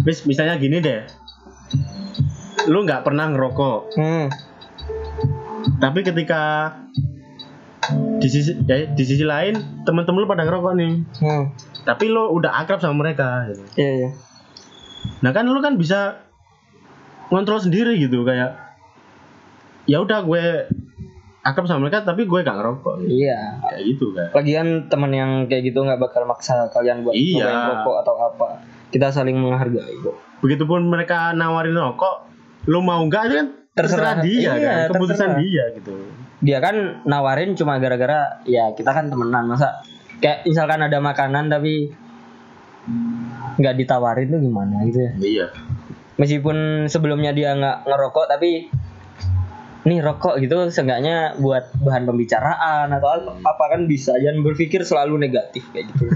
mis 0.00 0.24
misalnya 0.24 0.56
gini 0.56 0.78
deh, 0.78 1.04
lu 2.64 2.80
nggak 2.80 3.02
pernah 3.02 3.28
ngerokok, 3.28 3.92
hmm. 3.92 4.26
tapi 5.78 6.00
ketika 6.00 6.72
di 8.16 8.26
sisi 8.26 8.56
ya, 8.62 8.86
di 8.86 9.04
sisi 9.04 9.20
lain 9.20 9.52
teman-teman 9.82 10.18
lu 10.18 10.26
pada 10.26 10.42
ngerokok 10.42 10.72
nih, 10.74 10.92
Hmm. 11.18 11.44
Tapi 11.82 12.06
lu 12.06 12.30
udah 12.30 12.52
akrab 12.56 12.78
sama 12.78 13.00
mereka. 13.00 13.46
Gitu. 13.46 13.62
iya 13.76 13.92
iya 13.98 14.10
Nah 15.18 15.30
kan 15.30 15.44
lu 15.44 15.58
kan 15.58 15.74
bisa 15.74 16.22
ngontrol 17.28 17.58
sendiri 17.58 17.96
gitu 17.96 18.22
kayak 18.22 18.54
ya 19.84 19.98
udah 19.98 20.22
gue 20.22 20.44
akrab 21.42 21.66
sama 21.66 21.82
mereka 21.82 22.02
tapi 22.02 22.22
gue 22.22 22.38
gak 22.40 22.54
ngerokok 22.54 22.94
gitu. 23.02 23.10
iya 23.18 23.58
kayak 23.60 23.82
gitu 23.88 24.06
kan. 24.12 24.28
lagian 24.32 24.68
teman 24.86 25.10
yang 25.10 25.30
kayak 25.44 25.62
gitu 25.64 25.80
nggak 25.80 25.98
bakal 25.98 26.22
maksa 26.22 26.70
kalian 26.70 27.02
buat 27.02 27.10
Iya. 27.12 27.50
rokok 27.72 27.96
atau 27.98 28.14
apa 28.24 28.48
kita 28.88 29.10
saling 29.10 29.34
menghargai 29.34 29.96
kok 29.98 30.16
Begitupun 30.38 30.82
mereka 30.84 31.30
nawarin 31.32 31.70
rokok, 31.72 32.26
lu 32.66 32.78
mau 32.78 32.98
nggak 33.00 33.22
itu 33.24 33.34
kan 33.36 33.46
terserah, 33.72 34.18
Terserah. 34.18 34.22
dia 34.22 34.38
Iya, 34.42 34.52
kan, 34.52 34.88
keputusan 34.90 35.14
terserah. 35.30 35.38
dia 35.40 35.64
gitu. 35.72 35.92
dia 36.38 36.58
kan 36.58 36.74
nawarin 37.02 37.50
cuma 37.52 37.78
gara-gara 37.78 38.42
ya 38.44 38.70
kita 38.72 38.90
kan 38.90 39.06
temenan 39.06 39.46
masa 39.46 39.82
kayak 40.22 40.46
misalkan 40.46 40.80
ada 40.86 41.02
makanan 41.02 41.50
tapi 41.50 41.90
nggak 43.58 43.74
ditawarin 43.78 44.32
tuh 44.32 44.40
gimana 44.40 44.86
gitu 44.88 44.98
ya? 45.02 45.12
Iya. 45.18 45.46
meskipun 46.20 46.86
sebelumnya 46.86 47.34
dia 47.34 47.56
nggak 47.56 47.88
ngerokok 47.88 48.26
tapi 48.30 48.70
nih 49.82 49.98
rokok 49.98 50.38
gitu 50.38 50.70
seenggaknya 50.70 51.34
buat 51.42 51.74
bahan 51.82 52.06
pembicaraan 52.06 52.86
atau 52.94 53.34
apa, 53.42 53.64
kan 53.66 53.90
bisa. 53.90 54.14
Jangan 54.14 54.46
berpikir 54.46 54.86
selalu 54.86 55.18
negatif 55.18 55.66
kayak 55.74 55.90
gitu. 55.94 56.06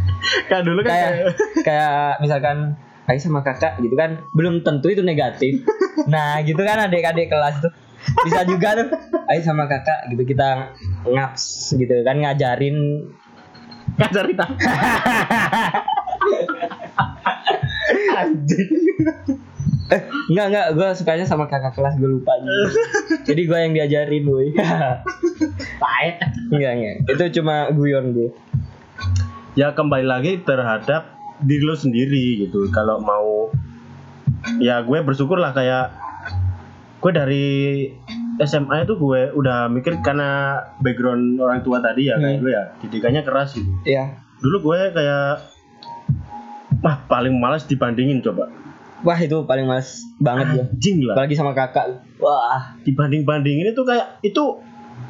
Kan 0.50 0.66
dulu 0.66 0.82
kan 0.82 0.90
kayak 0.90 1.10
kayak, 1.10 1.62
kayak 1.62 2.18
misalkan 2.18 2.74
Ayo 3.06 3.22
sama 3.22 3.46
kakak 3.46 3.78
gitu 3.78 3.94
kan. 3.94 4.26
Belum 4.34 4.66
tentu 4.66 4.90
itu 4.90 4.98
negatif. 5.06 5.62
Nah 6.10 6.42
gitu 6.42 6.58
kan 6.66 6.90
adik-adik 6.90 7.30
kelas 7.30 7.62
tuh. 7.62 7.70
Bisa 8.26 8.42
juga 8.42 8.74
tuh 8.74 8.90
Ayo 9.30 9.40
sama 9.46 9.70
kakak 9.70 10.10
gitu. 10.10 10.26
Kita 10.26 10.74
ngaps 11.06 11.78
gitu 11.78 12.02
kan 12.02 12.18
ngajarin 12.18 13.06
ngajarin 13.96 14.36
apa? 14.36 14.54
Anjing. 18.16 18.70
eh 19.86 20.02
enggak 20.34 20.46
enggak 20.50 20.66
gue 20.74 20.88
sukanya 20.98 21.22
sama 21.22 21.46
kakak 21.46 21.78
kelas 21.78 21.94
gue 21.94 22.10
lupa 22.18 22.34
gitu. 22.42 22.74
jadi 23.22 23.42
gue 23.46 23.58
yang 23.62 23.70
diajarin 23.70 24.26
boy 24.26 24.50
Taek. 25.82 26.14
enggak 26.50 26.72
enggak 26.74 26.96
itu 27.14 27.24
cuma 27.38 27.70
guyon 27.70 28.10
gue 28.10 28.34
ya 29.54 29.70
kembali 29.78 30.02
lagi 30.02 30.42
terhadap 30.42 31.14
diri 31.38 31.62
lo 31.62 31.78
sendiri 31.78 32.42
gitu 32.42 32.66
kalau 32.74 32.98
mau 32.98 33.54
ya 34.58 34.82
gue 34.82 34.98
bersyukur 35.06 35.38
lah 35.38 35.54
kayak 35.54 35.94
gue 36.98 37.12
dari 37.14 37.46
SMA 38.38 38.82
itu 38.82 38.94
gue 38.94 39.32
udah 39.32 39.66
mikir 39.66 40.00
karena 40.00 40.54
background 40.78 41.38
orang 41.38 41.60
tua 41.60 41.78
tadi 41.78 42.06
ya 42.06 42.16
kayak 42.16 42.36
Hmm. 42.36 42.44
lu 42.44 42.50
ya 42.50 42.62
didikannya 42.78 43.22
keras 43.22 43.52
gitu 43.52 43.68
Iya. 43.82 44.12
dulu 44.38 44.56
gue 44.66 44.92
kayak 44.92 45.28
wah 46.78 46.96
paling 47.06 47.34
malas 47.34 47.64
dibandingin 47.64 48.20
coba 48.20 48.48
Wah 48.98 49.16
itu 49.16 49.44
paling 49.44 49.64
males 49.64 50.02
banget 50.18 50.46
ya. 50.50 50.64
anjing 50.66 50.98
lah 51.02 51.14
Apalagi 51.14 51.34
sama 51.34 51.52
kakak. 51.52 52.00
Wah 52.16 52.74
dibanding 52.80 53.22
bandingin 53.22 53.70
itu 53.70 53.82
kayak 53.82 54.18
itu 54.20 54.60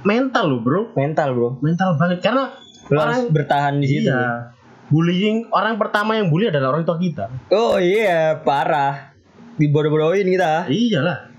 mental 0.03 0.45
lo 0.49 0.59
bro 0.61 0.91
mental 0.93 1.33
bro. 1.33 1.49
mental 1.61 1.95
banget 1.95 2.19
karena 2.21 2.51
Lu 2.87 2.95
orang 2.97 3.15
harus 3.17 3.31
bertahan 3.33 3.75
di 3.77 3.87
situ. 3.89 4.07
iya 4.07 4.55
bullying 4.87 5.51
orang 5.51 5.75
pertama 5.77 6.15
yang 6.15 6.29
bully 6.29 6.47
adalah 6.47 6.71
orang 6.71 6.83
tua 6.83 6.95
kita 6.97 7.27
Oh 7.49 7.75
iya 7.77 8.39
parah. 8.39 9.15
Dibodoh-bodohin 9.57 10.29
kita. 10.29 10.67
iyalah 10.69 11.33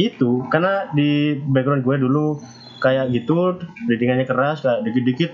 itu 0.00 0.44
karena 0.48 0.88
di 0.96 1.36
background 1.44 1.84
gue 1.84 1.96
dulu 2.00 2.40
kayak 2.80 3.12
gitu 3.12 3.60
didikannya 3.86 4.26
keras 4.26 4.64
kayak 4.64 4.82
dikit-dikit. 4.88 5.30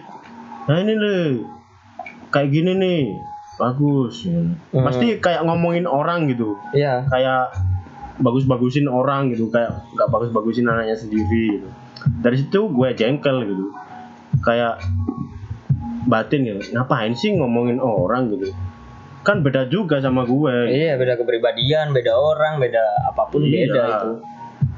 Nah 0.69 0.77
ini 0.85 0.93
nih 0.99 1.21
kayak 2.29 2.49
gini 2.53 2.73
nih 2.77 3.01
bagus. 3.57 4.27
Pasti 4.75 5.17
kayak 5.19 5.47
ngomongin 5.47 5.87
orang 5.89 6.29
gitu. 6.29 6.59
Iya. 6.75 7.07
kayak 7.09 7.55
bagus-bagusin 8.19 8.91
orang 8.91 9.31
gitu 9.31 9.47
kayak 9.49 9.79
nggak 9.95 10.09
bagus-bagusin 10.11 10.67
anaknya 10.67 10.99
sendiri 10.99 11.63
gitu. 11.63 11.69
Dari 12.19 12.37
situ 12.37 12.61
gue 12.69 12.89
jengkel 12.99 13.47
gitu. 13.47 13.65
Kayak 14.43 14.83
batin 16.09 16.41
gitu 16.47 16.61
ngapain 16.75 17.15
sih 17.15 17.33
ngomongin 17.39 17.79
orang 17.79 18.35
gitu? 18.35 18.53
Kan 19.23 19.41
beda 19.47 19.71
juga 19.71 20.03
sama 20.03 20.27
gue. 20.27 20.69
Iya 20.69 20.99
beda 20.99 21.17
kepribadian, 21.17 21.95
beda 21.95 22.13
orang, 22.13 22.61
beda 22.61 22.83
apa 23.09 23.23
pun 23.31 23.47
Iya. 23.47 23.71
beda 23.71 23.83
itu. 23.87 24.13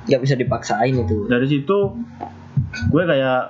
Gak 0.03 0.20
bisa 0.20 0.34
dipaksain 0.34 0.94
itu. 0.94 1.26
dari 1.26 1.44
situ 1.44 1.76
gue 2.88 3.03
kayak 3.03 3.42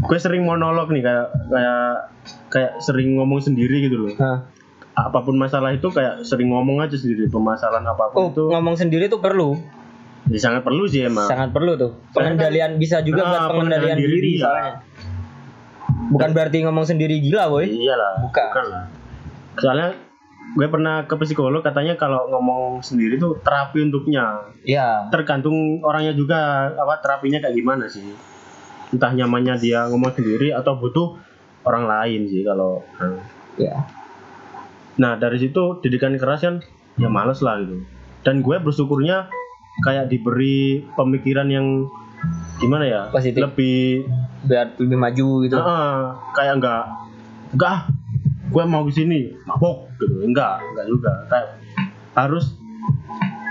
gue 0.00 0.18
sering 0.18 0.42
monolog 0.42 0.88
nih 0.88 1.00
kayak 1.00 1.26
kayak 1.48 1.82
kayak 2.48 2.72
sering 2.78 3.14
ngomong 3.14 3.38
sendiri 3.38 3.82
gitu 3.82 3.96
loh 3.98 4.12
Hah. 4.14 4.46
apa 4.96 5.18
pun 5.20 5.34
masalah 5.34 5.70
itu 5.70 5.88
kayak 5.88 6.22
sering 6.22 6.48
ngomong 6.48 6.78
aja 6.78 6.94
sendiri 6.94 7.26
permasalahan 7.26 7.84
Oh 7.84 7.92
apa 7.92 8.04
pun 8.08 8.20
itu 8.28 8.44
ngomong 8.46 8.74
sendiri 8.74 9.06
tuh 9.06 9.18
perlu, 9.18 9.54
ya 10.26 10.38
sangat 10.38 10.62
perlu 10.62 10.84
sih 10.84 11.02
emang 11.02 11.24
sangat 11.24 11.50
perlu 11.50 11.74
tuh. 11.74 11.94
Soalnya 12.08 12.34
kan- 12.34 12.50
Pengendalian 12.50 12.70
bisa 12.76 12.96
juga 13.00 13.20
Nah, 13.20 13.28
buat 13.28 13.40
pengendalian 13.48 13.94
pengendalian 13.94 13.98
diri, 13.98 14.18
diri, 14.18 14.32
soalnya. 14.38 14.72
Bukan 16.08 16.30
berarti 16.32 16.58
ngomong 16.62 16.84
sendiri 16.84 17.14
gila 17.18 17.48
boy. 17.48 17.66
iyalah 17.66 18.12
Bukan. 18.20 18.64
lah 18.66 18.84
soalnya 19.56 19.88
gue 20.58 20.66
pernah 20.66 21.06
ke 21.06 21.14
psikolog 21.22 21.62
katanya 21.62 21.94
kalau 21.94 22.26
ngomong 22.34 22.82
sendiri 22.82 23.14
tuh 23.14 23.38
terapi 23.46 23.78
untuknya 23.86 24.50
Iya. 24.66 25.06
tergantung 25.14 25.78
orangnya 25.86 26.18
juga 26.18 26.66
apa 26.74 26.98
terapinya 26.98 27.38
kayak 27.38 27.54
gimana 27.54 27.86
sih 27.86 28.10
entah 28.90 29.14
nyamannya 29.14 29.54
dia 29.62 29.86
ngomong 29.86 30.18
sendiri 30.18 30.50
atau 30.50 30.74
butuh 30.74 31.14
orang 31.62 31.86
lain 31.86 32.26
sih 32.26 32.42
kalau 32.42 32.82
nah. 32.98 33.22
Iya. 33.58 33.74
Nah 34.98 35.14
dari 35.18 35.38
situ 35.38 35.78
didikan 35.82 36.14
keras 36.18 36.42
kan 36.42 36.62
ya 36.98 37.06
males 37.10 37.38
lah 37.42 37.58
gitu. 37.62 37.82
Dan 38.26 38.42
gue 38.42 38.56
bersyukurnya 38.58 39.30
kayak 39.86 40.10
diberi 40.10 40.82
pemikiran 40.98 41.46
yang 41.50 41.86
gimana 42.58 42.84
ya? 42.86 43.02
Positif. 43.14 43.42
Lebih 43.46 44.06
Biar 44.46 44.74
lebih 44.78 44.98
maju 44.98 45.28
gitu. 45.46 45.54
Heeh, 45.58 45.94
kayak 46.34 46.52
enggak 46.62 46.82
enggak 47.54 47.70
ah, 47.70 47.80
gue 48.48 48.64
mau 48.64 48.82
ke 48.84 48.92
sini 48.94 49.32
mabok 49.44 49.92
gitu. 49.96 50.24
Enggak, 50.24 50.60
enggak 50.64 50.86
juga. 50.88 51.12
Kayak 51.28 51.48
harus 52.16 52.44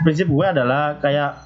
prinsip 0.04 0.28
gue 0.28 0.45
adalah 0.45 0.98
kayak 0.98 1.38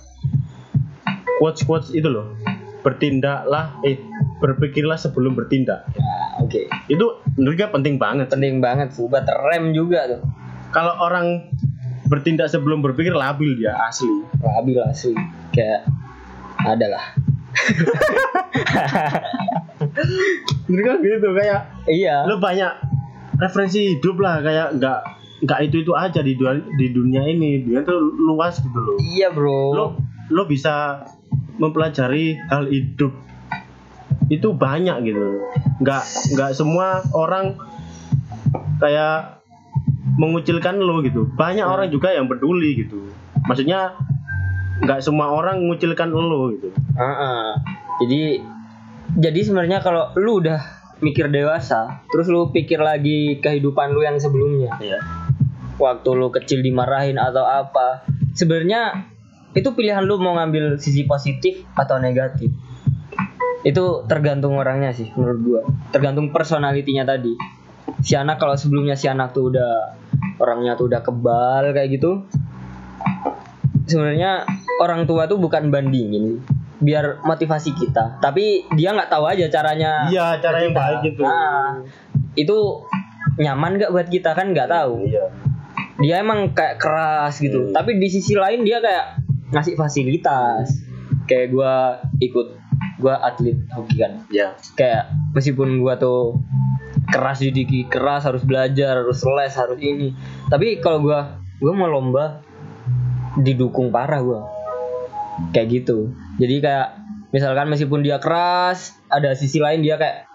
quotes 1.39 1.61
quotes 1.63 1.89
itu 1.91 2.07
loh. 2.07 2.35
Bertindaklah 2.81 3.77
eh 3.85 4.01
berpikirlah 4.41 4.97
sebelum 4.97 5.37
bertindak. 5.37 5.85
Nah, 5.93 6.41
Oke. 6.41 6.65
Itu 6.89 7.21
menurut 7.37 7.55
gue 7.55 7.69
penting 7.69 7.95
banget. 8.01 8.31
Penting 8.31 8.57
banget 8.57 8.95
sih 8.95 9.05
buat 9.05 9.27
rem 9.27 9.71
juga 9.71 10.07
tuh. 10.09 10.21
kalau 10.71 10.95
orang 11.03 11.51
bertindak 12.07 12.47
sebelum 12.47 12.79
berpikir 12.79 13.11
labil 13.11 13.59
dia 13.59 13.75
asli 13.85 14.07
Labil 14.39 14.79
asli. 14.81 15.11
Kayak 15.51 15.83
adalah. 16.63 17.03
bener 20.67 20.81
kan 20.85 20.97
gitu 21.03 21.29
kayak 21.35 21.61
Iya. 21.83 22.23
lu 22.23 22.39
banyak 22.39 22.71
referensi 23.41 23.97
hidup 23.97 24.21
lah 24.21 24.45
kayak 24.45 24.77
nggak 24.77 24.99
nggak 25.41 25.59
itu 25.65 25.81
itu 25.81 25.91
aja 25.97 26.21
di 26.21 26.37
dunia 26.37 26.61
di 26.77 26.87
dunia 26.93 27.21
ini. 27.25 27.65
Dunia 27.65 27.81
tuh 27.81 27.97
luas 28.13 28.61
gitu 28.61 28.77
loh. 28.77 28.97
Iya 29.01 29.33
bro. 29.33 29.73
lo 29.73 29.85
lo 30.31 30.43
bisa 30.45 31.03
mempelajari 31.57 32.37
hal 32.47 32.69
hidup 32.69 33.11
itu 34.29 34.47
banyak 34.53 35.09
gitu. 35.09 35.41
Nggak 35.81 36.03
nggak 36.37 36.51
semua 36.53 37.01
orang 37.17 37.57
kayak 38.77 39.41
mengucilkan 40.21 40.77
lo 40.77 41.01
gitu. 41.01 41.25
Banyak 41.33 41.65
orang 41.65 41.89
juga 41.89 42.13
yang 42.13 42.29
peduli 42.29 42.85
gitu. 42.85 43.09
Maksudnya 43.49 43.97
nggak 44.85 45.01
semua 45.01 45.33
orang 45.33 45.65
mengucilkan 45.65 46.13
lo 46.13 46.53
gitu. 46.53 46.69
Heeh. 46.93 47.45
Jadi 48.05 48.21
jadi 49.17 49.39
sebenarnya 49.43 49.83
kalau 49.83 50.13
lu 50.15 50.39
udah 50.39 50.80
mikir 51.01 51.27
dewasa, 51.27 52.05
terus 52.13 52.29
lu 52.29 52.53
pikir 52.53 52.77
lagi 52.77 53.41
kehidupan 53.41 53.91
lu 53.91 54.05
yang 54.05 54.21
sebelumnya, 54.21 54.77
ya 54.79 55.01
waktu 55.81 56.09
lu 56.13 56.29
kecil 56.29 56.61
dimarahin 56.61 57.17
atau 57.17 57.41
apa, 57.41 58.05
sebenarnya 58.37 59.09
itu 59.57 59.73
pilihan 59.73 60.05
lu 60.05 60.21
mau 60.21 60.37
ngambil 60.37 60.77
sisi 60.77 61.09
positif 61.09 61.65
atau 61.73 61.97
negatif. 61.97 62.53
Itu 63.65 64.05
tergantung 64.05 64.57
orangnya 64.57 64.93
sih 64.93 65.09
menurut 65.17 65.39
gua. 65.41 65.61
Tergantung 65.89 66.29
personalitinya 66.29 67.05
tadi. 67.05 67.33
Si 68.01 68.17
anak 68.17 68.41
kalau 68.41 68.57
sebelumnya 68.57 68.97
si 68.97 69.05
anak 69.05 69.33
tuh 69.35 69.53
udah 69.53 69.97
orangnya 70.41 70.73
tuh 70.79 70.89
udah 70.89 71.01
kebal 71.03 71.73
kayak 71.75 71.89
gitu. 71.99 72.25
Sebenarnya 73.85 74.47
orang 74.79 75.05
tua 75.05 75.27
tuh 75.27 75.37
bukan 75.37 75.67
bandingin 75.67 76.41
biar 76.81 77.21
motivasi 77.21 77.71
kita. 77.77 78.17
Tapi 78.17 78.65
dia 78.73 78.91
nggak 78.91 79.13
tahu 79.13 79.29
aja 79.29 79.45
caranya 79.47 80.09
iya 80.09 80.35
cara 80.41 80.65
yang 80.65 80.73
kita. 80.73 80.81
baik 80.81 80.99
gitu. 81.13 81.21
Nah, 81.23 81.85
itu 82.33 82.57
nyaman 83.37 83.77
gak 83.77 83.93
buat 83.93 84.07
kita 84.09 84.33
kan 84.33 84.51
nggak 84.51 84.67
tahu. 84.67 85.05
Iya. 85.05 85.25
Dia 86.01 86.25
emang 86.25 86.57
kayak 86.57 86.81
keras 86.81 87.37
gitu. 87.37 87.69
Hmm. 87.69 87.73
tapi 87.77 88.01
di 88.01 88.09
sisi 88.09 88.33
lain 88.33 88.65
dia 88.65 88.81
kayak 88.81 89.21
ngasih 89.53 89.77
fasilitas. 89.77 90.81
Kayak 91.29 91.53
gua 91.53 92.01
ikut 92.17 92.57
gua 92.97 93.21
atlet 93.21 93.61
hoki 93.71 93.95
kan. 94.01 94.25
Ya 94.33 94.57
kayak 94.73 95.13
meskipun 95.37 95.77
gua 95.85 96.01
tuh 96.01 96.41
keras 97.13 97.45
didiki 97.45 97.85
keras 97.87 98.25
harus 98.25 98.41
belajar 98.41 99.05
harus 99.05 99.21
les 99.21 99.53
harus 99.53 99.77
ini. 99.77 100.17
Tapi 100.49 100.81
kalau 100.81 101.05
gua 101.05 101.37
gua 101.61 101.73
mau 101.77 101.87
lomba 101.87 102.41
didukung 103.37 103.93
parah 103.93 104.19
gua. 104.25 104.41
Kayak 105.53 105.85
gitu 105.85 106.11
jadi 106.41 106.55
kayak 106.57 106.87
misalkan 107.29 107.69
meskipun 107.69 108.01
dia 108.01 108.17
keras 108.17 108.97
ada 109.07 109.31
sisi 109.31 109.61
lain 109.61 109.79
dia 109.79 109.95
kayak 109.95 110.25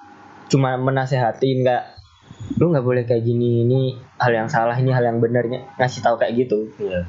cuma 0.47 0.79
menasehatin 0.79 1.61
kayak 1.61 1.99
lu 2.57 2.71
nggak 2.71 2.87
boleh 2.87 3.03
kayak 3.03 3.21
gini 3.21 3.67
ini 3.67 3.81
hal 4.17 4.31
yang 4.31 4.47
salah 4.47 4.73
ini 4.73 4.89
hal 4.89 5.03
yang 5.03 5.19
benarnya 5.19 5.67
ngasih 5.77 6.01
tahu 6.01 6.15
kayak 6.17 6.39
gitu 6.39 6.71
iya 6.79 7.03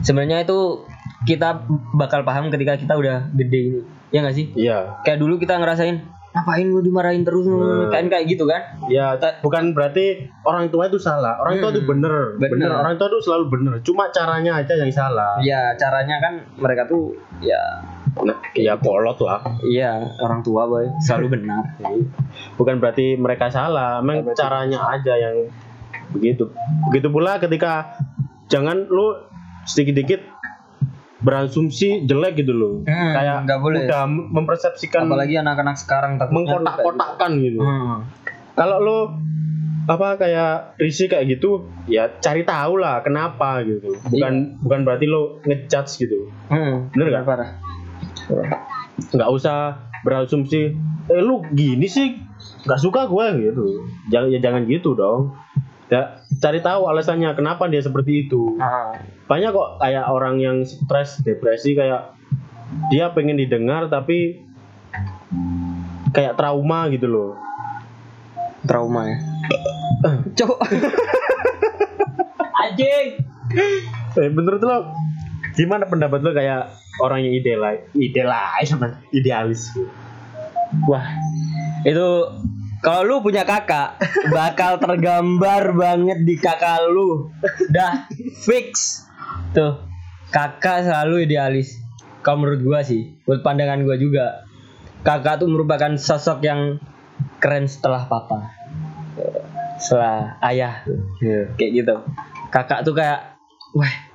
sebenarnya 0.00 0.42
itu 0.42 0.82
kita 1.22 1.62
bakal 1.94 2.20
paham 2.20 2.50
ketika 2.50 2.74
kita 2.74 2.96
udah 2.96 3.30
gede 3.30 3.60
ini 3.70 3.80
ya 4.10 4.20
nggak 4.20 4.34
sih 4.34 4.46
iya 4.58 4.98
kayak 5.00 5.22
dulu 5.22 5.38
kita 5.38 5.54
ngerasain 5.56 6.02
ngapain 6.30 6.62
gue 6.64 6.78
dimarahin 6.80 7.26
terus 7.26 7.42
Hmm. 7.42 7.90
kayak 7.90 8.06
kayak 8.06 8.26
gitu 8.28 8.46
kan 8.46 8.62
Ya, 8.86 9.18
bukan 9.42 9.74
berarti 9.74 10.30
orang 10.42 10.70
tua 10.70 10.86
itu 10.86 10.94
salah. 10.94 11.34
Orang 11.38 11.58
tua 11.58 11.70
Hmm, 11.70 11.76
itu 11.76 11.82
bener. 11.82 12.14
bener. 12.38 12.50
bener. 12.54 12.70
Orang 12.70 12.94
tua 12.94 13.06
itu 13.06 13.18
selalu 13.20 13.44
bener. 13.50 13.74
Cuma 13.82 14.10
caranya 14.10 14.62
aja 14.62 14.74
yang 14.74 14.90
salah. 14.90 15.42
ya 15.42 15.74
caranya 15.74 16.22
kan 16.22 16.38
mereka 16.54 16.86
tuh 16.86 17.18
ya 17.42 17.58
ya 18.52 18.74
kolot 18.76 19.18
lah. 19.20 19.40
iya 19.62 20.02
orang 20.18 20.40
tua 20.40 20.66
boy 20.66 20.84
selalu 21.00 21.38
benar 21.38 21.64
Bukan 22.54 22.76
berarti 22.76 23.14
mereka 23.14 23.48
salah. 23.48 24.00
Memang 24.00 24.34
caranya 24.34 24.84
aja 24.90 25.14
yang 25.14 25.48
begitu. 26.10 26.50
Begitu 26.86 27.08
pula 27.08 27.36
ketika 27.36 27.96
jangan 28.46 28.84
lu 28.84 29.16
sedikit-dikit 29.64 30.20
berasumsi 31.20 32.04
jelek 32.04 32.38
gitu 32.38 32.52
loh. 32.52 32.74
Hmm, 32.82 33.12
Kayak 33.12 33.38
nggak 33.44 33.60
boleh. 33.60 33.80
udah 33.84 34.02
mempersepsikan 34.08 35.04
apalagi 35.04 35.36
anak-anak 35.36 35.76
sekarang 35.76 36.16
mengkotak-kotakan 36.18 37.30
gitu. 37.38 37.56
gitu. 37.56 37.58
Hmm. 37.60 38.04
kalau 38.50 38.76
lo 38.76 38.98
apa 39.86 40.14
kayak 40.16 40.76
risih 40.76 41.08
kayak 41.08 41.26
gitu 41.30 41.64
ya 41.86 42.06
cari 42.14 42.44
tahu 42.44 42.76
lah 42.76 43.00
kenapa 43.00 43.64
gitu 43.64 43.96
bukan 44.06 44.60
bukan 44.60 44.80
berarti 44.84 45.04
lo 45.04 45.40
ngejudge 45.42 45.92
gitu 45.98 46.28
Hmm, 46.46 46.92
Bener 46.92 47.08
nggak? 47.10 47.24
parah 47.24 47.50
nggak 49.10 49.30
usah 49.32 49.90
berasumsi 50.04 50.76
eh 51.10 51.22
lu 51.22 51.42
gini 51.52 51.88
sih 51.88 52.16
nggak 52.66 52.80
suka 52.80 53.06
gue 53.10 53.26
gitu. 53.50 53.64
Jangan 54.12 54.28
ya 54.32 54.38
jangan 54.40 54.62
gitu 54.68 54.94
dong. 54.94 55.34
Ya 55.90 56.22
cari 56.38 56.62
tahu 56.62 56.86
alasannya 56.86 57.34
kenapa 57.34 57.66
dia 57.66 57.82
seperti 57.82 58.28
itu. 58.28 58.56
Ah. 58.62 58.94
banyak 59.30 59.54
kok 59.54 59.70
kayak 59.78 60.10
orang 60.10 60.42
yang 60.42 60.56
stres 60.66 61.22
depresi 61.22 61.78
kayak 61.78 62.18
dia 62.90 63.14
pengen 63.14 63.38
didengar 63.38 63.86
tapi 63.86 64.42
kayak 66.14 66.34
trauma 66.38 66.90
gitu 66.90 67.06
loh. 67.06 67.30
Trauma 68.66 69.06
ya? 69.06 69.18
Cok 70.38 70.58
anjing. 72.70 73.08
Eh, 74.18 74.30
menurut 74.30 74.62
lo 74.62 74.94
gimana 75.58 75.90
pendapat 75.90 76.22
lo 76.22 76.30
kayak 76.30 76.70
orang 77.00 77.24
yang 77.24 77.34
idealis 77.34 77.82
idealis 77.96 78.68
sama 78.68 78.88
idealis. 79.10 79.62
Wah 80.86 81.04
itu 81.82 82.08
kalau 82.80 83.00
lu 83.04 83.14
punya 83.20 83.44
kakak 83.44 84.00
bakal 84.32 84.80
tergambar 84.80 85.76
banget 85.76 86.24
di 86.24 86.34
kakak 86.40 86.80
lu. 86.88 87.28
Dah 87.68 88.08
fix. 88.44 89.04
Tuh 89.52 89.84
kakak 90.32 90.88
selalu 90.88 91.28
idealis. 91.28 91.76
Kalau 92.20 92.44
menurut 92.44 92.60
gua 92.60 92.80
sih 92.84 93.16
menurut 93.24 93.42
pandangan 93.44 93.80
gua 93.84 93.96
juga 93.96 94.44
kakak 95.04 95.40
tuh 95.40 95.48
merupakan 95.48 95.96
sosok 95.96 96.44
yang 96.44 96.80
keren 97.40 97.68
setelah 97.68 98.04
papa. 98.08 98.52
Setelah 99.80 100.36
ayah 100.44 100.84
tuh. 100.84 101.00
kayak 101.56 101.72
gitu. 101.84 101.96
Kakak 102.52 102.84
tuh 102.84 102.92
kayak 102.96 103.36
wah 103.76 104.09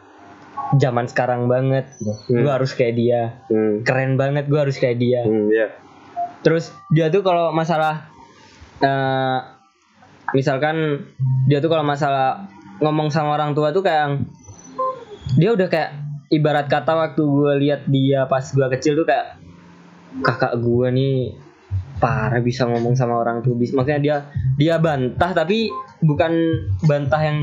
zaman 0.73 1.05
sekarang 1.05 1.45
banget 1.45 1.85
Hmm. 2.25 2.41
gua 2.41 2.57
harus 2.57 2.73
kayak 2.73 2.97
dia 2.97 3.21
hmm. 3.47 3.85
keren 3.85 4.17
banget 4.17 4.49
gua 4.49 4.65
harus 4.65 4.75
kayak 4.75 4.97
dia 4.97 5.21
Hmm, 5.21 5.47
ya. 5.49 5.69
terus 6.41 6.73
dia 6.89 7.09
tuh 7.09 7.21
kalau 7.21 7.53
masalah 7.53 8.09
eh 8.81 9.39
misalkan 10.33 11.05
dia 11.45 11.61
tuh 11.61 11.69
kalau 11.69 11.85
masalah 11.85 12.49
ngomong 12.81 13.07
sama 13.07 13.37
orang 13.37 13.53
tua 13.53 13.71
tuh 13.71 13.85
kayak 13.85 14.25
dia 15.37 15.53
udah 15.53 15.67
kayak 15.69 15.91
ibarat 16.27 16.67
kata 16.67 16.91
waktu 16.91 17.21
gue 17.21 17.53
lihat 17.61 17.81
dia 17.87 18.25
pas 18.25 18.43
gue 18.43 18.67
kecil 18.75 18.99
tuh 18.99 19.07
kayak 19.07 19.37
kakak 20.25 20.57
gue 20.59 20.87
nih 20.91 21.17
parah 22.01 22.43
bisa 22.43 22.67
ngomong 22.67 22.97
sama 22.97 23.15
orang 23.15 23.39
tua 23.39 23.55
bis 23.55 23.71
maksudnya 23.71 24.01
dia 24.01 24.15
dia 24.59 24.75
bantah 24.75 25.31
tapi 25.31 25.71
bukan 26.03 26.31
bantah 26.83 27.21
yang 27.23 27.39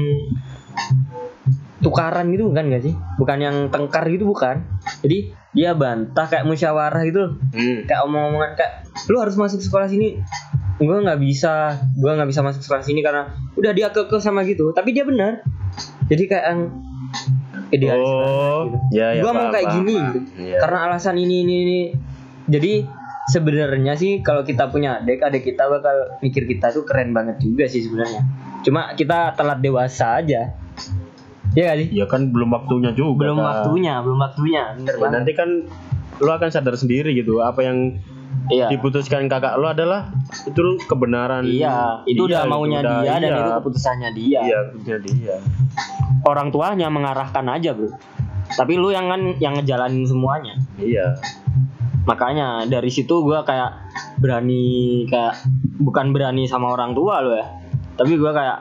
tukaran 1.79 2.31
gitu 2.31 2.47
bukan 2.47 2.65
gak 2.69 2.83
sih 2.83 2.95
bukan 3.17 3.39
yang 3.39 3.57
tengkar 3.69 4.07
gitu 4.07 4.25
bukan 4.25 4.63
jadi 5.01 5.19
dia 5.53 5.71
bantah 5.73 6.25
kayak 6.25 6.45
musyawarah 6.45 7.03
gitu 7.03 7.37
Hmm. 7.51 7.85
kayak 7.85 8.01
omong-omongan 8.03 8.51
kayak 8.55 8.73
lu 9.07 9.19
harus 9.19 9.35
masuk 9.35 9.59
sekolah 9.59 9.87
sini 9.87 10.23
gue 10.75 10.97
nggak 10.99 11.19
bisa 11.19 11.75
gue 11.93 12.09
nggak 12.09 12.27
bisa 12.27 12.41
masuk 12.41 12.59
sekolah 12.61 12.81
sini 12.81 13.01
karena 13.01 13.29
udah 13.53 13.71
dia 13.71 13.89
kekeh 13.89 14.19
sama 14.19 14.43
gitu 14.43 14.71
tapi 14.71 14.91
dia 14.91 15.03
benar 15.03 15.43
jadi 16.07 16.23
kayak 16.25 16.45
yang 16.47 16.61
idealis 17.69 18.03
Oh, 18.03 18.13
banget 18.13 18.65
gitu. 18.65 18.79
ya, 18.93 19.07
ya, 19.09 19.21
gue 19.21 19.31
mau 19.31 19.39
paham, 19.41 19.53
kayak 19.53 19.65
paham, 19.65 19.77
gini 19.77 19.95
paham. 19.95 20.07
gitu. 20.09 20.29
Iya. 20.41 20.59
karena 20.59 20.79
alasan 20.87 21.17
ini 21.17 21.37
ini 21.41 21.55
ini 21.59 21.81
jadi 22.45 22.73
sebenarnya 23.25 23.95
sih 23.95 24.13
kalau 24.21 24.43
kita 24.43 24.67
punya 24.69 24.99
adik 24.99 25.19
adik 25.21 25.43
kita 25.45 25.67
bakal 25.67 25.95
mikir 26.19 26.45
kita 26.45 26.71
tuh 26.71 26.83
keren 26.83 27.11
banget 27.11 27.39
juga 27.39 27.65
sih 27.65 27.81
sebenarnya 27.81 28.23
cuma 28.61 28.93
kita 28.93 29.33
telat 29.33 29.59
dewasa 29.59 30.19
aja 30.19 30.55
ya 31.53 31.63
gak 31.67 31.77
sih 31.79 31.89
Ya 31.93 32.05
kan 32.07 32.29
belum 32.29 32.49
waktunya 32.51 32.91
juga. 32.93 33.27
belum 33.27 33.37
Kak. 33.37 33.47
waktunya 33.47 33.95
belum 34.01 34.19
waktunya 34.19 34.63
Ya, 34.75 34.93
banget 34.95 35.13
nanti 35.13 35.33
kan 35.33 35.49
lo 36.19 36.31
akan 36.31 36.49
sadar 36.49 36.75
sendiri 36.75 37.13
gitu 37.13 37.39
apa 37.39 37.61
yang 37.61 37.99
iya 38.49 38.67
diputuskan 38.69 39.27
kakak 39.27 39.57
lo 39.57 39.69
adalah 39.69 40.09
itu 40.43 40.61
kebenaran. 40.83 41.45
Iya, 41.45 42.01
itu 42.05 42.25
udah 42.25 42.43
maunya 42.45 42.81
udah- 42.81 43.01
dia 43.01 43.13
dan 43.15 43.31
iya. 43.31 43.39
itu 43.39 43.51
keputusannya 43.55 44.11
dia. 44.13 44.41
Iya, 44.41 44.59
keputusannya 44.67 45.01
dia. 45.05 45.37
Orang 46.23 46.49
tuanya 46.49 46.89
mengarahkan 46.89 47.45
aja, 47.47 47.71
Bro. 47.73 47.93
Tapi 48.49 48.73
lu 48.75 48.89
yang 48.89 49.07
kan 49.07 49.21
yang 49.37 49.53
ngejalanin 49.55 50.05
semuanya. 50.05 50.55
Iya. 50.77 51.17
Makanya 52.03 52.67
dari 52.67 52.89
situ 52.89 53.21
gua 53.21 53.43
kayak 53.43 53.71
berani 54.19 54.65
kayak 55.07 55.39
bukan 55.79 56.11
berani 56.11 56.45
sama 56.45 56.71
orang 56.71 56.93
tua 56.93 57.21
lo 57.21 57.33
ya. 57.33 57.47
Tapi 57.95 58.17
gua 58.17 58.33
kayak 58.33 58.59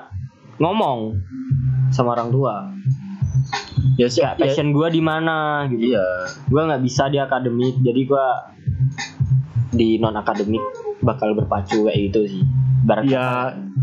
ngomong 0.57 1.15
sama 1.91 2.17
orang 2.17 2.31
tua. 2.31 2.55
Ya 3.99 4.07
sih, 4.07 4.23
Kayak 4.23 4.39
passion 4.39 4.71
gua 4.71 4.87
di 4.89 5.03
mana 5.03 5.67
gitu. 5.69 5.93
Iya. 5.93 6.07
Gua 6.47 6.61
nggak 6.71 6.83
bisa 6.83 7.11
di 7.11 7.19
akademik, 7.19 7.79
jadi 7.83 8.01
gua 8.07 8.25
di 9.71 9.99
non 9.99 10.15
akademik 10.15 10.61
bakal 11.03 11.37
berpacu 11.37 11.87
kayak 11.87 11.99
gitu 12.11 12.19
sih. 12.27 12.43
Barat 12.81 13.05
Ya 13.07 13.25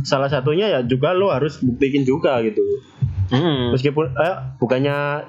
salah 0.02 0.26
satunya 0.26 0.66
ya 0.68 0.80
juga 0.82 1.14
lo 1.14 1.30
harus 1.30 1.62
buktikin 1.62 2.02
juga 2.02 2.42
gitu. 2.42 2.62
Hmm. 3.28 3.76
Meskipun 3.76 4.16
eh 4.16 4.36
bukannya 4.58 5.28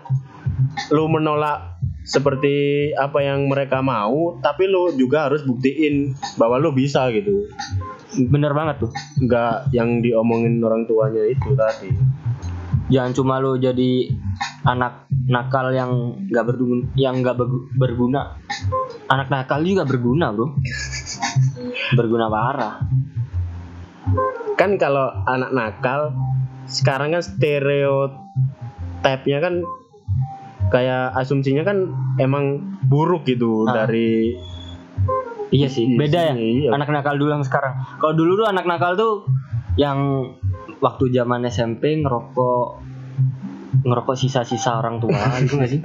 lo 0.95 1.05
menolak 1.11 1.79
seperti 2.09 2.89
apa 2.97 3.21
yang 3.21 3.45
mereka 3.45 3.85
mau, 3.85 4.41
tapi 4.41 4.65
lo 4.65 4.89
juga 4.95 5.29
harus 5.29 5.45
buktiin 5.45 6.17
bahwa 6.41 6.57
lo 6.57 6.73
bisa 6.73 7.05
gitu. 7.13 7.45
Bener 8.17 8.55
banget 8.57 8.87
tuh. 8.87 8.91
Enggak 9.21 9.69
yang 9.75 10.01
diomongin 10.01 10.57
orang 10.63 10.89
tuanya 10.89 11.21
itu 11.29 11.53
tadi. 11.53 11.93
Jangan 12.89 13.13
cuma 13.13 13.37
lo 13.37 13.55
jadi 13.55 14.09
anak 14.61 15.05
nakal 15.25 15.69
yang 15.69 15.91
nggak 16.25 16.45
berguna 16.45 16.83
yang 16.93 17.21
nggak 17.21 17.37
berguna. 17.73 18.35
Anak 19.07 19.29
nakal 19.29 19.61
juga 19.61 19.85
berguna 19.85 20.29
bro. 20.29 20.57
Berguna 21.93 22.27
parah. 22.27 22.81
Kan 24.53 24.75
kalau 24.75 25.07
anak 25.23 25.49
nakal 25.49 26.13
sekarang 26.65 27.11
kan 27.11 27.21
stereotipnya 27.21 28.17
kan 29.39 29.53
kayak 30.69 31.13
asumsinya 31.15 31.63
kan 31.63 31.89
emang 32.17 32.61
buruk 32.85 33.25
gitu 33.25 33.65
Ah. 33.65 33.85
dari 33.85 34.37
iya 35.49 35.65
sih 35.65 35.85
Iya 35.87 35.97
beda 35.97 36.19
ya. 36.27 36.33
iya. 36.37 36.69
anak 36.69 36.89
nakal 36.89 37.17
dulu 37.17 37.31
sama 37.31 37.45
sekarang. 37.45 37.73
Kalau 37.97 38.13
dulu 38.13 38.37
tuh 38.37 38.45
anak 38.45 38.65
nakal 38.65 38.93
tuh 38.93 39.25
yang 39.75 40.29
waktu 40.79 41.11
zaman 41.11 41.43
SMP 41.45 41.99
ngerokok 41.99 42.67
ngerokok 43.79 44.15
sisa-sisa 44.15 44.79
orang 44.79 44.97
tua 44.97 45.13
gitu 45.41 45.55
gak 45.55 45.69
sih 45.69 45.79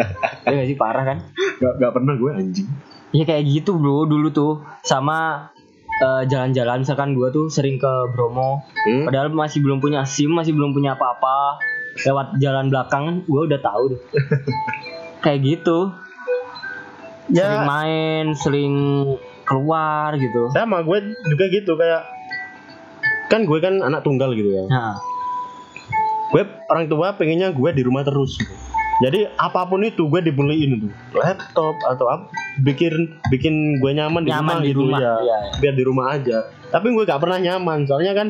ya 0.45 0.53
gak 0.53 0.69
sih 0.69 0.77
parah 0.77 1.05
kan 1.05 1.19
Gak, 1.55 1.73
gak 1.79 1.93
pernah 1.93 2.15
gue 2.15 2.31
anjing. 2.33 2.67
Iya 3.11 3.25
kayak 3.25 3.45
gitu 3.47 3.79
bro 3.79 4.05
dulu 4.05 4.29
tuh 4.29 4.53
sama 4.81 5.51
eh, 5.95 6.27
jalan-jalan 6.27 6.83
misalkan 6.83 7.15
gua 7.15 7.31
tuh 7.31 7.47
sering 7.47 7.79
ke 7.79 7.93
Bromo 8.11 8.67
Hmm? 8.85 9.07
Padahal 9.09 9.31
masih 9.31 9.65
belum 9.65 9.81
punya 9.81 10.05
SIM, 10.05 10.29
masih 10.29 10.53
belum 10.53 10.77
punya 10.77 10.93
apa-apa. 10.93 11.57
Lewat 12.05 12.37
jalan 12.37 12.69
belakang, 12.69 13.25
gue 13.25 13.43
udah 13.49 13.57
tahu 13.57 13.97
deh. 13.97 14.01
Kayak 15.25 15.41
gitu. 15.41 15.89
Sering 17.33 17.65
Ya 17.65 17.65
main, 17.65 18.27
sering 18.37 18.75
keluar 19.45 20.13
gitu. 20.17 20.53
sama 20.53 20.81
gue 20.81 20.99
juga 21.25 21.45
gitu 21.49 21.73
kayak 21.75 22.03
kan 23.33 23.49
gue 23.49 23.59
kan 23.61 23.81
anak 23.81 24.05
tunggal 24.05 24.33
gitu 24.37 24.51
ya. 24.53 24.65
Nah, 24.69 24.97
Gue 26.35 26.43
orang 26.67 26.91
tua 26.91 27.15
pengennya 27.15 27.55
gue 27.55 27.71
di 27.71 27.83
rumah 27.87 28.03
terus. 28.03 28.35
Gitu. 28.35 28.55
Jadi 29.07 29.27
apa 29.39 29.67
pun 29.71 29.83
itu 29.87 30.07
gue 30.07 30.19
dibeliin 30.23 30.83
itu 30.83 30.89
laptop 31.15 31.75
atau 31.87 32.07
apa 32.11 32.31
bikin 32.63 33.19
bikin 33.31 33.79
gue 33.83 33.91
nyaman 33.91 34.23
di 34.23 34.31
Nyaman 34.31 34.59
rumah 34.59 34.63
di 34.63 34.71
gitu 34.71 34.81
rumah, 34.87 34.99
ya. 35.03 35.15
iya, 35.23 35.37
iya. 35.47 35.55
Biar 35.63 35.75
di 35.75 35.85
rumah 35.87 36.07
aja. 36.15 36.39
Tapi 36.71 36.87
gue 36.91 37.03
gak 37.07 37.23
pernah 37.23 37.39
nyaman 37.39 37.87
soalnya 37.87 38.13
kan 38.19 38.29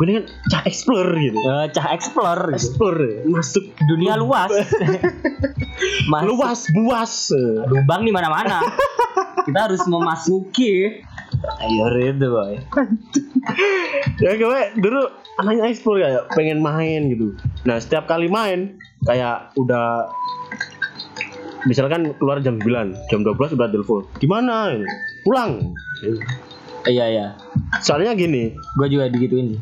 gue 0.00 0.08
ini 0.08 0.14
kan 0.16 0.26
cah 0.48 0.62
explore 0.64 1.12
gitu. 1.12 1.36
eh, 1.44 1.68
cah 1.76 1.92
explore 1.92 2.42
gitu. 2.48 2.56
Explore 2.56 3.04
masuk 3.28 3.64
Dunia 3.84 4.16
luas. 4.16 4.48
Masuk 6.08 6.40
luas 6.40 6.60
buas. 6.72 7.12
lubang 7.68 8.08
di 8.08 8.12
mana-mana. 8.12 8.64
Kita 9.44 9.68
harus 9.68 9.84
memasuki. 9.84 11.04
Ayo 11.60 11.84
itu 12.00 12.26
boy. 12.32 12.56
ya 14.24 14.36
gue 14.36 14.60
dulu 14.80 15.00
anaknya 15.40 15.68
explore 15.68 16.00
kayak 16.04 16.24
pengen 16.36 16.60
main 16.60 17.08
gitu 17.08 17.32
nah 17.64 17.80
setiap 17.80 18.04
kali 18.04 18.28
main 18.28 18.76
kayak 19.08 19.48
udah 19.56 20.04
misalkan 21.64 22.12
keluar 22.20 22.40
jam 22.44 22.60
9 22.60 22.92
jam 23.08 23.20
12 23.24 23.56
udah 23.56 23.68
telepon 23.72 24.04
gimana 24.20 24.76
pulang 25.24 25.72
Iya 26.80 27.06
iya. 27.12 27.26
soalnya 27.84 28.16
gini 28.16 28.56
Gue 28.80 28.88
juga 28.88 29.12
digituin. 29.12 29.60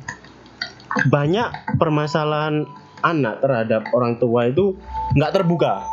Banyak 1.08 1.48
permasalahan 1.76 2.64
anak 3.04 3.38
terhadap 3.44 3.82
orang 3.94 4.18
tua 4.18 4.50
itu 4.50 4.74
nggak 5.14 5.32
terbuka. 5.34 5.84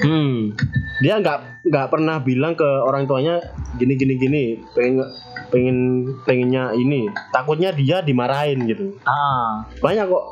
Hmm. 0.00 0.54
dia 1.02 1.20
nggak 1.20 1.66
nggak 1.66 1.86
pernah 1.92 2.22
bilang 2.22 2.56
ke 2.56 2.64
orang 2.64 3.04
tuanya 3.04 3.40
gini 3.76 3.98
gini 3.98 4.14
gini 4.16 4.42
pengen 4.72 5.04
pengen 5.50 5.78
pengennya 6.24 6.72
ini. 6.76 7.10
Takutnya 7.34 7.74
dia 7.74 8.00
dimarahin 8.00 8.64
gitu. 8.70 8.96
Ah. 9.04 9.66
banyak 9.82 10.06
kok. 10.06 10.24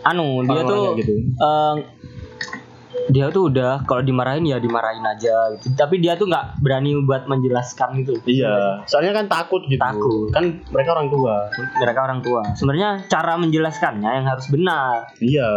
Anu 0.00 0.42
dia 0.48 0.62
tuh 0.64 0.96
gitu. 0.96 1.12
eh, 1.28 1.74
dia 3.08 3.26
tuh 3.28 3.48
udah 3.48 3.82
kalau 3.82 4.00
dimarahin 4.00 4.44
ya 4.44 4.56
dimarahin 4.56 5.00
aja 5.02 5.32
gitu 5.54 5.72
tapi 5.72 5.98
dia 5.98 6.14
tuh 6.14 6.26
nggak 6.26 6.60
berani 6.60 6.92
buat 7.00 7.24
menjelaskan 7.24 7.96
gitu 7.98 8.20
Iya, 8.22 8.84
soalnya 8.84 9.14
kan 9.14 9.26
takut 9.26 9.64
gitu. 9.64 9.80
Takut. 9.80 10.28
Kan 10.28 10.60
mereka 10.68 10.92
orang 10.92 11.08
tua. 11.08 11.48
mereka 11.76 12.00
orang 12.02 12.20
tua 12.20 12.42
sebenarnya 12.52 12.90
cara 13.06 13.34
menjelaskannya 13.36 14.10
yang 14.12 14.26
harus 14.26 14.46
benar 14.46 15.08
Iya. 15.16 15.48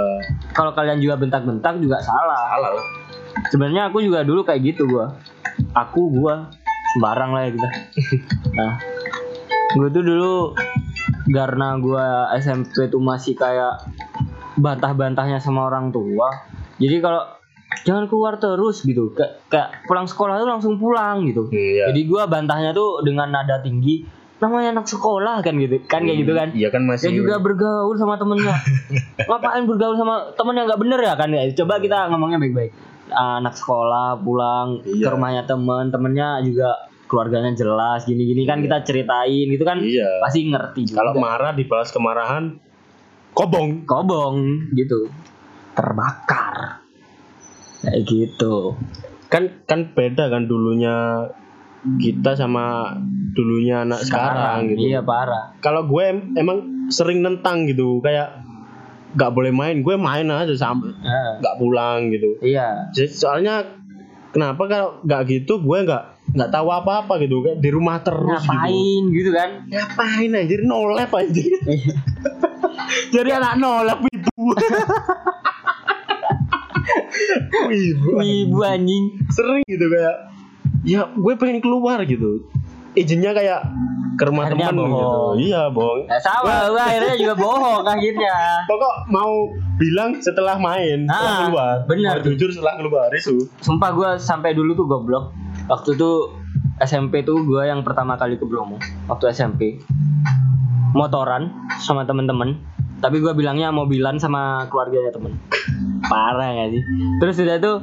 kalau 0.51 0.71
kalian 0.71 0.97
juga 0.97 1.15
bentak-bentak 1.15 1.77
juga 1.77 1.99
salah 1.99 2.47
Salah 2.49 2.71
lah. 2.71 2.85
sebenarnya 3.49 3.89
aku 3.89 3.99
juga 3.99 4.21
dulu 4.21 4.41
kayak 4.41 4.63
gitu 4.65 4.87
gua 4.87 5.11
aku 5.73 6.09
gua 6.11 6.47
sembarang 6.91 7.29
lah 7.29 7.41
ya 7.43 7.51
kita 7.51 7.69
nah 8.57 8.71
gua 9.73 9.87
tuh 9.89 10.01
dulu 10.01 10.33
karena 11.27 11.75
gua 11.77 12.05
SMP 12.35 12.87
tuh 12.87 12.99
masih 12.99 13.33
kayak 13.33 13.83
bantah-bantahnya 14.55 15.37
sama 15.37 15.65
orang 15.65 15.89
tua 15.89 16.29
jadi 16.83 16.99
kalau 16.99 17.23
jangan 17.81 18.05
keluar 18.05 18.35
terus 18.35 18.83
gitu 18.83 19.11
kayak, 19.11 19.39
kayak 19.47 19.69
pulang 19.83 20.03
sekolah 20.03 20.35
tuh 20.35 20.45
langsung 20.45 20.75
pulang 20.75 21.23
gitu 21.23 21.47
Iya. 21.49 21.89
jadi 21.89 22.01
gua 22.03 22.23
bantahnya 22.25 22.71
tuh 22.71 23.01
dengan 23.01 23.29
nada 23.29 23.57
tinggi 23.57 24.03
namanya 24.35 24.75
anak 24.75 24.85
sekolah 24.85 25.39
kan 25.39 25.55
gitu 25.55 25.79
kan 25.83 26.03
kayak 26.03 26.19
gitu 26.19 26.33
kan 26.33 26.47
Iya 26.51 26.67
kan 26.67 26.83
masih. 26.83 27.07
dia 27.07 27.15
juga 27.17 27.39
bergaul 27.39 27.95
sama 27.95 28.15
temennya 28.15 28.51
ngapain 29.27 29.63
bergaul 29.63 29.95
sama 29.95 30.15
temen 30.33 30.53
yang 30.53 30.67
nggak 30.67 30.81
bener 30.81 30.99
ya 30.99 31.13
kan 31.15 31.29
ya 31.29 31.41
coba 31.55 31.79
kita 31.79 32.11
ngomongnya 32.11 32.37
baik-baik 32.37 32.71
anak 33.09 33.53
sekolah 33.53 34.19
pulang 34.19 34.79
ke 34.79 34.99
Iya. 34.99 35.09
rumahnya 35.09 35.43
temen 35.43 35.89
temennya 35.89 36.43
juga 36.43 36.75
keluarganya 37.05 37.53
jelas 37.53 38.03
gini-gini 38.03 38.43
kan 38.43 38.59
kita 38.59 38.83
ceritain 38.83 39.47
gitu 39.47 39.63
kan 39.63 39.79
Iya. 39.79 40.19
pasti 40.19 40.43
ngerti 40.45 40.81
juga. 40.87 40.97
Kalau 40.99 41.13
marah 41.15 41.53
dibalas 41.53 41.89
kemarahan, 41.89 42.57
kobong. 43.31 43.85
kobong 43.85 44.35
gitu 44.73 45.07
terbakar 45.73 46.79
kayak 47.79 48.01
gitu 48.03 48.77
Kan 49.27 49.65
kan 49.65 49.91
beda 49.91 50.29
kan 50.29 50.45
dulunya 50.45 51.25
kita 51.95 52.31
sama 52.33 52.95
dulunya 53.33 53.81
anak 53.81 53.99
sekarang, 54.01 54.69
gitu. 54.69 54.87
iya 54.87 55.01
parah 55.01 55.51
Kalau 55.57 55.83
gue 55.83 56.03
em- 56.05 56.31
emang 56.33 56.57
sering 56.87 57.19
nentang 57.19 57.65
gitu, 57.65 57.99
kayak 57.99 58.39
nggak 59.11 59.29
boleh 59.29 59.51
main, 59.51 59.77
gue 59.79 59.95
main 59.95 60.23
aja 60.25 60.53
sampai 60.53 60.93
Eh, 60.93 61.31
nggak 61.37 61.55
pulang 61.55 62.07
gitu. 62.07 62.39
iya 62.39 62.87
Jadi, 62.89 63.09
soalnya 63.09 63.67
kenapa 64.29 64.63
kalau 64.63 65.01
nggak 65.01 65.21
gitu 65.27 65.59
gue 65.59 65.77
nggak 65.83 66.03
nggak 66.31 66.51
tahu 66.51 66.67
apa-apa 66.69 67.19
gitu 67.19 67.41
kayak 67.41 67.59
di 67.59 67.69
rumah 67.69 67.99
terus 67.99 68.39
gitu. 68.39 68.47
ngapain 68.47 69.03
gitu 69.11 69.29
kan 69.29 69.49
Ngapain 69.65 70.29
anjir 70.31 70.61
nolep 70.61 71.09
anjir. 71.11 71.51
Jadi 73.11 73.29
anak 73.29 73.53
nolep 73.57 73.99
ibu. 74.07 74.45
ibu. 77.69 78.09
ibu 78.19 78.57
anjing 78.61 79.05
Sering 79.29 79.63
gitu 79.65 79.85
kayak 79.87 80.15
ya 80.83 81.07
gue 81.09 81.33
pengen 81.35 81.59
keluar 81.59 82.01
gitu. 82.03 82.43
Izinnya 82.93 83.31
kayak 83.31 83.61
ke 84.13 84.23
rumah 84.23 84.45
Akhirnya 84.45 84.69
teman 84.69 84.85
gitu. 84.85 85.17
Iya, 85.41 85.61
bohong. 85.67 86.05
ya 86.05 86.19
sama 86.19 86.69
gua 86.69 86.83
akhirnya 86.85 87.15
juga 87.17 87.33
bohong 87.35 87.81
akhirnya 87.83 88.35
Pokok 88.69 88.95
mau 89.09 89.49
bilang 89.75 90.13
setelah 90.15 90.53
main, 90.55 91.01
setelah 91.03 91.33
Ah, 91.33 91.39
keluar. 91.43 91.75
benar 91.89 92.15
Mau 92.15 92.25
jujur 92.27 92.49
setelah 92.49 92.77
keluar 92.77 93.09
itu. 93.09 93.49
Sumpah 93.59 93.89
gue 93.91 94.09
sampai 94.17 94.53
dulu 94.53 94.73
tuh 94.73 94.85
goblok. 94.85 95.33
Waktu 95.65 95.97
tuh 95.97 96.29
SMP 96.77 97.23
tuh 97.23 97.41
gue 97.41 97.63
yang 97.63 97.81
pertama 97.81 98.13
kali 98.13 98.37
ke 98.37 98.45
Bromo. 98.45 98.77
Waktu 99.07 99.33
SMP. 99.33 99.81
Motoran 100.93 101.49
sama 101.79 102.05
temen-temen. 102.05 102.61
Tapi 103.03 103.19
gue 103.19 103.35
bilangnya 103.35 103.67
mobilan 103.75 104.15
sama 104.15 104.63
keluarganya 104.71 105.11
temen. 105.11 105.35
Parah 106.07 106.55
gak 106.55 106.71
sih? 106.71 106.83
Terus 107.19 107.35
udah 107.43 107.57
tuh 107.59 107.77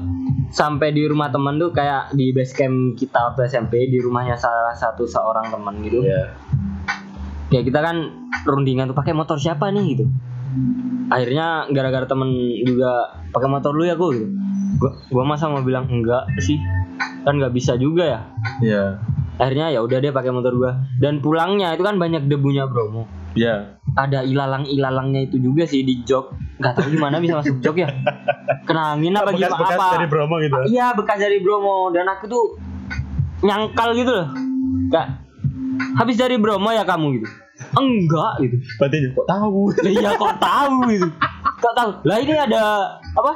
sampai 0.49 0.97
di 0.97 1.05
rumah 1.05 1.29
temen 1.29 1.61
tuh 1.61 1.71
kayak 1.77 2.17
di 2.17 2.33
base 2.33 2.57
camp 2.57 2.97
kita 2.97 3.31
waktu 3.31 3.47
SMP 3.53 3.87
di 3.93 4.01
rumahnya 4.01 4.41
salah 4.41 4.73
satu 4.73 5.05
seorang 5.05 5.53
teman 5.53 5.77
gitu. 5.85 6.01
Iya. 6.01 6.33
Ya 7.53 7.61
kita 7.61 7.85
kan 7.85 7.97
rundingan 8.49 8.89
tuh 8.89 8.97
pakai 8.97 9.13
motor 9.13 9.37
siapa 9.37 9.69
nih 9.69 9.85
gitu. 9.93 10.05
Akhirnya 11.13 11.69
gara-gara 11.69 12.09
temen 12.09 12.33
juga 12.65 13.21
pakai 13.31 13.49
motor 13.53 13.77
lu 13.77 13.85
ya 13.85 13.95
gue 13.95 14.09
gitu. 14.17 14.27
Gua, 14.81 14.97
gua 15.13 15.25
masa 15.29 15.53
mau 15.53 15.61
bilang 15.61 15.85
enggak 15.93 16.25
sih 16.41 16.57
kan 17.27 17.37
nggak 17.37 17.53
bisa 17.53 17.77
juga 17.77 18.05
ya 18.07 18.21
Iya. 18.65 18.85
akhirnya 19.37 19.73
ya 19.73 19.81
udah 19.85 20.01
deh 20.01 20.13
pakai 20.13 20.33
motor 20.33 20.57
gua 20.57 20.73
dan 21.01 21.21
pulangnya 21.21 21.73
itu 21.77 21.85
kan 21.85 22.01
banyak 22.01 22.29
debunya 22.29 22.65
Bromo 22.65 23.05
Iya. 23.35 23.79
ada 23.95 24.23
ilalang 24.23 24.67
ilalangnya 24.67 25.27
itu 25.27 25.39
juga 25.39 25.67
sih 25.67 25.83
di 25.87 26.03
jok 26.03 26.35
nggak 26.59 26.73
tahu 26.79 26.95
gimana 26.95 27.19
bisa 27.19 27.41
masuk 27.41 27.59
jok 27.63 27.77
ya. 27.81 27.89
Kena 28.69 28.95
angin 28.95 29.17
apa 29.17 29.33
gimana? 29.35 29.57
Bekas-bekas 29.57 29.79
apa? 29.81 29.95
dari 29.99 30.07
Bromo 30.07 30.35
gitu. 30.39 30.59
iya 30.71 30.87
bekas 30.95 31.19
dari 31.19 31.39
Bromo. 31.43 31.91
Dan 31.91 32.07
aku 32.07 32.25
tuh 32.29 32.45
nyangkal 33.41 33.97
gitu 33.97 34.13
loh. 34.13 34.29
Kak 34.91 35.07
habis 35.97 36.17
dari 36.21 36.37
Bromo 36.37 36.71
ya 36.71 36.85
kamu 36.85 37.07
gitu. 37.19 37.27
Enggak 37.79 38.35
gitu. 38.45 38.57
Berarti 38.79 38.97
kok 39.15 39.27
tahu? 39.27 39.61
iya 39.89 40.11
kok 40.15 40.37
tahu 40.39 40.77
gitu. 40.93 41.09
Kok 41.61 41.75
tahu? 41.75 41.91
Lah 42.05 42.17
ini 42.21 42.35
ada 42.37 42.63
apa? 43.17 43.33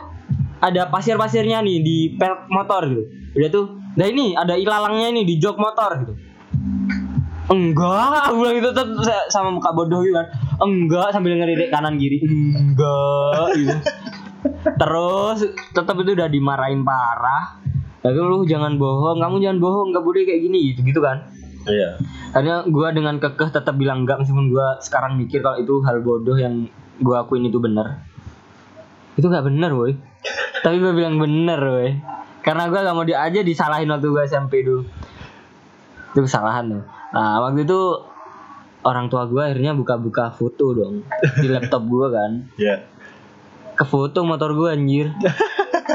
Ada 0.64 0.88
pasir-pasirnya 0.88 1.60
nih 1.60 1.78
di 1.84 1.96
pelek 2.16 2.48
motor 2.48 2.88
gitu. 2.88 3.04
Udah 3.36 3.48
tuh. 3.50 3.66
Nah 3.94 4.06
ini 4.10 4.34
ada 4.34 4.58
ilalangnya 4.58 5.12
ini 5.14 5.22
di 5.22 5.38
jok 5.38 5.56
motor 5.56 5.90
gitu 6.02 6.14
enggak 7.50 8.30
aku 8.30 8.34
bilang 8.40 8.54
gitu 8.56 8.68
tetap 8.72 8.88
sa- 9.04 9.28
sama 9.28 9.52
muka 9.52 9.70
bodoh 9.76 10.00
gitu 10.00 10.16
kan 10.16 10.26
enggak 10.64 11.12
sambil 11.12 11.36
ngelirik 11.36 11.68
kanan 11.68 12.00
kiri 12.00 12.20
enggak 12.24 13.46
gitu 13.58 13.76
terus 14.80 15.38
tetap 15.76 15.96
itu 16.00 16.16
udah 16.16 16.28
dimarahin 16.28 16.84
parah 16.84 17.64
Lalu 18.04 18.20
lu 18.20 18.38
jangan 18.44 18.76
bohong, 18.76 19.16
kamu 19.16 19.40
jangan 19.40 19.58
bohong, 19.64 19.88
nggak 19.96 20.04
boleh 20.04 20.28
kayak 20.28 20.44
gini 20.44 20.76
gitu 20.76 20.84
gitu 20.84 21.00
kan. 21.00 21.24
Iya. 21.64 21.96
Akhirnya 22.36 22.68
gue 22.68 22.88
dengan 22.92 23.16
kekeh 23.16 23.48
tetap 23.48 23.80
bilang 23.80 24.04
enggak 24.04 24.20
meskipun 24.20 24.52
gue 24.52 24.66
sekarang 24.84 25.16
mikir 25.16 25.40
kalau 25.40 25.56
itu 25.56 25.80
hal 25.80 26.04
bodoh 26.04 26.36
yang 26.36 26.68
gue 27.00 27.16
akuin 27.16 27.48
itu 27.48 27.56
benar. 27.56 28.04
Itu 29.16 29.32
nggak 29.32 29.48
benar, 29.48 29.72
woi. 29.72 29.96
Tapi 30.60 30.76
gue 30.84 30.92
bilang 30.92 31.16
bener, 31.16 31.56
woi. 31.64 31.96
Karena 32.44 32.68
gue 32.68 32.76
gak 32.76 32.92
mau 32.92 33.08
dia 33.08 33.24
aja 33.24 33.40
disalahin 33.40 33.88
waktu 33.88 34.04
gue 34.12 34.22
SMP 34.28 34.60
dulu. 34.60 34.84
Itu 36.12 36.28
kesalahan 36.28 36.76
tuh. 36.76 36.84
Nah 37.14 37.38
waktu 37.46 37.62
itu 37.62 37.80
orang 38.84 39.06
tua 39.08 39.24
gue 39.30 39.40
akhirnya 39.40 39.72
buka-buka 39.72 40.34
foto 40.34 40.74
dong 40.74 40.94
di 41.38 41.46
laptop 41.48 41.86
gue 41.86 42.06
kan. 42.10 42.30
Iya. 42.58 42.76
Ke 43.74 43.84
foto 43.86 44.26
motor 44.26 44.54
gue 44.54 44.68
anjir. 44.70 45.14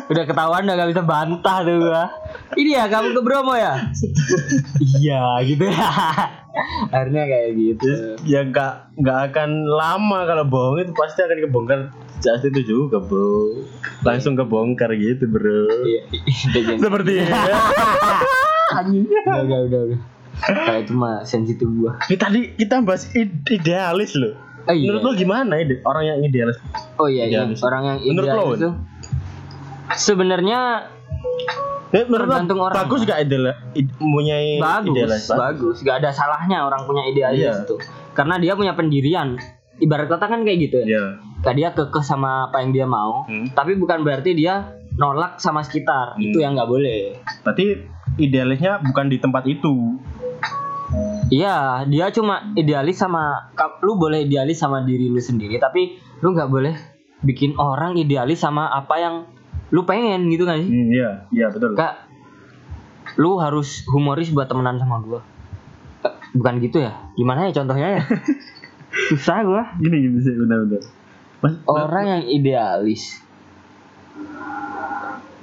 Udah 0.09 0.23
ketahuan 0.25 0.65
udah 0.65 0.75
gak 0.79 0.91
bisa 0.95 1.03
bantah 1.03 1.57
tuh 1.61 1.75
gue. 1.79 2.03
Ini 2.57 2.69
ya 2.81 2.85
kamu 2.87 3.13
ke 3.13 3.21
Bromo 3.21 3.53
ya? 3.53 3.77
iya 4.99 5.21
gitu 5.43 5.65
ya. 5.67 5.89
akhirnya 6.89 7.23
kayak 7.29 7.49
gitu. 7.55 7.91
Ya 8.25 8.41
nggak 8.43 8.99
nggak 8.99 9.19
akan 9.31 9.49
lama 9.69 10.19
kalau 10.25 10.45
bohong 10.49 10.81
itu 10.81 10.91
pasti 10.97 11.23
akan 11.23 11.37
kebongkar 11.45 11.79
saat 12.19 12.43
itu 12.43 12.61
juga 12.67 12.99
bro. 12.99 13.63
Langsung 14.03 14.35
kebongkar 14.35 14.91
gitu 14.97 15.29
bro. 15.29 15.67
Iya, 15.87 16.01
jangan. 16.51 16.77
Seperti 16.83 17.11
ini. 17.21 17.31
Udah, 19.23 19.39
udah, 19.45 19.59
udah, 19.67 19.79
udah. 19.87 19.99
Kayak 20.41 20.81
itu 20.83 20.93
mah 20.93 21.23
sensitif 21.23 21.67
gua. 21.69 21.99
Ini 22.05 22.15
tadi 22.15 22.39
kita 22.53 22.79
bahas 22.79 23.07
ide- 23.11 23.43
idealis 23.49 24.15
loh. 24.15 24.33
Oh 24.61 24.71
iya. 24.71 24.87
Menurut 24.87 25.01
lo 25.01 25.11
gimana 25.13 25.53
ide 25.55 25.81
orang 25.81 26.03
yang 26.05 26.17
idealis? 26.21 26.57
Oh 26.95 27.05
iya, 27.05 27.25
iya. 27.25 27.43
Idealis. 27.43 27.59
orang 27.61 27.81
yang 27.85 27.97
Menurut 28.05 28.27
idealis 28.27 28.39
lo, 28.39 28.55
itu 28.55 28.69
sebenarnya 29.91 30.59
Ya, 31.89 32.05
menurut 32.05 32.29
Tergantung 32.29 32.61
orang. 32.61 32.75
bagus 32.79 33.01
gak 33.01 33.17
idealis? 33.19 33.57
id- 33.73 33.97
mempunyai 33.97 34.61
bagus, 34.61 34.93
idealis? 34.93 35.23
bagus. 35.27 35.75
Gak 35.81 35.97
ada 35.97 36.13
salahnya 36.13 36.61
orang 36.61 36.85
punya 36.85 37.01
idealis 37.03 37.41
Iya. 37.41 37.65
itu. 37.65 37.75
Karena 38.13 38.37
dia 38.37 38.53
punya 38.53 38.73
pendirian. 38.73 39.41
Ibarat 39.75 40.05
kata 40.05 40.29
kan 40.29 40.45
kayak 40.45 40.59
gitu 40.61 40.75
ya. 40.79 40.85
Iya. 40.85 41.05
Kayak 41.41 41.55
dia 41.55 41.69
kekeh 41.73 42.03
sama 42.03 42.45
apa 42.45 42.61
yang 42.61 42.71
dia 42.71 42.85
mau, 42.85 43.25
Hmm. 43.25 43.49
tapi 43.49 43.73
bukan 43.73 44.03
berarti 44.03 44.31
dia 44.33 44.69
nolak 44.93 45.41
sama 45.41 45.59
sekitar. 45.59 46.13
Hmm. 46.13 46.21
Itu 46.21 46.37
yang 46.37 46.53
nggak 46.53 46.67
boleh. 46.67 47.17
Berarti 47.41 47.65
idealisnya 48.17 48.83
bukan 48.83 49.07
di 49.07 49.17
tempat 49.17 49.47
itu. 49.47 49.97
Iya, 51.29 51.85
dia 51.85 52.09
cuma 52.09 52.53
idealis 52.57 52.97
sama 52.97 53.53
lu 53.85 54.01
boleh 54.01 54.25
idealis 54.25 54.57
sama 54.57 54.81
diri 54.81 55.13
lu 55.13 55.21
sendiri, 55.21 55.61
tapi 55.61 56.01
lu 56.25 56.33
nggak 56.33 56.49
boleh 56.49 56.73
bikin 57.21 57.53
orang 57.61 57.93
idealis 58.01 58.41
sama 58.41 58.65
apa 58.65 58.95
yang 58.97 59.15
lu 59.69 59.85
pengen 59.85 60.25
gitu 60.33 60.49
kan 60.49 60.57
sih? 60.57 60.69
Hmm, 60.73 60.89
iya, 60.89 61.09
iya 61.29 61.47
betul. 61.53 61.77
Kak, 61.77 62.09
lu 63.21 63.37
harus 63.37 63.85
humoris 63.85 64.33
buat 64.33 64.49
temenan 64.49 64.81
sama 64.81 65.05
gua. 65.05 65.21
Eh, 66.01 66.13
Bukan 66.33 66.57
gitu 66.65 66.81
ya? 66.81 66.97
Gimana 67.13 67.45
ya 67.45 67.53
contohnya 67.53 68.01
ya? 68.01 68.03
Susah 69.13 69.45
gua. 69.45 69.63
Gini 69.77 70.09
gini 70.09 70.17
sih 70.25 70.33
benar-benar. 70.33 70.81
Mas, 71.45 71.53
Orang 71.69 72.05
yang 72.09 72.23
idealis. 72.25 73.21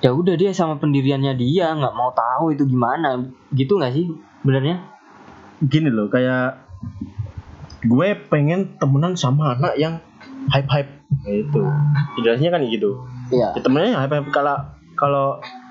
Ya 0.03 0.11
udah 0.13 0.35
dia 0.35 0.51
sama 0.51 0.83
pendiriannya 0.83 1.39
dia 1.39 1.73
nggak 1.79 1.95
mau 1.95 2.11
tahu 2.11 2.53
itu 2.59 2.67
gimana, 2.67 3.23
gitu 3.55 3.79
nggak 3.79 3.95
sih? 3.95 4.11
Benernya? 4.43 4.96
Gini 5.63 5.89
loh 5.89 6.07
kayak 6.07 6.61
gue 7.83 8.09
pengen 8.29 8.77
temenan 8.77 9.15
sama 9.15 9.55
anak 9.55 9.77
yang 9.77 10.01
hype 10.49 10.69
hype 10.69 10.91
itu 11.25 11.63
idealnya 12.17 12.51
kan 12.51 12.61
gitu 12.63 12.91
Iya. 13.27 13.53
ya 13.53 13.61
temennya 13.61 13.91
ya 13.91 13.99
hype 14.01 14.15
hype 14.15 14.31
kalau 14.31 14.57
kalau 14.95 15.27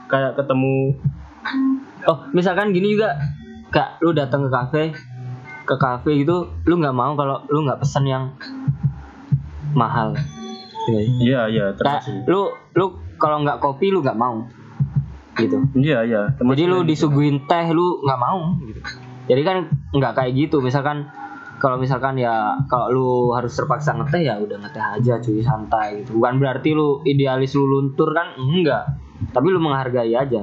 kayak 0.06 0.34
ketemu 0.36 0.96
Oh, 2.04 2.22
misalkan 2.32 2.70
gini 2.70 2.94
juga, 2.94 3.18
kak, 3.70 3.98
lu 4.00 4.14
datang 4.14 4.46
ke 4.46 4.50
kafe, 4.52 4.84
ke 5.64 5.76
kafe 5.76 6.12
gitu, 6.16 6.54
lu 6.64 6.78
nggak 6.78 6.94
mau 6.94 7.14
kalau 7.14 7.42
lu 7.48 7.66
nggak 7.66 7.78
pesen 7.80 8.06
yang 8.06 8.30
mahal. 9.74 10.14
Iya. 11.20 11.50
iya 11.50 11.64
Kayak 11.74 12.06
termasuk 12.06 12.14
lu 12.26 12.42
lu 12.76 12.86
kalau 13.16 13.42
nggak 13.42 13.58
kopi 13.58 13.90
lu 13.90 14.02
nggak 14.02 14.14
mau, 14.14 14.46
gitu. 15.34 15.66
iya 15.76 16.02
iya 16.02 16.22
Jadi 16.36 16.64
lu 16.64 16.82
yang- 16.82 16.88
disuguhin 16.88 17.42
teh 17.42 17.66
lu 17.70 17.98
nggak 18.00 18.20
mau, 18.20 18.54
gitu. 18.64 18.82
Jadi 19.26 19.42
kan 19.42 19.70
nggak 19.94 20.14
kayak 20.14 20.32
gitu. 20.38 20.62
Misalkan 20.62 21.10
kalau 21.58 21.80
misalkan 21.80 22.20
ya 22.20 22.60
kalau 22.68 22.88
lu 22.92 23.10
harus 23.34 23.56
terpaksa 23.56 23.96
ngeteh 23.96 24.22
ya 24.22 24.36
udah 24.38 24.58
ngeteh 24.60 24.84
aja 25.00 25.14
cuy 25.22 25.42
santai 25.42 26.04
gitu. 26.04 26.20
Bukan 26.20 26.38
berarti 26.38 26.76
lu 26.76 27.02
idealis 27.08 27.56
lu 27.58 27.66
luntur 27.66 28.12
kan 28.14 28.38
enggak. 28.38 28.96
Tapi 29.32 29.48
lu 29.50 29.60
menghargai 29.62 30.14
aja. 30.14 30.42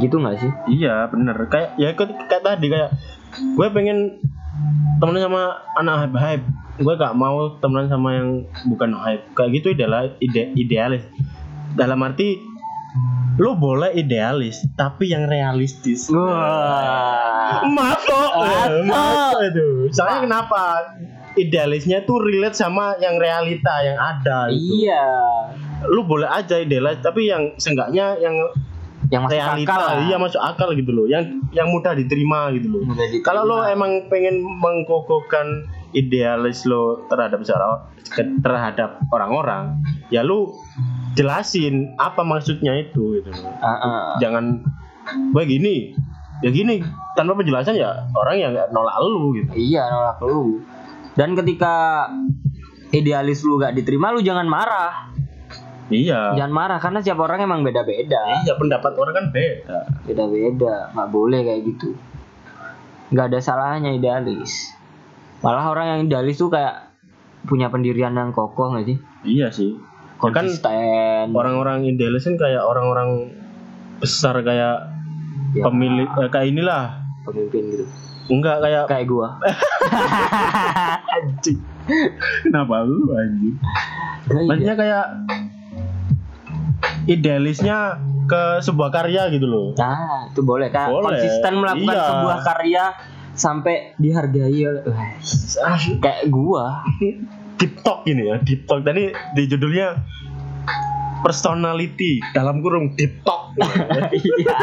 Gitu 0.00 0.16
nggak 0.16 0.36
sih? 0.40 0.50
Iya 0.80 1.06
bener 1.12 1.36
kayak 1.46 1.76
ya 1.78 1.92
kayak, 1.94 2.26
kayak 2.26 2.42
tadi 2.42 2.66
kayak 2.72 2.90
gue 3.34 3.68
pengen 3.74 4.18
temenan 4.98 5.26
sama 5.26 5.42
anak 5.76 6.06
hype 6.06 6.18
hype 6.18 6.46
gue 6.74 6.94
gak 6.98 7.14
mau 7.14 7.54
temenan 7.62 7.86
sama 7.86 8.18
yang 8.18 8.28
bukan 8.66 8.98
hype 8.98 9.30
kayak 9.38 9.62
gitu 9.62 9.78
adalah 9.78 10.10
ide 10.18 10.50
idealis 10.58 11.06
dalam 11.78 12.02
arti 12.02 12.38
lo 13.34 13.54
boleh 13.54 13.90
idealis 13.92 14.62
tapi 14.72 15.10
yang 15.10 15.26
realistis 15.26 16.06
Wah. 16.06 17.66
masuk 17.66 18.30
Masuk. 18.30 18.86
masuk 18.86 19.40
itu 19.44 19.66
soalnya 19.90 20.20
kenapa 20.22 20.62
idealisnya 21.34 22.02
tuh 22.02 22.22
relate 22.22 22.54
sama 22.54 22.94
yang 22.96 23.18
realita 23.18 23.74
yang 23.82 23.98
ada 23.98 24.46
itu. 24.48 24.86
Iya. 24.86 25.06
lu 25.84 26.06
boleh 26.06 26.24
aja 26.24 26.56
idealis 26.56 27.02
tapi 27.02 27.26
yang 27.26 27.54
seenggaknya 27.56 28.14
yang 28.16 28.38
Yang 29.04 29.20
masuk 29.20 29.36
realita 29.36 29.68
akal 29.68 29.82
lah. 29.84 30.00
iya 30.00 30.16
masuk 30.16 30.40
akal 30.40 30.68
gitu 30.72 30.90
loh 30.90 31.04
yang 31.04 31.22
yang 31.50 31.68
mudah 31.68 31.92
diterima 31.92 32.54
gitu 32.54 32.70
loh 32.70 32.80
kalau 33.20 33.42
lo 33.44 33.60
emang 33.62 34.06
pengen 34.08 34.40
mengkokohkan 34.40 35.66
idealis 35.94 36.62
lo 36.64 37.06
terhadap 37.06 37.40
seorang 37.40 37.86
terhadap 38.38 39.00
orang-orang 39.08 39.78
ya 40.10 40.20
lu 40.20 40.52
jelasin 41.14 41.94
apa 41.96 42.20
maksudnya 42.20 42.74
itu 42.76 43.16
gitu 43.16 43.30
Ah, 43.56 43.70
ah. 43.70 44.04
jangan 44.18 44.60
gue 45.30 45.44
gini 45.46 45.94
ya 46.40 46.50
gini 46.50 46.82
tanpa 47.14 47.32
penjelasan 47.32 47.72
ya 47.72 47.94
orang 48.10 48.36
yang 48.36 48.52
nolak 48.68 48.96
lu 49.00 49.32
gitu 49.32 49.54
Iya 49.54 49.86
nolak 49.86 50.18
lu. 50.20 50.58
Dan 51.14 51.38
ketika 51.38 52.10
idealis 52.90 53.40
lu 53.40 53.54
gak 53.56 53.70
diterima 53.72 54.10
lu 54.10 54.18
jangan 54.18 54.44
marah. 54.44 55.14
iya 55.86 56.34
Jangan 56.34 56.50
marah 56.50 56.78
karena 56.78 56.98
setiap 56.98 57.22
orang 57.22 57.38
emang 57.40 57.62
beda-beda. 57.62 58.42
iya 58.42 58.58
pendapat 58.58 58.92
orang 58.92 59.14
kan 59.14 59.26
beda 59.30 59.78
Beda-beda, 60.02 60.90
nggak 60.90 61.08
boleh 61.08 61.40
kayak 61.40 61.62
gitu. 61.64 61.94
Nggak 63.08 63.26
ada 63.30 63.38
salahnya 63.38 63.94
idealis. 63.94 64.73
Malah 65.44 65.64
orang 65.68 65.86
yang 65.86 66.00
idealis 66.02 66.36
tuh 66.36 66.48
kayak 66.48 66.88
punya 67.44 67.68
pendirian 67.68 68.10
yang 68.10 68.32
kokoh 68.32 68.72
nggak 68.72 68.86
sih? 68.86 68.98
iya 69.22 69.48
sih 69.48 69.76
Ya 70.16 70.32
kan 70.32 70.48
Konsisten. 70.48 71.28
orang-orang 71.30 71.84
idealis 71.84 72.24
kan 72.24 72.34
kayak 72.34 72.62
orang-orang 72.62 73.28
besar 73.98 74.40
kayak 74.40 74.88
Ya, 75.52 75.62
pemilik 75.62 76.08
eh, 76.08 76.28
kayak 76.28 76.48
inilah 76.48 76.98
pemimpin 77.22 77.62
gitu. 77.68 77.84
enggak 78.26 78.58
kayak 78.58 78.84
Kayak 78.88 79.06
gua. 79.06 79.28
anjing 81.14 81.60
kenapa 82.42 82.82
lu 82.82 83.12
anjing 83.12 83.54
Nggak, 84.24 84.34
iya. 84.34 84.48
maksudnya 84.48 84.74
kayak 84.74 85.04
idealisnya 87.04 87.76
ke 88.24 88.42
sebuah 88.60 88.90
karya 88.90 89.28
gitu 89.28 89.44
loh 89.44 89.68
Nah, 89.76 90.26
itu 90.26 90.40
boleh 90.40 90.68
kan? 90.68 90.88
Boleh. 90.88 91.12
Konsisten 91.14 91.52
melakukan 91.54 91.92
Iya. 91.92 92.08
sebuah 92.08 92.38
karya 92.42 92.84
sampai 93.34 93.94
dihargai 93.96 94.62
oleh 94.64 94.82
Wah, 94.84 95.10
ah, 95.64 95.78
kayak 95.98 96.30
gua. 96.30 96.82
deep 97.54 97.78
talk 97.80 98.02
ini 98.04 98.30
ya 98.30 98.36
deep 98.38 98.64
talk 98.64 98.82
tadi 98.82 99.10
di 99.10 99.42
judulnya 99.44 99.94
personality 101.20 102.18
dalam 102.30 102.58
kurung 102.60 102.94
deep 102.94 103.22
talk 103.22 103.54
Iya. 104.10 104.58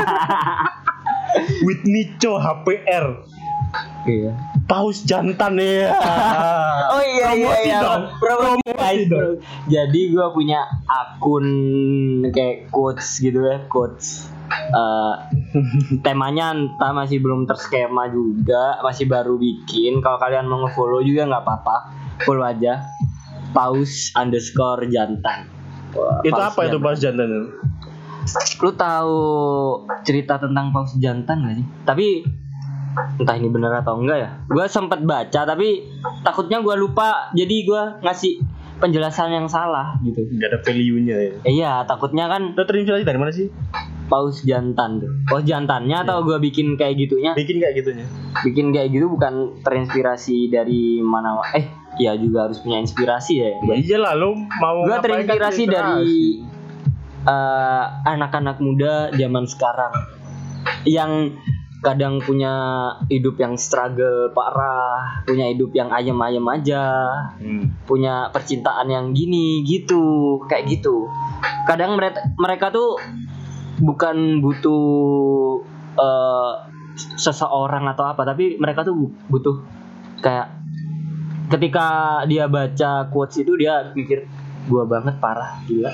with 1.63 1.81
Nico 1.83 2.35
HPR 2.35 3.23
Iya. 4.03 4.35
paus 4.65 5.01
jantan 5.01 5.55
ya 5.55 5.87
Oh 6.91 6.99
iya 6.99 7.31
iya 7.31 7.47
Promosi 7.47 7.63
iya. 7.63 7.79
dong. 7.79 8.03
Promosi, 8.19 8.67
Promosi 8.67 9.03
dong. 9.07 9.31
Jadi 9.65 10.01
gua 10.11 10.27
punya 10.29 10.59
akun 10.83 11.45
kayak 12.27 12.67
quotes 12.67 13.07
gitu 13.17 13.39
ya, 13.41 13.63
quotes. 13.65 14.27
Eh, 14.51 15.13
temanya 16.05 16.55
entah 16.55 16.91
masih 16.91 17.23
belum 17.23 17.47
terskema 17.47 18.11
juga, 18.11 18.79
masih 18.83 19.07
baru 19.07 19.35
bikin. 19.35 19.99
Kalau 20.03 20.17
kalian 20.19 20.47
mau 20.47 20.63
nge-follow 20.67 21.03
juga 21.03 21.27
nggak 21.27 21.43
apa-apa, 21.43 21.77
follow 22.23 22.45
aja. 22.45 22.83
Paus 23.51 24.15
underscore 24.15 24.87
jantan. 24.87 25.47
Wah, 25.91 26.23
itu 26.23 26.39
apa 26.39 26.71
itu 26.71 26.79
jantan. 26.79 26.85
paus 26.87 26.99
jantan 27.03 27.29
Lu 28.63 28.71
tahu 28.71 29.19
cerita 30.07 30.39
tentang 30.39 30.71
paus 30.71 30.95
jantan 31.01 31.43
gak 31.43 31.55
sih? 31.59 31.67
Tapi 31.83 32.07
entah 33.19 33.35
ini 33.35 33.51
benar 33.51 33.83
atau 33.83 33.99
enggak 33.99 34.17
ya. 34.23 34.29
Gua 34.47 34.71
sempat 34.71 35.03
baca 35.03 35.43
tapi 35.43 35.83
takutnya 36.23 36.63
gua 36.63 36.79
lupa 36.79 37.35
jadi 37.35 37.55
gua 37.67 37.99
ngasih 37.99 38.39
penjelasan 38.81 39.29
yang 39.29 39.45
salah 39.45 39.93
gitu. 40.01 40.25
nggak 40.25 40.49
ada 40.49 40.59
value 40.65 40.99
nya 41.05 41.15
ya 41.21 41.33
iya, 41.45 41.73
takutnya 41.85 42.25
kan 42.25 42.57
lo 42.57 42.65
terinspirasi 42.65 43.05
dari 43.05 43.19
mana 43.21 43.29
sih 43.29 43.53
paus 44.11 44.43
jantan 44.43 44.99
tuh. 44.99 45.11
Paus 45.31 45.47
jantannya 45.47 46.03
atau 46.03 46.27
gua 46.27 46.35
bikin 46.43 46.75
kayak 46.75 46.99
gitunya? 46.99 47.31
bikin 47.31 47.63
kayak 47.63 47.79
gitunya 47.79 48.05
Bikin 48.43 48.75
kayak 48.75 48.91
gitu 48.91 49.07
bukan 49.07 49.63
terinspirasi 49.63 50.51
dari 50.51 50.99
mana? 50.99 51.39
Eh, 51.55 51.65
iya 51.95 52.19
juga 52.19 52.51
harus 52.51 52.59
punya 52.59 52.83
inspirasi 52.83 53.39
ya. 53.39 53.55
ya 53.63 53.75
iyalah 53.79 54.19
lo 54.19 54.35
mau 54.59 54.83
Gua 54.83 54.99
ngapain 54.99 55.23
kan 55.23 55.39
terinspirasi 55.39 55.63
dari 55.71 56.43
eh, 57.23 57.85
anak-anak 58.03 58.59
muda 58.59 59.15
zaman 59.15 59.47
sekarang 59.47 59.95
yang 60.83 61.31
kadang 61.81 62.21
punya 62.21 62.53
hidup 63.09 63.41
yang 63.41 63.57
struggle 63.57 64.29
parah, 64.37 65.25
punya 65.25 65.49
hidup 65.49 65.73
yang 65.73 65.89
ayem-ayem 65.89 66.45
aja, 66.45 67.09
Hmm. 67.41 67.73
punya 67.89 68.29
percintaan 68.29 68.85
yang 68.85 69.17
gini 69.17 69.65
gitu, 69.65 70.37
kayak 70.45 70.69
gitu. 70.69 71.09
Kadang 71.65 71.97
mereka 71.97 72.21
mereka 72.37 72.69
tuh 72.69 73.01
bukan 73.81 74.39
butuh 74.39 74.85
eh, 75.93 76.53
seseorang 77.17 77.87
atau 77.87 78.05
apa, 78.05 78.23
tapi 78.23 78.55
mereka 78.55 78.83
tuh 78.83 78.95
butuh 79.25 79.59
kayak 80.19 80.53
ketika 81.49 81.87
dia 82.25 82.45
baca 82.45 83.09
quotes 83.09 83.35
itu 83.37 83.55
dia 83.55 83.91
pikir 83.91 84.23
gua 84.63 84.85
banget 84.85 85.17
parah 85.17 85.59
gila. 85.65 85.89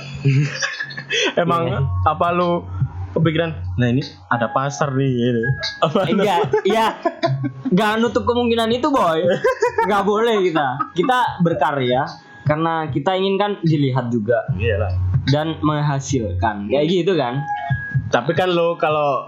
Emang 1.40 1.64
Iya. 1.66 1.80
apa 2.04 2.28
lo 2.30 2.68
kepikiran 3.10 3.50
nah 3.76 3.88
ini 3.88 4.04
ada 4.28 4.52
pasar 4.52 4.92
nih 4.92 5.08
ini 5.10 5.44
apa 5.80 6.00
lu- 6.04 6.14
enggak 6.14 6.38
ya 6.68 6.94
nggak 7.66 7.92
nutup 7.98 8.24
kemungkinan 8.24 8.70
itu 8.70 8.88
boy. 8.88 9.24
Nggak 9.84 10.04
boleh 10.04 10.44
kita. 10.44 10.68
Kita 10.94 11.18
berkarya 11.40 12.04
karena 12.44 12.88
kita 12.88 13.12
ingin 13.14 13.36
kan 13.36 13.52
dilihat 13.62 14.08
juga 14.08 14.44
iyalah. 14.54 14.92
dan 15.28 15.56
menghasilkan. 15.60 16.68
Kayak 16.68 16.86
gitu 16.90 17.16
kan 17.16 17.40
tapi 18.08 18.32
kan 18.32 18.50
lo 18.50 18.76
kalau 18.76 19.28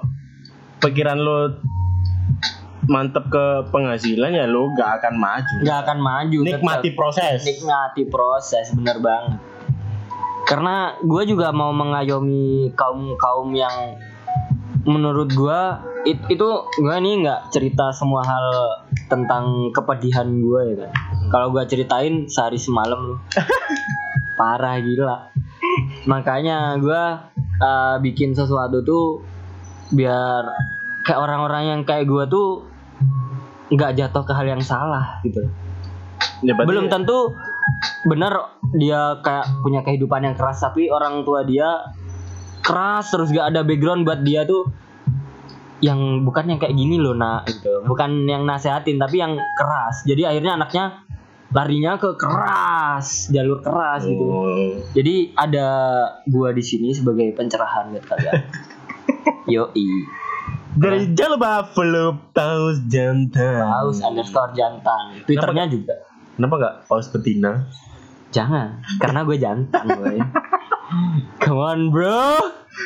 pikiran 0.80 1.18
lo 1.18 1.40
mantep 2.86 3.30
ke 3.30 3.46
penghasilan 3.70 4.34
ya 4.34 4.50
lo 4.50 4.74
gak 4.74 5.00
akan 5.00 5.14
maju. 5.16 5.56
Nggak 5.62 5.80
akan 5.86 5.98
maju 6.00 6.38
nikmati 6.42 6.90
tetap. 6.90 6.98
proses. 6.98 7.38
Nikmati 7.44 8.04
proses 8.08 8.66
bener 8.74 8.98
banget. 8.98 9.38
Karena 10.44 10.98
gue 10.98 11.24
juga 11.30 11.54
mau 11.54 11.70
mengayomi 11.70 12.74
kaum 12.74 13.14
kaum 13.14 13.54
yang 13.54 13.94
menurut 14.82 15.30
gue 15.30 15.62
it- 16.08 16.26
itu 16.28 16.48
gue 16.74 16.96
nih 16.98 17.22
nggak 17.22 17.54
cerita 17.54 17.94
semua 17.94 18.26
hal 18.26 18.48
tentang 19.06 19.70
kepedihan 19.70 20.26
gue 20.26 20.62
ya 20.66 20.76
kan. 20.82 20.92
Kalau 21.30 21.54
gue 21.54 21.62
ceritain 21.70 22.26
sehari 22.26 22.58
semalam 22.58 22.98
lu. 23.06 23.16
Parah 24.40 24.82
gila. 24.82 25.30
Makanya 26.08 26.80
gue 26.80 27.04
uh, 27.60 27.96
bikin 28.02 28.34
sesuatu 28.34 28.82
tuh 28.84 29.24
biar 29.94 30.44
kayak 31.06 31.20
orang-orang 31.20 31.64
yang 31.76 31.82
kayak 31.86 32.08
gue 32.08 32.24
tuh 32.30 32.64
nggak 33.70 33.96
jatuh 33.98 34.24
ke 34.26 34.34
hal 34.34 34.46
yang 34.50 34.64
salah 34.64 35.22
gitu. 35.22 35.46
Ya, 36.40 36.56
belum 36.56 36.88
tentu 36.88 37.36
benar 38.08 38.56
dia 38.76 39.20
kayak 39.20 39.60
punya 39.60 39.84
kehidupan 39.84 40.24
yang 40.24 40.36
keras 40.36 40.64
tapi 40.64 40.88
orang 40.88 41.28
tua 41.28 41.44
dia 41.44 41.68
keras 42.64 43.12
terus 43.12 43.32
gak 43.32 43.52
ada 43.56 43.62
background 43.64 44.08
buat 44.08 44.24
dia 44.24 44.48
tuh 44.48 44.72
yang 45.80 46.28
bukan 46.28 46.56
yang 46.56 46.60
kayak 46.60 46.76
gini 46.76 47.00
loh 47.00 47.16
nak 47.16 47.48
gitu. 47.48 47.84
Bukan 47.88 48.28
yang 48.28 48.44
nasehatin 48.44 49.00
tapi 49.00 49.20
yang 49.24 49.40
keras. 49.56 50.04
Jadi 50.04 50.28
akhirnya 50.28 50.60
anaknya 50.60 51.08
larinya 51.50 51.98
ke 51.98 52.14
keras 52.14 53.34
jalur 53.34 53.60
keras 53.66 54.06
gitu. 54.06 54.22
Oh. 54.22 54.78
jadi 54.94 55.34
ada 55.34 55.68
gua 56.30 56.54
di 56.54 56.62
sini 56.62 56.94
sebagai 56.94 57.34
pencerahan 57.34 57.90
buat 57.94 58.06
kalian. 58.06 58.34
Yoi. 59.54 59.90
Dari 60.80 61.12
Jalba 61.18 61.66
Flop 61.74 62.32
Taus 62.32 62.86
Jantan. 62.86 63.66
paus 63.66 64.00
underscore 64.06 64.54
jantan. 64.54 65.26
Twitternya 65.26 65.66
juga. 65.66 65.98
Kenapa 66.38 66.54
nggak 66.56 66.76
Paus 66.88 67.10
Betina? 67.10 67.68
jangan 68.30 68.78
karena 69.02 69.26
gue 69.26 69.38
jantan 69.42 69.86
boy. 69.90 70.18
Come 71.42 71.62
on 71.62 71.80
bro. 71.90 72.38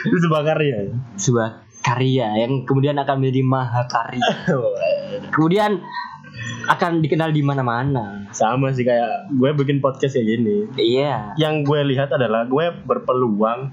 Itu 0.07 0.17
sebuah 0.23 0.43
karya. 0.47 0.91
sebuah 1.19 1.63
karya 1.83 2.27
yang 2.39 2.63
kemudian 2.63 2.95
akan 2.95 3.19
menjadi 3.19 3.43
mahakarya 3.43 4.23
kemudian 5.35 5.83
akan 6.65 6.99
dikenal 6.99 7.29
di 7.29 7.41
mana-mana 7.41 8.23
Sama 8.29 8.69
sih 8.69 8.81
kayak 8.81 9.29
gue 9.29 9.49
bikin 9.55 9.77
podcast 9.77 10.13
kayak 10.13 10.27
gini. 10.31 10.57
iya 10.75 11.35
Yang 11.35 11.55
gue 11.63 11.79
lihat 11.89 12.09
adalah 12.09 12.43
gue 12.43 12.65
berpeluang 12.83 13.71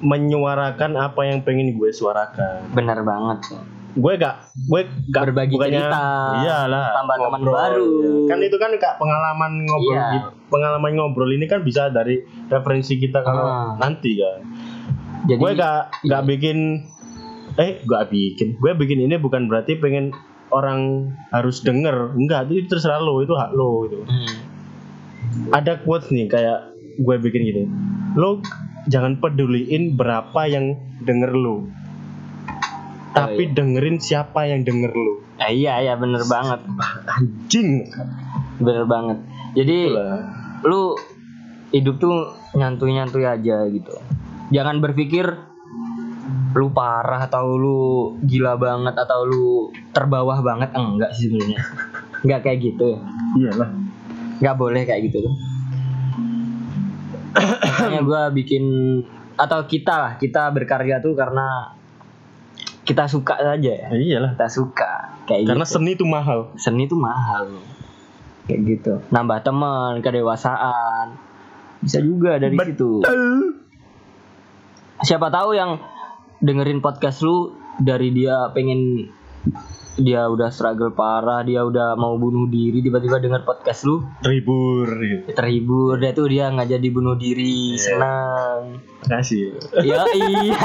menyuarakan 0.00 0.96
apa 0.96 1.20
yang 1.22 1.40
pengen 1.40 1.72
gue 1.72 1.90
suarakan. 1.90 2.72
benar 2.72 3.00
banget 3.00 3.52
Gue 3.90 4.14
gak, 4.14 4.54
gue 4.54 4.86
gak 5.10 5.22
Berbagi 5.26 5.58
cerita, 5.58 5.98
iyalah, 6.38 6.94
tambah 6.94 7.16
teman 7.18 7.42
baru. 7.42 7.90
Kan 8.24 8.38
itu 8.38 8.54
kan 8.54 8.70
kak 8.72 8.94
pengalaman 8.96 9.66
ngobrol, 9.66 9.90
Iya. 9.92 10.06
gitu. 10.14 10.28
pengalaman 10.46 10.90
ngobrol 10.94 11.26
ini 11.28 11.44
kan 11.44 11.58
bisa 11.60 11.90
dari 11.90 12.22
referensi 12.46 12.94
kita 12.96 13.18
kalau 13.20 13.42
Ah. 13.42 13.74
nanti 13.76 14.14
kan. 14.14 14.38
jadi 15.20 15.36
gue 15.36 15.50
gak 15.52 15.80
gak 16.06 16.22
iya. 16.22 16.28
bikin 16.28 16.58
eh 17.56 17.82
gak 17.82 18.08
bikin 18.08 18.56
gue 18.56 18.72
bikin 18.72 18.98
ini 19.00 19.14
bukan 19.16 19.46
berarti 19.46 19.76
pengen 19.76 20.14
orang 20.50 21.12
harus 21.30 21.62
denger. 21.62 22.14
Enggak 22.14 22.50
itu 22.50 22.66
terserah 22.70 23.00
lo 23.02 23.22
itu 23.22 23.34
hak 23.34 23.50
lo 23.54 23.86
gitu. 23.88 24.04
Hmm. 24.06 24.34
ada 25.54 25.78
quotes 25.86 26.10
nih 26.10 26.26
kayak 26.26 26.74
gue 26.98 27.16
bikin 27.22 27.42
gini. 27.46 27.64
Lo 28.18 28.42
jangan 28.90 29.22
peduliin 29.22 29.94
berapa 29.94 30.40
yang 30.50 30.76
denger 31.02 31.32
lo. 31.32 31.66
Tapi 33.10 33.50
iya. 33.50 33.54
dengerin 33.54 33.96
siapa 33.98 34.46
yang 34.46 34.62
denger 34.62 34.92
lo. 34.94 35.14
Ah, 35.40 35.50
iya 35.50 35.80
iya 35.82 35.94
bener 35.96 36.22
banget. 36.26 36.60
Anjing. 37.08 37.88
Bener 38.60 38.84
banget. 38.86 39.18
Jadi 39.56 39.78
Itulah. 39.90 40.18
lu 40.62 40.82
hidup 41.74 41.96
tuh 41.98 42.34
nyantuy 42.54 42.94
aja 43.26 43.66
gitu. 43.70 43.94
Jangan 44.50 44.82
berpikir 44.82 45.49
lu 46.50 46.66
parah 46.74 47.30
atau 47.30 47.54
lu 47.54 47.80
gila 48.26 48.58
banget 48.58 48.94
atau 48.94 49.26
lu 49.26 49.70
terbawah 49.94 50.38
banget? 50.42 50.74
Enggak 50.74 51.14
sih 51.14 51.30
sebenarnya. 51.30 51.60
Enggak 52.26 52.40
kayak 52.46 52.58
gitu 52.62 52.84
ya. 52.94 52.98
Iyalah. 53.38 53.70
Nggak 54.40 54.56
boleh 54.56 54.82
kayak 54.88 55.10
gitu 55.10 55.30
makanya 57.30 58.02
gue 58.02 58.22
bikin 58.42 58.64
atau 59.38 59.64
kita 59.64 59.94
lah 59.96 60.12
kita 60.18 60.50
berkarya 60.52 61.00
tuh 61.00 61.14
karena 61.16 61.72
kita 62.84 63.06
suka 63.06 63.38
saja 63.38 63.70
ya. 63.70 63.88
Iyalah. 63.94 64.34
Kita 64.34 64.50
suka 64.50 64.92
kayak 65.30 65.54
karena 65.54 65.64
gitu. 65.64 65.74
seni 65.78 65.90
itu 65.94 66.04
mahal. 66.04 66.50
Seni 66.58 66.90
tuh 66.90 66.98
mahal. 66.98 67.46
Kayak 68.50 68.60
gitu. 68.66 68.92
Nambah 69.14 69.46
teman 69.46 70.02
kedewasaan. 70.02 71.14
Bisa 71.80 72.02
juga 72.02 72.36
dari 72.36 72.58
situ. 72.58 73.00
Betul. 73.00 73.62
siapa 75.00 75.32
tahu 75.32 75.56
yang 75.56 75.80
dengerin 76.40 76.80
podcast 76.80 77.20
lu 77.20 77.52
dari 77.76 78.10
dia 78.10 78.48
pengen 78.50 79.08
dia 79.96 80.24
udah 80.24 80.48
struggle 80.48 80.90
parah 80.90 81.40
dia 81.40 81.60
udah 81.60 81.92
mau 81.94 82.16
bunuh 82.16 82.46
diri 82.46 82.80
tiba-tiba 82.80 83.18
denger 83.18 83.42
podcast 83.42 83.84
lu 83.84 84.00
terhibur 84.20 84.88
gitu. 84.96 85.28
terhibur 85.30 85.96
dia 85.96 86.10
tuh 86.10 86.24
dia 86.24 86.48
nggak 86.48 86.70
jadi 86.70 86.88
bunuh 86.88 87.14
diri 87.14 87.74
Iya. 87.74 87.82
senang 87.82 88.60
kasih 89.02 89.52
ya 89.78 90.00
iya 90.16 90.64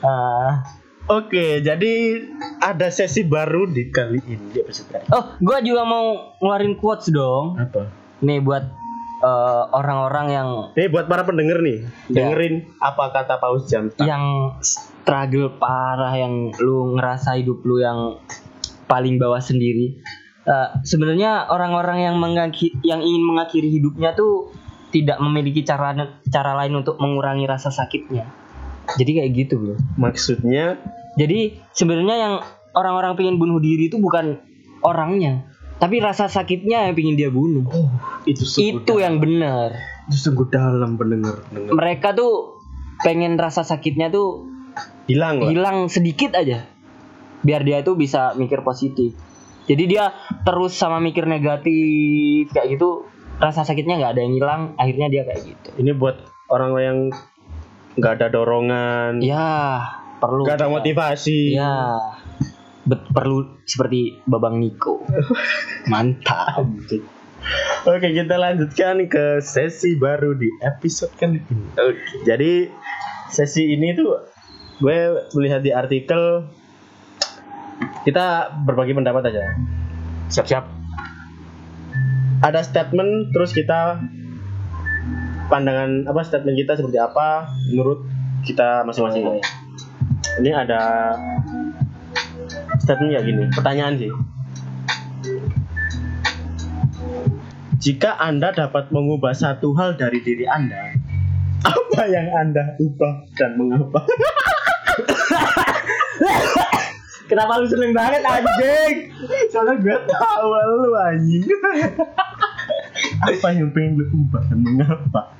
Ah. 0.00 0.62
Oke, 1.08 1.64
jadi 1.64 2.20
ada 2.60 2.92
sesi 2.92 3.24
baru 3.24 3.64
di 3.64 3.88
kali 3.88 4.20
ini 4.20 4.52
di 4.52 4.60
episode 4.60 4.92
kali. 4.92 5.08
oh 5.08 5.24
gua 5.40 5.64
juga 5.64 5.82
mau 5.82 6.36
ngeluarin 6.36 6.76
quotes 6.76 7.08
dong 7.08 7.56
Apa? 7.56 7.88
nih 8.20 8.44
buat 8.44 8.68
eh, 9.18 9.62
orang-orang 9.70 10.26
yang 10.28 10.48
Nih 10.72 10.88
buat 10.88 11.06
para 11.06 11.22
pendengar 11.22 11.58
nih, 11.58 11.82
Ya. 12.08 12.24
dengerin 12.24 12.70
apa 12.78 13.10
kata 13.10 13.36
Paus 13.36 13.66
Jantan. 13.66 14.02
yang 14.02 14.24
struggle 14.60 15.54
parah 15.54 16.14
yang 16.14 16.54
lu 16.56 16.94
ngerasa 16.94 17.34
hidup 17.34 17.62
lu 17.62 17.78
yang 17.78 18.18
paling 18.86 19.16
bawah 19.16 19.38
sendiri. 19.38 19.98
Eh, 20.42 20.68
sebenarnya 20.80 21.44
orang-orang 21.46 21.98
yang 22.02 22.16
mengaki- 22.16 22.78
yang 22.80 23.00
ingin 23.00 23.20
mengakhiri 23.20 23.68
hidupnya 23.70 24.14
tuh 24.14 24.48
tidak 24.88 25.20
memiliki 25.20 25.60
cara 25.60 25.92
cara 26.24 26.56
lain 26.56 26.78
untuk 26.78 26.96
mengurangi 26.96 27.44
rasa 27.44 27.68
sakitnya. 27.68 28.24
Jadi 28.96 29.20
kayak 29.20 29.30
gitu 29.36 29.54
bro. 29.60 29.76
Maksudnya? 30.00 30.80
Jadi 31.14 31.60
sebenarnya 31.70 32.16
yang 32.16 32.34
orang-orang 32.72 33.12
pengen 33.12 33.36
bunuh 33.36 33.60
diri 33.60 33.92
itu 33.92 34.00
bukan 34.00 34.40
orangnya 34.80 35.44
tapi 35.78 36.02
rasa 36.02 36.26
sakitnya 36.26 36.90
yang 36.90 36.94
pengen 36.98 37.14
dia 37.14 37.30
bunuh. 37.30 37.62
Oh, 37.70 37.90
itu 38.26 38.42
itu 38.58 38.94
yang 38.98 39.22
benar. 39.22 39.78
Itu 40.10 40.18
sungguh 40.18 40.50
dalam 40.50 40.98
pendengar. 40.98 41.46
mereka 41.54 42.12
tuh 42.18 42.58
pengen 43.06 43.38
rasa 43.38 43.62
sakitnya 43.62 44.10
tuh 44.10 44.50
Hilang 45.06 45.38
lah. 45.42 45.50
hilang 45.54 45.86
sedikit 45.86 46.34
aja. 46.34 46.66
Biar 47.46 47.62
dia 47.62 47.78
itu 47.78 47.94
bisa 47.94 48.34
mikir 48.34 48.66
positif. 48.66 49.14
Jadi 49.70 49.84
dia 49.86 50.10
terus 50.42 50.74
sama 50.74 50.98
mikir 50.98 51.30
negatif 51.30 52.50
kayak 52.50 52.74
gitu. 52.74 53.06
Rasa 53.38 53.62
sakitnya 53.62 54.02
nggak 54.02 54.12
ada 54.18 54.22
yang 54.26 54.34
hilang 54.34 54.62
akhirnya 54.74 55.06
dia 55.06 55.22
kayak 55.22 55.46
gitu. 55.46 55.70
Ini 55.78 55.94
buat 55.94 56.26
orang 56.50 56.70
yang 56.82 56.98
nggak 57.94 58.12
ada 58.18 58.26
dorongan, 58.34 59.22
ya 59.22 59.78
perlu. 60.18 60.42
Nggak 60.42 60.58
ada 60.58 60.68
motivasi. 60.70 61.54
ya 61.54 61.94
bet- 62.88 63.08
perlu 63.12 63.60
seperti 63.68 64.24
babang 64.24 64.56
Niko 64.58 65.04
mantap. 65.92 66.64
Oke, 67.86 68.08
kita 68.10 68.34
lanjutkan 68.34 69.06
ke 69.06 69.38
sesi 69.44 69.94
baru 69.94 70.34
di 70.34 70.50
episode 70.60 71.14
kali 71.16 71.38
ini. 71.38 71.66
Jadi 72.26 72.52
sesi 73.30 73.76
ini 73.76 73.94
tuh 73.94 74.18
gue 74.82 74.96
melihat 75.38 75.62
di 75.62 75.70
artikel 75.70 76.48
kita 78.02 78.56
berbagi 78.66 78.96
pendapat 78.96 79.30
aja. 79.30 79.54
siap-siap 80.28 80.64
Ada 82.38 82.62
statement 82.62 83.32
terus 83.34 83.50
kita 83.50 83.98
pandangan 85.48 86.04
apa 86.06 86.20
statement 86.22 86.54
kita 86.54 86.78
seperti 86.78 86.98
apa 87.00 87.48
menurut 87.72 88.04
kita 88.44 88.86
masing-masing. 88.86 89.40
Ini 90.38 90.50
ada 90.54 91.14
statement 92.88 93.12
kayak 93.12 93.26
gini, 93.28 93.44
pertanyaan 93.52 93.94
sih. 94.00 94.08
Jika 97.84 98.16
Anda 98.16 98.56
dapat 98.56 98.88
mengubah 98.88 99.36
satu 99.36 99.76
hal 99.76 100.00
dari 100.00 100.24
diri 100.24 100.48
Anda, 100.48 100.96
apa 101.68 102.02
yang 102.08 102.32
Anda 102.32 102.80
ubah 102.80 103.28
dan 103.36 103.60
mengapa? 103.60 104.08
kenapa 107.28 107.60
lu 107.60 107.68
seneng 107.68 107.92
banget 107.92 108.24
anjing 108.24 109.12
Soalnya 109.52 109.76
gue 109.84 109.98
tahu 110.08 110.48
lu 110.80 110.96
anjing. 110.96 111.44
apa 113.20 113.46
yang 113.52 113.68
pengen 113.76 114.00
lu 114.00 114.04
ubah 114.24 114.42
dan 114.48 114.58
mengapa? 114.64 115.36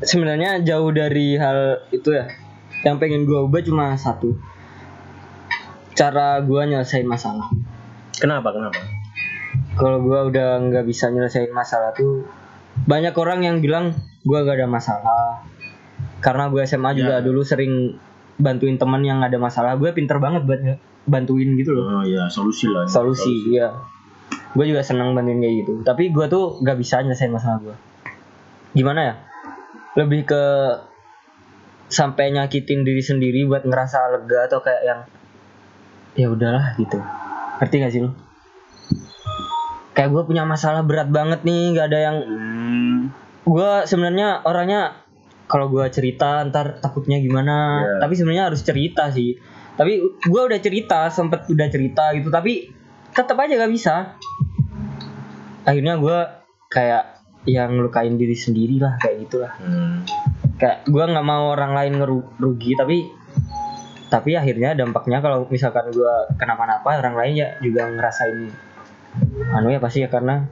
sebenarnya 0.00 0.62
jauh 0.64 0.90
dari 0.94 1.36
hal 1.36 1.82
itu 1.90 2.14
ya 2.14 2.30
yang 2.86 3.02
pengen 3.02 3.26
gua 3.26 3.44
ubah 3.50 3.58
cuma 3.66 3.98
satu 3.98 4.38
cara 5.98 6.38
gua 6.40 6.62
nyelesain 6.62 7.02
masalah 7.02 7.50
Kenapa? 8.14 8.50
Kenapa? 8.50 8.78
kalau 9.74 9.98
gua 10.00 10.26
udah 10.26 10.62
nggak 10.64 10.84
bisa 10.84 11.06
nyelesain 11.08 11.50
masalah 11.50 11.90
tuh 11.92 12.22
banyak 12.80 13.10
orang 13.12 13.42
yang 13.42 13.56
bilang 13.58 13.90
gua 14.22 14.42
gak 14.42 14.56
ada 14.56 14.68
masalah 14.68 15.42
karena 16.18 16.46
gue 16.46 16.62
SMA 16.64 16.94
juga 16.94 17.18
Ya. 17.18 17.22
dulu 17.22 17.42
sering 17.42 17.94
bantuin 18.36 18.74
teman 18.74 19.02
yang 19.02 19.18
ada 19.18 19.34
masalah 19.34 19.74
gue 19.74 19.90
pinter 19.92 20.18
banget 20.18 20.42
buat 20.44 20.58
bantuin 21.04 21.54
gitu 21.54 21.70
loh 21.72 21.86
Oh 21.92 22.04
iya, 22.04 22.26
solusi 22.28 22.66
lah. 22.66 22.86
solusi 22.86 23.30
iya 23.48 23.70
gue 24.48 24.64
juga 24.64 24.82
senang 24.82 25.10
bantuin 25.12 25.38
kayak 25.38 25.54
gitu 25.58 25.72
tapi 25.82 26.10
gue 26.10 26.26
tuh 26.26 26.58
gak 26.58 26.74
bisa 26.74 26.98
nyelesain 27.00 27.30
masalah 27.30 27.58
gue 27.60 27.76
gimana 28.72 29.00
ya 29.00 29.14
lebih 29.96 30.22
ke 30.24 30.42
sampai 31.88 32.30
nyakitin 32.30 32.82
diri 32.82 33.00
sendiri 33.00 33.42
buat 33.44 33.62
ngerasa 33.62 33.98
lega 34.12 34.46
atau 34.46 34.60
kayak 34.60 34.82
yang 34.84 35.00
ya 36.18 36.26
udahlah 36.26 36.74
gitu. 36.74 36.98
Ngerti 37.62 37.76
gak 37.78 37.92
sih 37.94 38.02
lo 38.02 38.10
kayak 39.98 40.14
gue 40.14 40.22
punya 40.30 40.46
masalah 40.46 40.86
berat 40.86 41.10
banget 41.10 41.42
nih 41.42 41.74
nggak 41.74 41.86
ada 41.90 41.98
yang 41.98 42.16
Hmm, 42.22 43.10
gue 43.42 43.70
sebenarnya 43.82 44.46
orangnya 44.46 45.02
kalau 45.50 45.66
gue 45.66 45.82
cerita 45.90 46.46
ntar 46.46 46.78
takutnya 46.78 47.18
gimana. 47.18 47.82
Iya. 47.82 48.06
tapi 48.06 48.14
sebenarnya 48.14 48.44
harus 48.54 48.62
cerita 48.62 49.10
sih. 49.10 49.34
Tapi 49.74 49.98
gue 50.22 50.42
udah 50.42 50.60
cerita 50.62 51.10
sempet 51.10 51.50
udah 51.50 51.66
cerita 51.66 52.14
gitu 52.14 52.30
tapi 52.30 52.70
tetap 53.10 53.34
aja 53.42 53.58
gak 53.58 53.72
bisa. 53.74 54.14
Akhirnya 55.66 55.98
gue 55.98 56.18
kayak 56.70 57.18
yang 57.50 57.74
ngelukain 57.74 58.14
diri 58.14 58.38
sendiri 58.38 58.78
lah 58.78 59.00
kayak 59.02 59.26
gitulah. 59.26 59.52
Hmm. 59.58 60.06
kayak 60.58 60.90
gue 60.90 61.04
nggak 61.06 61.26
mau 61.26 61.54
orang 61.54 61.70
lain 61.70 62.02
ngerugi 62.02 62.74
tapi 62.74 63.06
tapi 64.08 64.36
akhirnya 64.36 64.72
dampaknya 64.72 65.20
kalau 65.20 65.44
misalkan 65.48 65.92
gue 65.92 66.14
kenapa-napa 66.40 67.00
orang 67.00 67.16
lain 67.16 67.34
ya 67.44 67.48
juga 67.60 67.88
ngerasain 67.92 68.48
anu 69.52 69.68
ya 69.72 69.80
pasti 69.80 70.04
ya 70.04 70.08
karena 70.08 70.48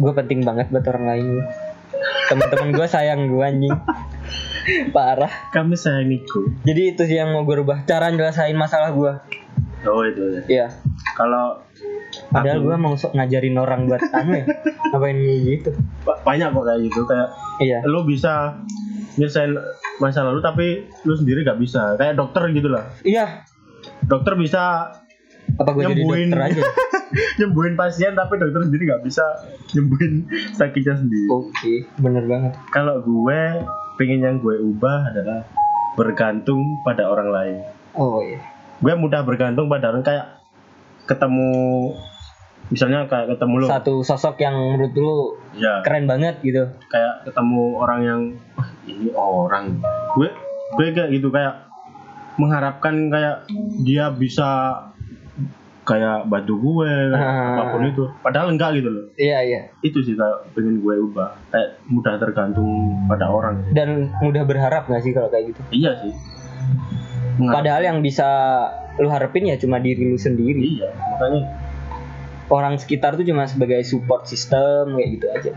gue 0.00 0.12
penting 0.12 0.42
banget 0.42 0.72
buat 0.72 0.84
orang 0.88 1.04
lain. 1.14 1.26
Teman-teman 2.26 2.68
gue 2.74 2.86
sayang 2.88 3.28
gue 3.28 3.44
anjing. 3.44 3.76
Parah. 4.94 5.30
Kami 5.50 5.74
sayangiku. 5.74 6.48
jadi 6.62 6.94
itu 6.94 7.02
sih 7.06 7.18
yang 7.18 7.34
mau 7.34 7.42
gue 7.42 7.60
rubah 7.60 7.82
cara 7.82 8.14
nyelesain 8.14 8.54
masalah 8.54 8.94
gue 8.94 9.12
Oh 9.82 10.06
itu 10.06 10.22
ya. 10.38 10.42
Iya. 10.46 10.66
Kalau 11.18 11.58
padahal 12.30 12.62
gue 12.62 12.76
mau 12.78 12.94
sok 12.94 13.18
ngajarin 13.18 13.58
orang 13.58 13.90
buat 13.90 14.02
anu 14.14 14.38
ya 14.38 14.46
ngapain 14.94 15.18
gitu. 15.18 15.70
Ba- 16.06 16.22
banyak 16.22 16.54
kok 16.54 16.64
kayak 16.64 16.80
gitu 16.86 17.00
kayak 17.08 17.28
iya. 17.58 17.78
lu 17.82 18.06
bisa 18.06 18.62
nyelesain 19.14 19.52
masa 19.98 20.24
lalu 20.24 20.40
tapi 20.40 20.66
lu 21.04 21.14
sendiri 21.14 21.42
gak 21.42 21.58
bisa. 21.58 21.96
Kayak 21.96 22.16
dokter 22.16 22.48
gitu 22.50 22.68
lah. 22.68 22.84
Iya. 23.02 23.44
Dokter 24.06 24.34
bisa 24.38 24.92
apa 25.58 25.68
gue 25.74 25.82
jadi 25.84 26.06
Nyembuhin. 26.06 26.28
dokter 26.30 26.42
aja? 26.48 26.62
nyembuhin 27.38 27.74
pasien 27.76 28.16
tapi 28.16 28.40
dokter 28.40 28.62
sendiri 28.64 28.88
gak 28.88 29.04
bisa 29.04 29.24
nyembuhin 29.72 30.24
sakitnya 30.54 30.96
sendiri. 30.96 31.28
Oke 31.28 31.74
bener 31.98 32.24
banget. 32.24 32.52
Kalau 32.70 33.02
gue 33.02 33.40
pengen 34.00 34.24
yang 34.24 34.36
gue 34.40 34.56
ubah 34.58 35.12
adalah 35.12 35.44
bergantung 35.94 36.80
pada 36.82 37.04
orang 37.04 37.28
lain. 37.28 37.56
Oh 37.92 38.24
iya. 38.24 38.40
Gue 38.80 38.96
mudah 38.96 39.20
bergantung 39.22 39.68
pada 39.68 39.92
orang 39.92 40.00
kayak 40.00 40.40
ketemu 41.04 41.52
misalnya 42.68 43.04
kayak 43.04 43.32
ketemu 43.32 43.54
lu. 43.58 43.66
Satu 43.66 43.94
sosok 44.00 44.38
yang 44.38 44.54
menurut 44.54 44.92
lu 44.92 45.14
ya. 45.54 45.82
keren 45.82 46.04
banget 46.04 46.38
gitu. 46.40 46.68
Kayak 46.86 47.24
ketemu 47.24 47.62
orang 47.76 48.00
yang 48.00 48.20
"Wah, 48.54 48.68
ini 48.84 49.08
orang. 49.10 49.80
Gue 50.14 50.28
gue 50.72 50.86
kayak 50.90 51.10
gitu 51.10 51.28
kayak 51.28 51.66
mengharapkan 52.34 53.08
kayak 53.08 53.44
dia 53.80 54.08
bisa 54.08 54.78
kayak 55.82 56.30
bantu 56.30 56.54
gue 56.56 56.90
Ah. 57.10 57.58
apa 57.58 57.74
pun 57.74 57.82
itu. 57.84 58.04
Padahal 58.22 58.54
enggak 58.54 58.72
gitu 58.74 58.88
loh. 58.88 59.04
Iya 59.14 59.38
iya. 59.42 59.60
Itu 59.80 59.98
sih 60.00 60.14
kayak 60.14 60.54
pengen 60.54 60.78
gue 60.78 60.94
ubah. 61.02 61.34
Kayak 61.50 61.82
mudah 61.86 62.14
tergantung 62.16 62.70
pada 63.04 63.26
orang 63.26 63.66
dan 63.72 64.14
mudah 64.22 64.46
berharap 64.46 64.86
gak 64.86 65.02
sih 65.02 65.10
kalau 65.10 65.26
kayak 65.26 65.50
gitu? 65.50 65.60
Iya 65.74 65.92
sih. 65.98 66.12
Mengharap- 67.34 67.54
padahal 67.58 67.82
yang 67.82 67.98
bisa 67.98 68.28
lu 68.94 69.08
harapin 69.08 69.44
ya 69.44 69.56
cuma 69.56 69.76
diri 69.76 70.06
lu 70.06 70.16
sendiri. 70.16 70.78
Iya 70.78 70.88
makanya 71.10 71.42
orang 72.52 72.76
sekitar 72.76 73.16
tuh 73.16 73.24
cuma 73.24 73.48
sebagai 73.48 73.80
support 73.80 74.28
system 74.28 74.92
kayak 74.92 75.08
gitu 75.16 75.26
aja. 75.32 75.52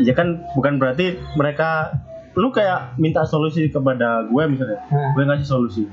Ya 0.00 0.16
kan 0.16 0.48
bukan 0.56 0.80
berarti 0.80 1.20
mereka 1.36 2.00
lu 2.32 2.48
kayak 2.48 2.96
minta 2.96 3.28
solusi 3.28 3.68
kepada 3.68 4.24
gue 4.24 4.42
misalnya 4.48 4.80
gue 4.88 5.22
ngasih 5.28 5.44
solusi. 5.44 5.84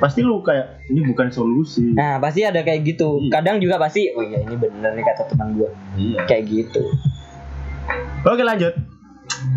Pasti 0.00 0.24
lu 0.24 0.40
kayak 0.40 0.88
ini 0.88 1.04
bukan 1.04 1.28
solusi. 1.28 1.92
Nah 1.92 2.16
pasti 2.16 2.44
ada 2.48 2.64
kayak 2.64 2.96
gitu. 2.96 3.20
Iya. 3.20 3.40
kadang 3.40 3.56
juga 3.60 3.76
pasti 3.76 4.08
oh 4.16 4.24
iya 4.24 4.40
ini 4.40 4.56
bener 4.56 4.96
nih 4.96 5.04
kata 5.04 5.28
teman 5.32 5.60
gua. 5.60 5.70
Iya. 5.96 6.24
Kayak 6.24 6.44
gitu. 6.48 6.82
Oke 8.24 8.40
lanjut. 8.40 8.91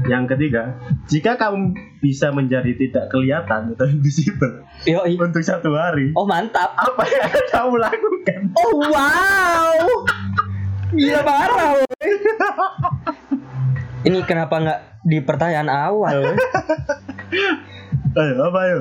Yang 0.06 0.38
ketiga, 0.38 0.78
jika 1.10 1.38
kamu 1.38 1.74
bisa 2.02 2.30
menjadi 2.30 2.78
tidak 2.78 3.10
kelihatan 3.10 3.74
atau 3.74 3.86
invisible 3.90 4.62
yo 4.86 5.02
untuk 5.02 5.42
satu 5.42 5.74
hari, 5.74 6.14
oh 6.14 6.30
mantap 6.30 6.78
apa 6.78 7.04
yang 7.10 7.30
kamu 7.50 7.76
lakukan? 7.82 8.42
oh 8.54 8.74
wow 8.94 9.74
gila 10.94 11.22
parah 11.26 11.82
ini 14.06 14.22
kenapa 14.22 14.62
nggak 14.62 14.80
di 15.10 15.18
pertanyaan 15.26 15.66
awal? 15.66 16.38
Ayo, 18.16 18.36
apa 18.48 18.60
ayo? 18.70 18.80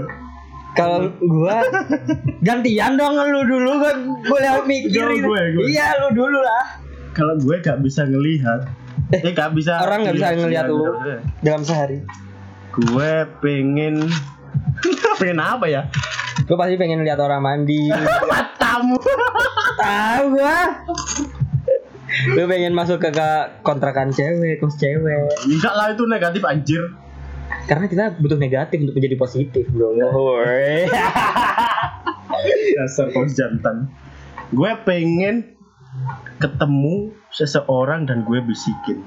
Kalau 0.77 1.09
gua 1.17 1.65
gantian 2.45 3.01
dong 3.01 3.17
lu 3.17 3.43
dulu 3.49 3.73
kan 3.81 3.97
boleh 4.29 4.51
mikir. 4.69 5.07
Iya 5.65 5.87
lu 6.05 6.09
dulu 6.13 6.39
lah 6.45 6.85
Kalau 7.15 7.39
gue 7.39 7.63
gak 7.63 7.79
bisa 7.79 8.03
ngelihat, 8.11 8.67
eh 9.13 9.33
gak 9.35 9.53
bisa. 9.55 9.81
orang 9.83 10.07
nggak 10.07 10.17
bisa 10.17 10.35
ngelihat 10.35 10.67
iya, 10.67 10.73
lu. 10.73 10.85
dalam 11.43 11.63
sehari. 11.63 12.03
Gue 12.75 13.13
pengen, 13.39 14.03
pengen 15.21 15.39
apa 15.39 15.67
ya? 15.71 15.83
Lu 16.45 16.59
pasti 16.59 16.75
pengen 16.75 17.07
lihat 17.07 17.19
orang 17.23 17.41
mandi. 17.41 17.89
Matamu. 18.31 18.99
Tahu 19.79 20.25
gua. 20.35 20.59
Lu 22.35 22.43
pengen 22.47 22.75
masuk 22.75 22.99
ke, 22.99 23.11
ke 23.15 23.29
kontrakan 23.63 24.11
cewek, 24.11 24.59
kos 24.59 24.79
cewek. 24.79 25.31
Enggak 25.47 25.75
lah 25.75 25.87
itu 25.95 26.05
negatif 26.07 26.43
anjir. 26.47 26.83
Karena 27.65 27.89
kita 27.89 28.19
butuh 28.21 28.37
negatif 28.37 28.83
untuk 28.85 28.97
menjadi 28.99 29.17
positif, 29.17 29.65
bro. 29.73 29.95
Woi. 29.95 30.85
Dasar 32.77 33.09
kos 33.15 33.33
jantan. 33.39 33.89
Gue 34.53 34.71
pengen 34.85 35.55
ketemu 36.43 37.15
seseorang 37.35 38.07
dan 38.07 38.23
gue 38.23 38.39
bisikin. 38.47 39.03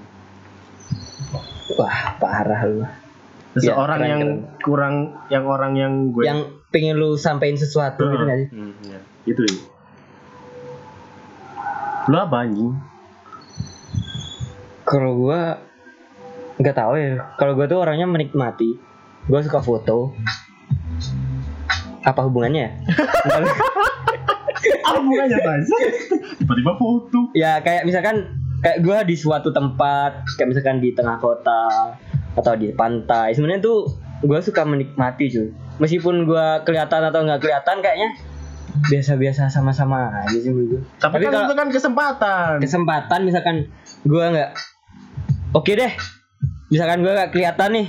Wah, 1.79 2.19
parah 2.19 2.63
lu. 2.67 2.83
seseorang 3.57 3.97
keren, 3.97 4.11
yang 4.11 4.21
keren. 4.21 4.61
kurang 4.61 4.95
yang 5.33 5.45
orang 5.49 5.73
yang 5.73 5.93
gue 6.13 6.21
Yang 6.29 6.39
pengen 6.69 7.01
lu 7.01 7.17
sampein 7.17 7.57
sesuatu 7.57 8.05
gitu 8.05 8.23
gak 8.29 8.37
sih? 8.45 8.47
Hmm, 8.53 8.73
iya. 8.85 8.99
itu 9.25 9.41
ya 9.49 9.57
lu 12.07 12.15
apa 12.15 12.47
anjing 12.47 12.71
Kalau 14.87 15.19
gua 15.19 15.59
nggak 16.55 16.75
tahu 16.79 16.95
ya. 16.95 17.35
Kalau 17.35 17.59
gua 17.59 17.67
tuh 17.67 17.83
orangnya 17.83 18.07
menikmati. 18.07 18.79
Gua 19.27 19.43
suka 19.43 19.59
foto. 19.59 20.15
Apa 22.07 22.23
hubungannya? 22.23 22.71
apa 24.83 25.25
Tans? 25.27 25.67
tiba-tiba 26.41 26.73
foto 26.79 27.31
ya 27.33 27.59
kayak 27.63 27.83
misalkan 27.87 28.37
kayak 28.61 28.81
gua 28.81 29.05
di 29.05 29.15
suatu 29.17 29.53
tempat, 29.53 30.25
kayak 30.37 30.49
misalkan 30.49 30.81
di 30.81 30.93
tengah 30.93 31.21
kota 31.21 31.93
atau 32.37 32.53
di 32.57 32.73
pantai. 32.73 33.33
Sebenarnya 33.33 33.61
tuh 33.61 33.89
gua 34.25 34.41
suka 34.41 34.65
menikmati 34.65 35.29
cuy. 35.29 35.49
Meskipun 35.77 36.25
gua 36.25 36.65
kelihatan 36.65 37.05
atau 37.05 37.21
nggak 37.21 37.41
kelihatan 37.41 37.85
kayaknya 37.85 38.09
biasa-biasa 38.89 39.49
sama-sama 39.49 40.13
aja 40.21 40.37
sih 40.37 40.53
menurut 40.53 40.77
gua. 40.77 40.81
tapi, 41.01 41.25
kan 41.25 41.49
itu 41.49 41.55
kan 41.57 41.67
kesempatan 41.73 42.53
kesempatan 42.61 43.19
misalkan 43.25 43.55
gua 44.05 44.29
nggak 44.29 44.51
oke 45.57 45.71
deh 45.73 45.91
misalkan 46.69 47.01
gua 47.01 47.17
nggak 47.17 47.31
kelihatan 47.33 47.69
nih 47.73 47.87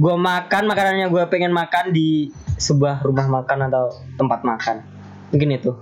gua 0.00 0.16
makan 0.16 0.64
makanannya 0.64 1.12
gua 1.12 1.28
pengen 1.28 1.52
makan 1.52 1.92
di 1.92 2.32
sebuah 2.56 3.04
rumah 3.04 3.28
makan 3.28 3.68
atau 3.68 3.92
tempat 4.16 4.40
makan 4.48 4.80
mungkin 5.28 5.60
itu 5.60 5.76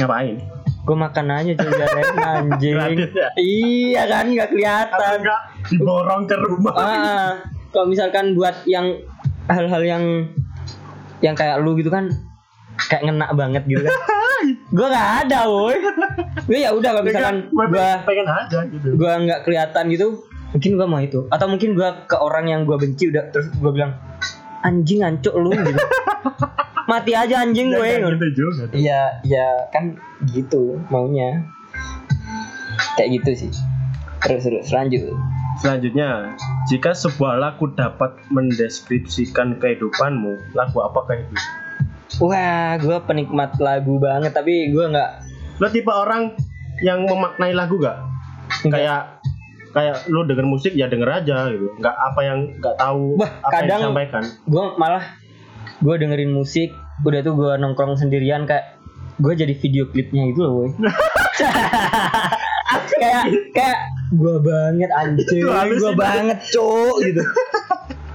ngapain? 0.00 0.36
Gua 0.82 0.96
makan 0.98 1.26
aja 1.30 1.52
cuy 1.54 1.72
jalan 1.78 2.06
anjing. 2.18 2.74
Gratis 2.74 3.12
ya? 3.14 3.28
iya 3.38 4.02
kan 4.10 4.26
nggak 4.26 4.48
atau 4.50 4.56
kelihatan 4.56 5.12
enggak 5.22 5.40
diborong 5.70 6.22
ke 6.26 6.36
rumah? 6.38 6.74
Ah 6.74 7.30
kalau 7.70 7.86
misalkan 7.88 8.34
buat 8.34 8.56
yang 8.68 8.98
hal-hal 9.48 9.82
yang 9.82 10.04
yang 11.22 11.34
kayak 11.38 11.62
lu 11.62 11.78
gitu 11.78 11.88
kan 11.88 12.10
kayak 12.90 13.06
ngena 13.06 13.30
banget 13.32 13.62
gitu 13.70 13.86
kan. 13.86 13.94
Gua 14.74 14.86
nggak 14.90 15.10
ada 15.28 15.46
woi. 15.46 15.78
Gue 16.50 16.58
ya 16.66 16.74
udah 16.74 16.90
kalau 16.98 17.06
misalkan 17.06 17.36
gue 17.46 17.66
gua 17.70 18.02
pengen 18.02 18.26
aja 18.26 18.58
gitu. 18.66 18.88
gua 18.98 19.12
nggak 19.22 19.40
kelihatan 19.46 19.84
gitu 19.94 20.06
mungkin 20.50 20.70
gua 20.74 20.86
mau 20.90 20.98
itu. 20.98 21.30
Atau 21.30 21.46
mungkin 21.46 21.78
gua 21.78 22.02
ke 22.10 22.18
orang 22.18 22.50
yang 22.50 22.66
gua 22.66 22.74
benci 22.74 23.06
udah 23.06 23.30
terus 23.30 23.54
gua 23.62 23.70
bilang 23.70 23.94
anjing 24.66 25.02
ancuk 25.02 25.34
lu 25.38 25.50
gitu 25.54 25.78
mati 26.84 27.12
aja 27.12 27.40
anjing 27.40 27.70
gue 27.70 27.82
Jangan 27.82 28.14
gitu 28.14 28.26
juga. 28.36 28.62
Iya 28.70 29.00
iya 29.22 29.46
kan 29.68 29.96
gitu 30.28 30.78
maunya. 30.88 31.42
Kayak 32.94 33.22
gitu 33.22 33.30
sih. 33.38 33.50
Terus 34.20 34.42
terus 34.42 34.68
lanjut. 34.70 35.02
Selanjutnya 35.54 36.32
jika 36.64 36.90
sebuah 36.92 37.36
lagu 37.36 37.70
dapat 37.70 38.16
mendeskripsikan 38.28 39.56
kehidupanmu 39.56 40.52
lagu 40.52 40.78
apakah 40.80 41.18
itu 41.18 41.36
wah 42.18 42.76
gua 42.76 43.00
penikmat 43.00 43.56
lagu 43.56 43.96
banget 43.96 44.32
tapi 44.32 44.68
gua 44.68 44.88
nggak 44.88 45.10
lo 45.58 45.68
tipe 45.68 45.88
orang 45.88 46.32
yang 46.80 47.04
memaknai 47.04 47.52
lagu 47.52 47.76
gak 47.76 48.00
Enggak. 48.62 48.72
kayak 48.74 49.02
kayak 49.72 49.96
lu 50.06 50.20
denger 50.22 50.44
musik 50.44 50.72
ya 50.72 50.86
denger 50.86 51.08
aja 51.14 51.48
gitu. 51.48 51.68
Nggak 51.78 51.96
apa 51.96 52.20
yang 52.22 52.38
nggak 52.54 52.76
tahu 52.76 53.16
Wah, 53.16 53.30
apa 53.38 53.48
kadang- 53.50 53.68
yang 53.68 53.80
disampaikan. 53.86 54.22
gue 54.44 54.64
malah 54.76 55.04
gue 55.82 55.94
dengerin 55.98 56.32
musik 56.32 56.70
udah 57.02 57.20
tuh 57.26 57.34
gue 57.34 57.52
nongkrong 57.58 57.98
sendirian 57.98 58.46
kayak 58.46 58.78
gue 59.18 59.34
jadi 59.34 59.54
video 59.58 59.90
klipnya 59.90 60.30
gitu 60.30 60.40
loh 60.46 60.52
woy 60.64 60.70
kayak 63.02 63.24
kayak 63.52 63.80
gue 64.12 64.36
banget 64.44 64.90
anjing. 64.92 65.42
Itu 65.42 65.48
gue 65.48 65.92
itu. 65.92 65.98
banget 65.98 66.38
cowok 66.52 66.96
gitu. 67.08 67.22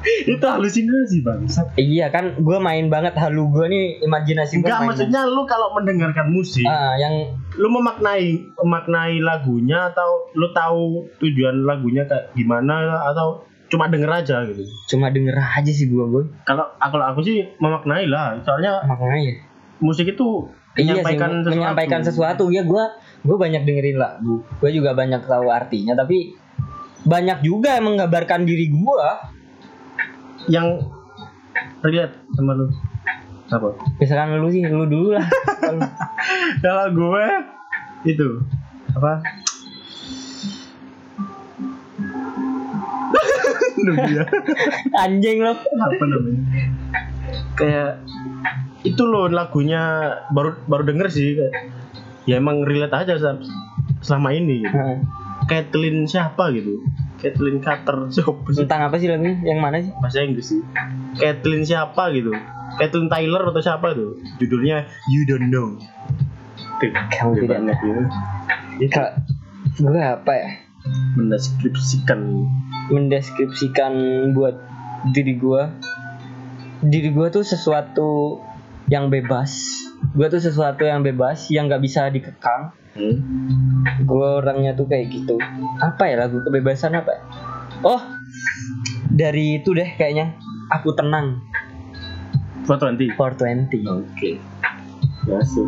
Itu 0.08 0.46
halusinasi 0.48 1.20
bangsat. 1.20 1.76
Iya 1.76 2.08
kan 2.08 2.40
gue 2.40 2.58
main 2.64 2.88
banget. 2.88 3.18
Halu 3.20 3.52
gue 3.52 3.66
nih 3.68 3.86
imajinasi 4.08 4.64
gue 4.64 4.70
enggak 4.70 4.88
maksudnya 4.88 5.28
lu 5.28 5.44
kalau 5.44 5.76
mendengarkan 5.76 6.32
musik 6.32 6.64
ah 6.64 6.96
yang 6.96 7.36
lu 7.60 7.68
memaknai 7.68 8.48
memaknai 8.56 9.20
lagunya 9.20 9.92
atau 9.92 10.32
lu 10.38 10.48
tahu 10.56 11.12
tujuan 11.20 11.68
lagunya 11.68 12.08
kayak 12.08 12.32
gimana 12.38 13.04
atau 13.12 13.44
cuma 13.68 13.92
denger 13.92 14.10
aja 14.10 14.44
gitu. 14.48 14.64
Cuma 14.88 15.12
denger 15.12 15.36
aja 15.36 15.72
sih 15.72 15.88
gue 15.88 16.04
boy. 16.04 16.24
Kalau 16.44 16.68
kalau 16.80 17.06
aku 17.08 17.20
sih 17.24 17.44
memaknai 17.60 18.08
lah. 18.08 18.40
Soalnya 18.44 18.84
makanya 18.88 19.44
musik 19.80 20.08
itu 20.10 20.48
Iya 20.78 21.02
sih, 21.02 21.02
menyampaikan 21.02 21.30
sesuatu. 21.42 21.50
menyampaikan 21.52 22.02
sesuatu. 22.06 22.44
Ya 22.54 22.62
gue 22.64 22.84
gue 23.26 23.36
banyak 23.36 23.66
dengerin 23.66 23.98
lagu 23.98 24.46
gue 24.62 24.70
juga 24.72 24.94
banyak 24.94 25.26
tahu 25.26 25.50
artinya 25.50 25.98
tapi 25.98 26.38
banyak 27.02 27.42
juga 27.42 27.76
yang 27.82 27.90
menggambarkan 27.92 28.46
diri 28.46 28.70
gue 28.70 29.08
yang 30.48 30.80
relate 31.82 32.14
sama 32.38 32.54
lu. 32.54 32.70
Apa? 33.48 33.74
Misalkan 33.98 34.38
lu 34.38 34.48
sih 34.52 34.62
lu 34.64 34.86
dulu 34.86 35.16
lah. 35.16 35.26
Kalau 36.64 36.88
gue 36.94 37.26
itu. 38.06 38.44
Apa 38.94 39.20
anjing 45.04 45.38
lo 45.44 45.54
apa 45.54 46.04
namanya? 46.04 46.42
Kayak 47.56 47.92
itu 48.84 49.04
loh 49.04 49.30
lagunya. 49.30 50.14
Baru 50.34 50.58
baru 50.66 50.84
denger 50.88 51.08
sih 51.10 51.38
kayak, 51.38 51.54
ya 52.26 52.38
emang 52.40 52.64
relate 52.64 52.94
aja 52.94 53.14
sel- 53.18 53.46
selama 54.02 54.34
ini 54.34 54.66
gitu. 54.66 54.78
Kathleen 55.48 56.06
siapa 56.06 56.52
gitu? 56.52 56.84
Kathleen 57.18 57.64
Carter 57.64 58.08
siapa 58.14 58.50
sih? 58.52 58.66
Tentang 58.66 58.92
apa 58.92 58.96
sih 59.00 59.08
lagunya 59.10 59.40
yang 59.44 59.60
mana 59.64 59.80
sih? 59.80 59.92
Bahasa 59.98 60.22
Inggris 60.22 60.52
sih. 60.52 60.62
Kathleen 61.18 61.64
siapa 61.64 62.12
gitu? 62.14 62.34
Kathleen 62.78 63.08
Tyler 63.08 63.42
atau 63.48 63.62
siapa 63.64 63.96
tuh 63.96 64.20
judulnya 64.38 64.86
You 65.10 65.24
Don't 65.26 65.50
Know. 65.50 65.80
Tuh, 66.78 66.94
Kamu 66.94 67.42
tidak 67.42 67.58
ya. 67.66 67.74
Itu 68.78 68.94
Kak, 68.94 69.10
gue 69.82 69.98
apa 69.98 70.32
ya 70.38 70.50
mendeskripsikan. 71.16 72.48
Mendeskripsikan 72.94 73.94
buat 74.32 74.56
diri 75.14 75.38
gue 75.38 75.64
diri 76.84 77.10
gue 77.10 77.28
tuh 77.34 77.42
sesuatu 77.42 78.42
yang 78.88 79.10
bebas. 79.10 79.54
Gue 80.14 80.30
tuh 80.30 80.42
sesuatu 80.42 80.86
yang 80.86 81.02
bebas 81.02 81.50
yang 81.50 81.68
nggak 81.68 81.84
bisa 81.84 82.10
dikekang. 82.14 82.74
Hmm? 82.98 83.18
gue 83.98 84.30
orangnya 84.42 84.74
tuh 84.74 84.90
kayak 84.90 85.14
gitu. 85.14 85.38
Apa 85.82 86.10
ya 86.10 86.26
lagu 86.26 86.42
kebebasan 86.42 86.98
apa 86.98 87.14
ya? 87.14 87.22
oh 87.86 88.02
dari 89.14 89.62
itu 89.62 89.74
deh 89.74 89.90
kayaknya. 89.98 90.38
Aku 90.74 90.92
tenang. 90.98 91.40
420 92.68 93.16
420 93.16 94.04
Oke. 94.04 94.32
Masuk. 95.28 95.68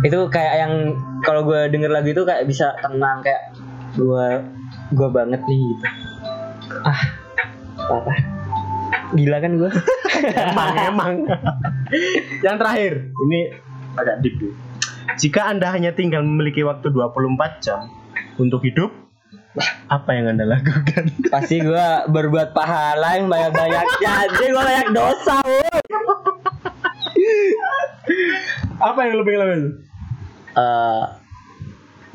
itu 0.00 0.16
kayak 0.32 0.54
yang 0.64 0.72
kalau 1.20 1.44
gue 1.44 1.68
denger 1.68 1.92
lagu 1.92 2.12
itu 2.12 2.24
kayak 2.24 2.48
bisa 2.48 2.72
tenang 2.80 3.20
kayak 3.20 3.52
gue 3.94 4.26
gue 4.94 5.08
banget 5.10 5.40
nih 5.46 5.58
gitu 5.58 5.86
ah 6.86 7.00
parah 7.76 8.18
gila 9.14 9.38
kan 9.42 9.52
gue 9.58 9.70
emang 10.28 10.74
emang. 10.90 11.12
Yang 12.44 12.56
terakhir, 12.60 12.92
ini 13.26 13.40
agak 13.96 14.16
deep 14.22 14.36
nih. 14.38 14.54
Jika 15.18 15.50
Anda 15.50 15.74
hanya 15.74 15.90
tinggal 15.90 16.22
memiliki 16.22 16.62
waktu 16.62 16.92
24 16.94 17.64
jam 17.64 17.90
untuk 18.38 18.62
hidup, 18.62 18.94
apa 19.90 20.10
yang 20.14 20.30
Anda 20.36 20.46
lakukan? 20.46 21.10
pasti 21.34 21.58
gue 21.58 21.86
berbuat 22.06 22.54
pahala 22.54 23.18
yang 23.18 23.26
banyak 23.26 23.50
banyaknya 23.50 24.10
aja 24.26 24.38
gue 24.38 24.52
banyak 24.54 24.88
dosa 24.94 25.36
woy. 25.42 25.80
apa 28.80 28.98
yang 29.04 29.14
lebih 29.18 29.34
lakukan? 29.36 29.62
Eh, 30.54 31.04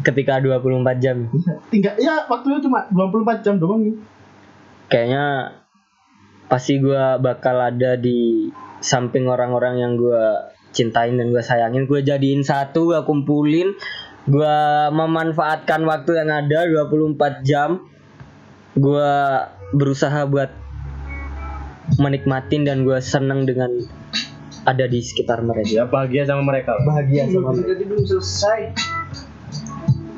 ketika 0.06 0.38
24 0.38 0.61
jam 1.02 1.26
Tinggal 1.68 1.98
ya 1.98 2.23
waktunya 2.26 2.61
cuma 2.61 2.86
24 2.88 3.41
jam 3.41 3.57
doang 3.57 3.82
nih. 3.82 3.95
kayaknya 4.86 5.26
pasti 6.45 6.77
gue 6.77 7.03
bakal 7.19 7.57
ada 7.57 7.98
di 7.98 8.53
samping 8.77 9.26
orang-orang 9.26 9.82
yang 9.82 9.98
gue 9.98 10.23
cintain 10.69 11.18
dan 11.18 11.34
gue 11.34 11.41
sayangin 11.41 11.84
gue 11.84 11.99
jadiin 11.99 12.45
satu 12.45 12.94
gue 12.94 13.02
kumpulin 13.02 13.73
gue 14.26 14.57
memanfaatkan 14.91 15.82
waktu 15.84 16.18
yang 16.18 16.30
ada 16.30 16.69
24 16.86 17.18
jam 17.41 17.82
gue 18.76 19.11
berusaha 19.72 20.22
buat 20.26 20.53
menikmatin 21.98 22.61
dan 22.61 22.84
gue 22.84 22.98
seneng 22.99 23.45
dengan 23.45 23.69
ada 24.65 24.86
di 24.86 24.98
sekitar 24.99 25.41
mereka 25.41 25.69
Ya 25.72 25.86
bahagia 25.86 26.26
sama 26.26 26.41
mereka. 26.44 26.73
bahagia 26.82 27.30
sama 27.30 27.53
mereka 27.53 27.69
Jadi 27.72 27.84
belum 27.86 28.03
selesai. 28.03 28.60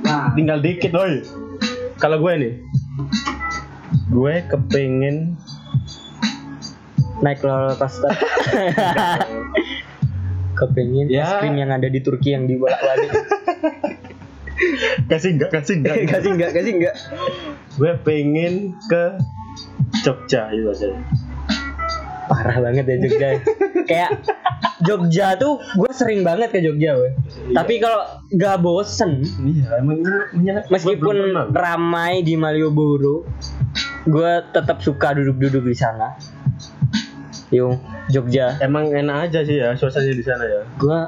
Nah, 0.03 0.34
Tinggal 0.34 0.60
dikit 0.61 0.91
boy. 0.91 1.24
Kalau 1.98 2.22
gue 2.22 2.34
nih, 2.38 2.53
gue 4.07 4.34
kepengen 4.45 5.34
naik 7.19 7.41
roller 7.41 7.74
coaster. 7.74 8.14
Kepengen 10.57 11.06
Ya. 11.10 11.22
es 11.22 11.32
krim 11.38 11.53
yang 11.53 11.69
ada 11.69 11.86
di 11.86 12.02
Turki 12.02 12.34
yang 12.34 12.49
dibolak-balik. 12.49 13.14
Kasih 15.06 15.38
enggak 15.38 15.53
kasih 15.53 15.82
enggak 15.82 15.95
kasih 16.18 16.30
enggak 16.34 16.52
kasih 16.57 16.72
enggak 16.82 16.95
gue 17.78 17.94
pengen 18.02 18.74
ke 18.90 19.03
Jogja 20.02 20.49
itu 20.49 20.65
aja. 20.65 20.98
Parah 22.26 22.57
banget 22.57 22.90
ya 22.90 22.95
Jogja. 23.06 23.30
Kayak 23.86 24.10
Jogja 24.78 25.34
tuh 25.42 25.58
gue 25.58 25.92
sering 25.94 26.22
banget 26.22 26.54
ke 26.54 26.62
Jogja 26.62 26.94
weh. 26.98 27.14
Tapi 27.54 27.82
kalau 27.82 28.22
gak 28.30 28.62
bosen 28.62 29.26
iya 29.42 29.82
emang 29.82 30.06
meskipun 30.70 31.34
ramai 31.50 32.22
di 32.22 32.38
Malioboro 32.38 33.26
gue 34.08 34.32
tetap 34.54 34.80
suka 34.86 35.18
duduk-duduk 35.18 35.66
di 35.66 35.78
sana. 35.78 36.14
Yung 37.50 37.82
Jogja. 38.14 38.62
Emang 38.62 38.94
enak 38.94 39.32
aja 39.32 39.42
sih 39.42 39.58
ya 39.58 39.74
suasana 39.74 40.14
di 40.14 40.26
sana 40.26 40.46
ya. 40.46 40.62
Gue 40.78 41.00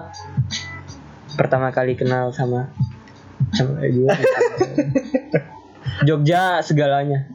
pertama 1.38 1.70
kali 1.70 1.94
kenal 1.94 2.34
sama 2.34 2.74
sama 3.54 3.86
gue 3.86 4.10
Jogja 6.08 6.66
segalanya. 6.66 7.30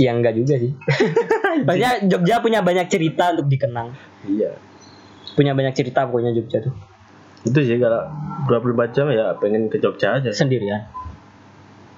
Ya 0.00 0.16
enggak 0.16 0.32
juga 0.32 0.56
sih. 0.56 0.72
Maksudnya 1.68 1.92
Jogja 2.08 2.40
punya 2.40 2.64
banyak 2.64 2.88
cerita 2.88 3.36
untuk 3.36 3.52
dikenang 3.52 4.09
iya. 4.26 4.52
Punya 5.32 5.54
banyak 5.54 5.72
cerita 5.72 6.04
pokoknya 6.04 6.34
Jogja 6.34 6.60
tuh. 6.60 6.74
Itu 7.40 7.56
sih 7.64 7.80
kalau 7.80 8.04
24 8.50 8.92
jam 8.92 9.06
ya 9.08 9.32
pengen 9.40 9.72
ke 9.72 9.80
Jogja 9.80 10.20
aja. 10.20 10.28
Sendirian. 10.28 10.84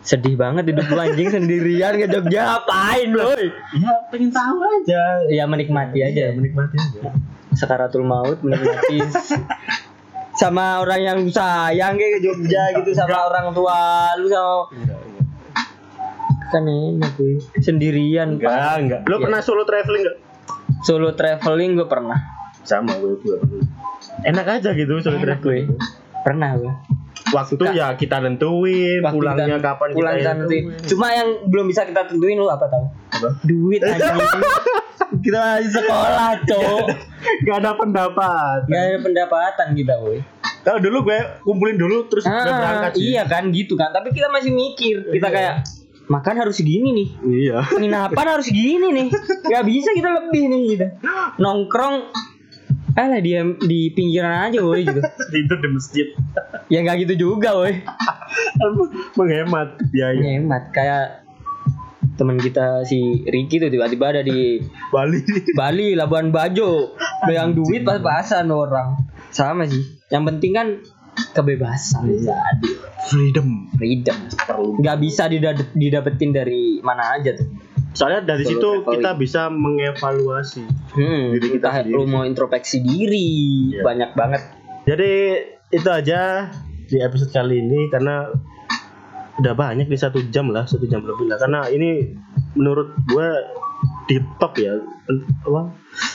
Sedih 0.03 0.35
banget 0.35 0.67
hidup 0.71 0.87
gua 0.91 1.07
anjing 1.07 1.31
sendirian 1.31 1.95
ke 1.99 2.07
Jogja. 2.07 2.63
Apain 2.63 3.11
boy? 3.11 3.51
Ya 3.79 3.93
pengen 4.11 4.31
tahu 4.31 4.59
aja. 4.63 5.03
Ya 5.31 5.45
menikmati 5.47 5.99
aja. 6.03 6.35
menikmati 6.35 6.77
aja. 6.79 7.11
Sekaratul 7.55 8.07
maut 8.07 8.39
menikmati. 8.43 8.99
Sama 10.33 10.81
orang 10.81 11.01
yang 11.03 11.17
lu 11.23 11.31
sayang 11.31 11.99
kayak 11.99 12.19
ke 12.19 12.21
Jogja 12.23 12.63
gitu 12.79 12.91
sama 12.95 13.31
orang 13.31 13.51
tua 13.51 14.15
lu 14.19 14.27
sama 14.27 14.71
kan 16.53 16.69
enak 16.69 17.17
gue 17.17 17.41
sendirian. 17.65 18.37
Enggak 18.37 18.53
Pak. 18.53 18.77
enggak. 18.85 19.01
Lo 19.09 19.17
Iya. 19.17 19.25
pernah 19.25 19.41
solo 19.41 19.65
traveling 19.65 20.05
enggak 20.05 20.19
solo 20.83 21.11
traveling 21.13 21.75
gue 21.75 21.87
pernah. 21.87 22.19
Sama 22.61 22.95
gue 22.95 23.19
juga 23.19 23.43
enak 24.23 24.47
aja 24.53 24.71
gitu 24.73 24.99
solo 24.99 25.17
Enak 25.17 25.25
traveling. 25.39 25.67
gue. 25.69 25.79
Pernah 26.21 26.51
gue 26.57 26.73
waktu 27.25 27.55
ya 27.73 27.95
kita 27.95 28.21
nentuin 28.21 29.01
Waktu 29.01 29.15
pulangnya 29.15 29.57
kita- 29.57 29.65
kapan 29.65 29.89
pulang 29.91 30.13
kita 30.13 30.21
kita 30.21 30.33
nentuin. 30.37 30.65
cuma 30.85 31.07
yang 31.11 31.29
belum 31.47 31.65
bisa 31.67 31.83
kita 31.83 32.03
tentuin 32.05 32.37
lu 32.37 32.47
apa 32.47 32.67
tau? 32.67 32.85
Apa? 33.11 33.29
duit 33.43 33.81
anjing. 33.85 34.21
Kita 35.15 35.39
masih 35.39 35.71
sekolah 35.73 36.31
cowok. 36.43 36.87
Gak 37.43 37.57
ada 37.59 37.71
pendapat. 37.75 38.59
Gak 38.65 38.81
ada 38.83 38.99
pendapatan 38.99 39.69
kita 39.73 39.95
woi. 39.99 40.19
Kalau 40.63 40.79
dulu 40.79 41.05
gue 41.05 41.19
kumpulin 41.43 41.75
dulu 41.75 42.07
terus 42.07 42.23
udah 42.23 42.39
ah, 42.39 42.55
berangkat 42.55 42.93
sih. 42.95 43.03
iya 43.11 43.23
kan 43.25 43.51
gitu 43.51 43.75
kan. 43.75 43.91
Tapi 43.91 44.09
kita 44.11 44.29
masih 44.29 44.51
mikir. 44.51 45.05
Kita 45.07 45.27
Iya. 45.27 45.35
kayak 45.35 45.55
makan 46.11 46.35
harus 46.43 46.59
segini 46.59 46.91
nih. 46.95 47.09
Iya. 47.23 47.59
Penginapan 47.69 48.27
harus 48.39 48.47
segini 48.49 48.89
nih. 48.91 49.09
Gak 49.47 49.65
bisa 49.67 49.91
kita 49.95 50.11
lebih 50.11 50.43
nih 50.51 50.63
gitu. 50.77 50.87
Nongkrong. 51.39 52.11
Alah 52.93 53.25
di 53.25 53.33
di 53.65 53.89
pinggiran 53.97 54.53
aja 54.53 54.61
woi 54.61 54.85
gitu. 54.85 55.01
Tidur 55.33 55.59
di 55.65 55.69
masjid. 55.73 56.07
Ya 56.69 56.85
nggak 56.85 57.09
gitu 57.09 57.15
juga 57.29 57.57
woi 57.57 57.81
menghemat 59.17 59.81
biaya. 59.89 60.21
Hemat 60.21 60.69
kayak 60.77 61.25
teman 62.21 62.37
kita 62.37 62.85
si 62.85 63.25
Ricky 63.25 63.57
tuh 63.57 63.73
tiba-tiba 63.73 64.13
ada 64.13 64.21
di 64.21 64.61
Bali. 64.93 65.25
Bali 65.57 65.97
Labuan 65.97 66.29
Bajo. 66.29 66.93
Yang 67.33 67.65
duit 67.65 67.81
pas-pasan 67.81 68.53
orang. 68.53 69.09
Sama 69.33 69.65
sih. 69.65 69.81
Yang 70.13 70.23
penting 70.29 70.53
kan 70.53 70.69
kebebasan 71.33 72.09
jadi 72.15 72.71
freedom 73.07 73.69
freedom 73.73 74.17
perlu 74.39 74.77
nggak 74.77 74.99
bisa 74.99 75.27
didad- 75.27 75.73
didapetin 75.73 76.31
dari 76.31 76.81
mana 76.81 77.15
aja 77.15 77.35
tuh 77.35 77.49
soalnya 77.93 78.25
dari 78.27 78.43
Solo 78.43 78.51
situ 78.51 78.69
traveling. 78.71 78.93
kita 78.95 79.11
bisa 79.15 79.43
mengevaluasi 79.49 80.65
Hmm, 80.93 81.33
Diri 81.33 81.49
kita 81.51 81.57
entah 81.63 81.75
sendiri. 81.79 81.95
lu 81.95 82.05
mau 82.07 82.21
introspeksi 82.23 82.81
diri, 82.81 83.29
Iya. 83.71 83.81
banyak 83.83 84.11
banget. 84.13 84.43
jadi 84.85 85.13
itu 85.71 85.89
aja 85.89 86.53
di 86.85 86.99
episode 86.99 87.29
kali 87.31 87.57
ini 87.59 87.89
karena 87.89 88.29
udah 89.35 89.55
banyak 89.55 89.87
di 89.87 89.97
satu 89.97 90.21
jam 90.27 90.49
lah 90.49 90.65
satu 90.65 90.85
jam 90.85 91.01
lebih 91.01 91.25
lah 91.27 91.37
karena 91.37 91.65
ini 91.67 92.13
menurut 92.53 92.93
gue 93.07 93.29
deep 94.07 94.25
talk 94.37 94.53
ya 94.55 94.77
apa 95.43 95.73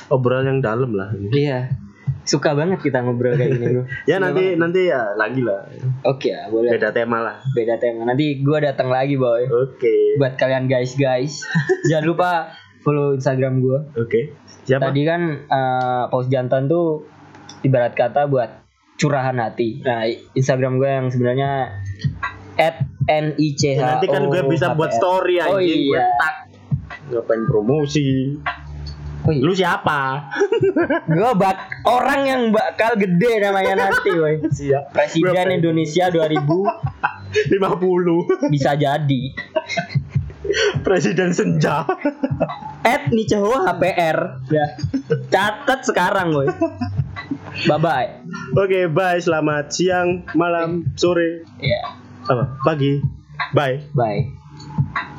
obrolan 0.09 0.45
yang 0.47 0.59
dalam 0.59 0.91
lah 0.91 1.09
ini. 1.11 1.29
Iya. 1.43 1.61
Suka 2.27 2.51
banget 2.51 2.83
kita 2.83 2.99
ngobrol 3.01 3.39
kayak 3.39 3.55
gini, 3.55 3.65
Bro. 3.71 3.83
ya 4.11 4.19
nanti 4.19 4.53
banget. 4.53 4.59
nanti 4.59 4.81
ya 4.91 5.15
lagi 5.15 5.41
lah 5.41 5.63
Oke, 6.03 6.35
ya, 6.35 6.51
boleh. 6.51 6.75
Beda. 6.75 6.91
beda 6.91 6.99
tema 6.99 7.17
lah 7.23 7.35
tema. 7.79 8.03
Nanti 8.03 8.43
gua 8.43 8.59
datang 8.59 8.91
lagi, 8.91 9.15
boy. 9.15 9.47
oke 9.47 10.19
Buat 10.19 10.35
kalian 10.35 10.67
guys-guys, 10.67 11.47
jangan 11.89 12.05
lupa 12.05 12.29
follow 12.83 13.15
Instagram 13.15 13.63
gua. 13.63 13.87
oke 13.95 14.35
siapa 14.67 14.91
Tadi 14.91 15.01
kan 15.07 15.21
eh, 15.47 16.03
Paus 16.11 16.27
Jantan 16.27 16.67
tuh 16.67 17.07
ibarat 17.63 17.95
kata 17.95 18.27
buat 18.27 18.67
curahan 18.97 19.37
hati. 19.39 19.79
Nah, 19.85 20.09
Instagram 20.35 20.81
gue 20.81 20.89
yang 20.89 21.07
sebenarnya 21.07 21.79
at 22.57 22.81
n 23.07 23.37
i 23.37 23.53
c 23.53 23.77
h 23.77 23.79
Ya, 23.79 23.95
nanti 23.95 24.09
kan 24.09 24.25
gue 24.27 24.41
bisa 24.49 24.73
buat 24.73 24.89
story 24.89 25.37
Oh 25.39 25.61
anjing 25.61 25.93
gue 25.93 26.01
iya. 26.01 26.09
ngapain 27.13 27.45
promosi 27.47 28.35
Oh 29.21 29.29
iya. 29.29 29.41
lu 29.41 29.51
siapa 29.51 30.29
gue 31.09 31.31
bak 31.33 31.57
orang 31.83 32.21
yang 32.23 32.41
bakal 32.49 32.95
gede 32.95 33.39
namanya 33.39 33.73
nanti, 33.75 34.09
boy. 34.09 34.39
siap 34.49 34.91
Presiden 34.91 35.51
Indonesia 35.53 36.07
2000 36.07 36.37
50 37.49 37.51
bisa 38.53 38.71
jadi. 38.73 39.21
presiden 40.79 41.31
senja 41.31 41.83
At 42.81 43.11
Niceho 43.11 43.51
HPR. 43.59 44.47
Ya. 44.47 44.79
Catat 45.27 45.83
sekarang, 45.83 46.31
boy. 46.31 46.47
Bye 47.67 47.75
bye. 47.77 48.07
oke 48.53 48.87
bye 48.87 49.17
selamat 49.17 49.67
siang 49.69 50.23
malam 50.31 50.87
sore 50.93 51.41
Ya. 51.57 51.83
apa 52.23 52.53
pagi 52.61 53.01
bye 53.51 53.81
Bye. 53.91 55.16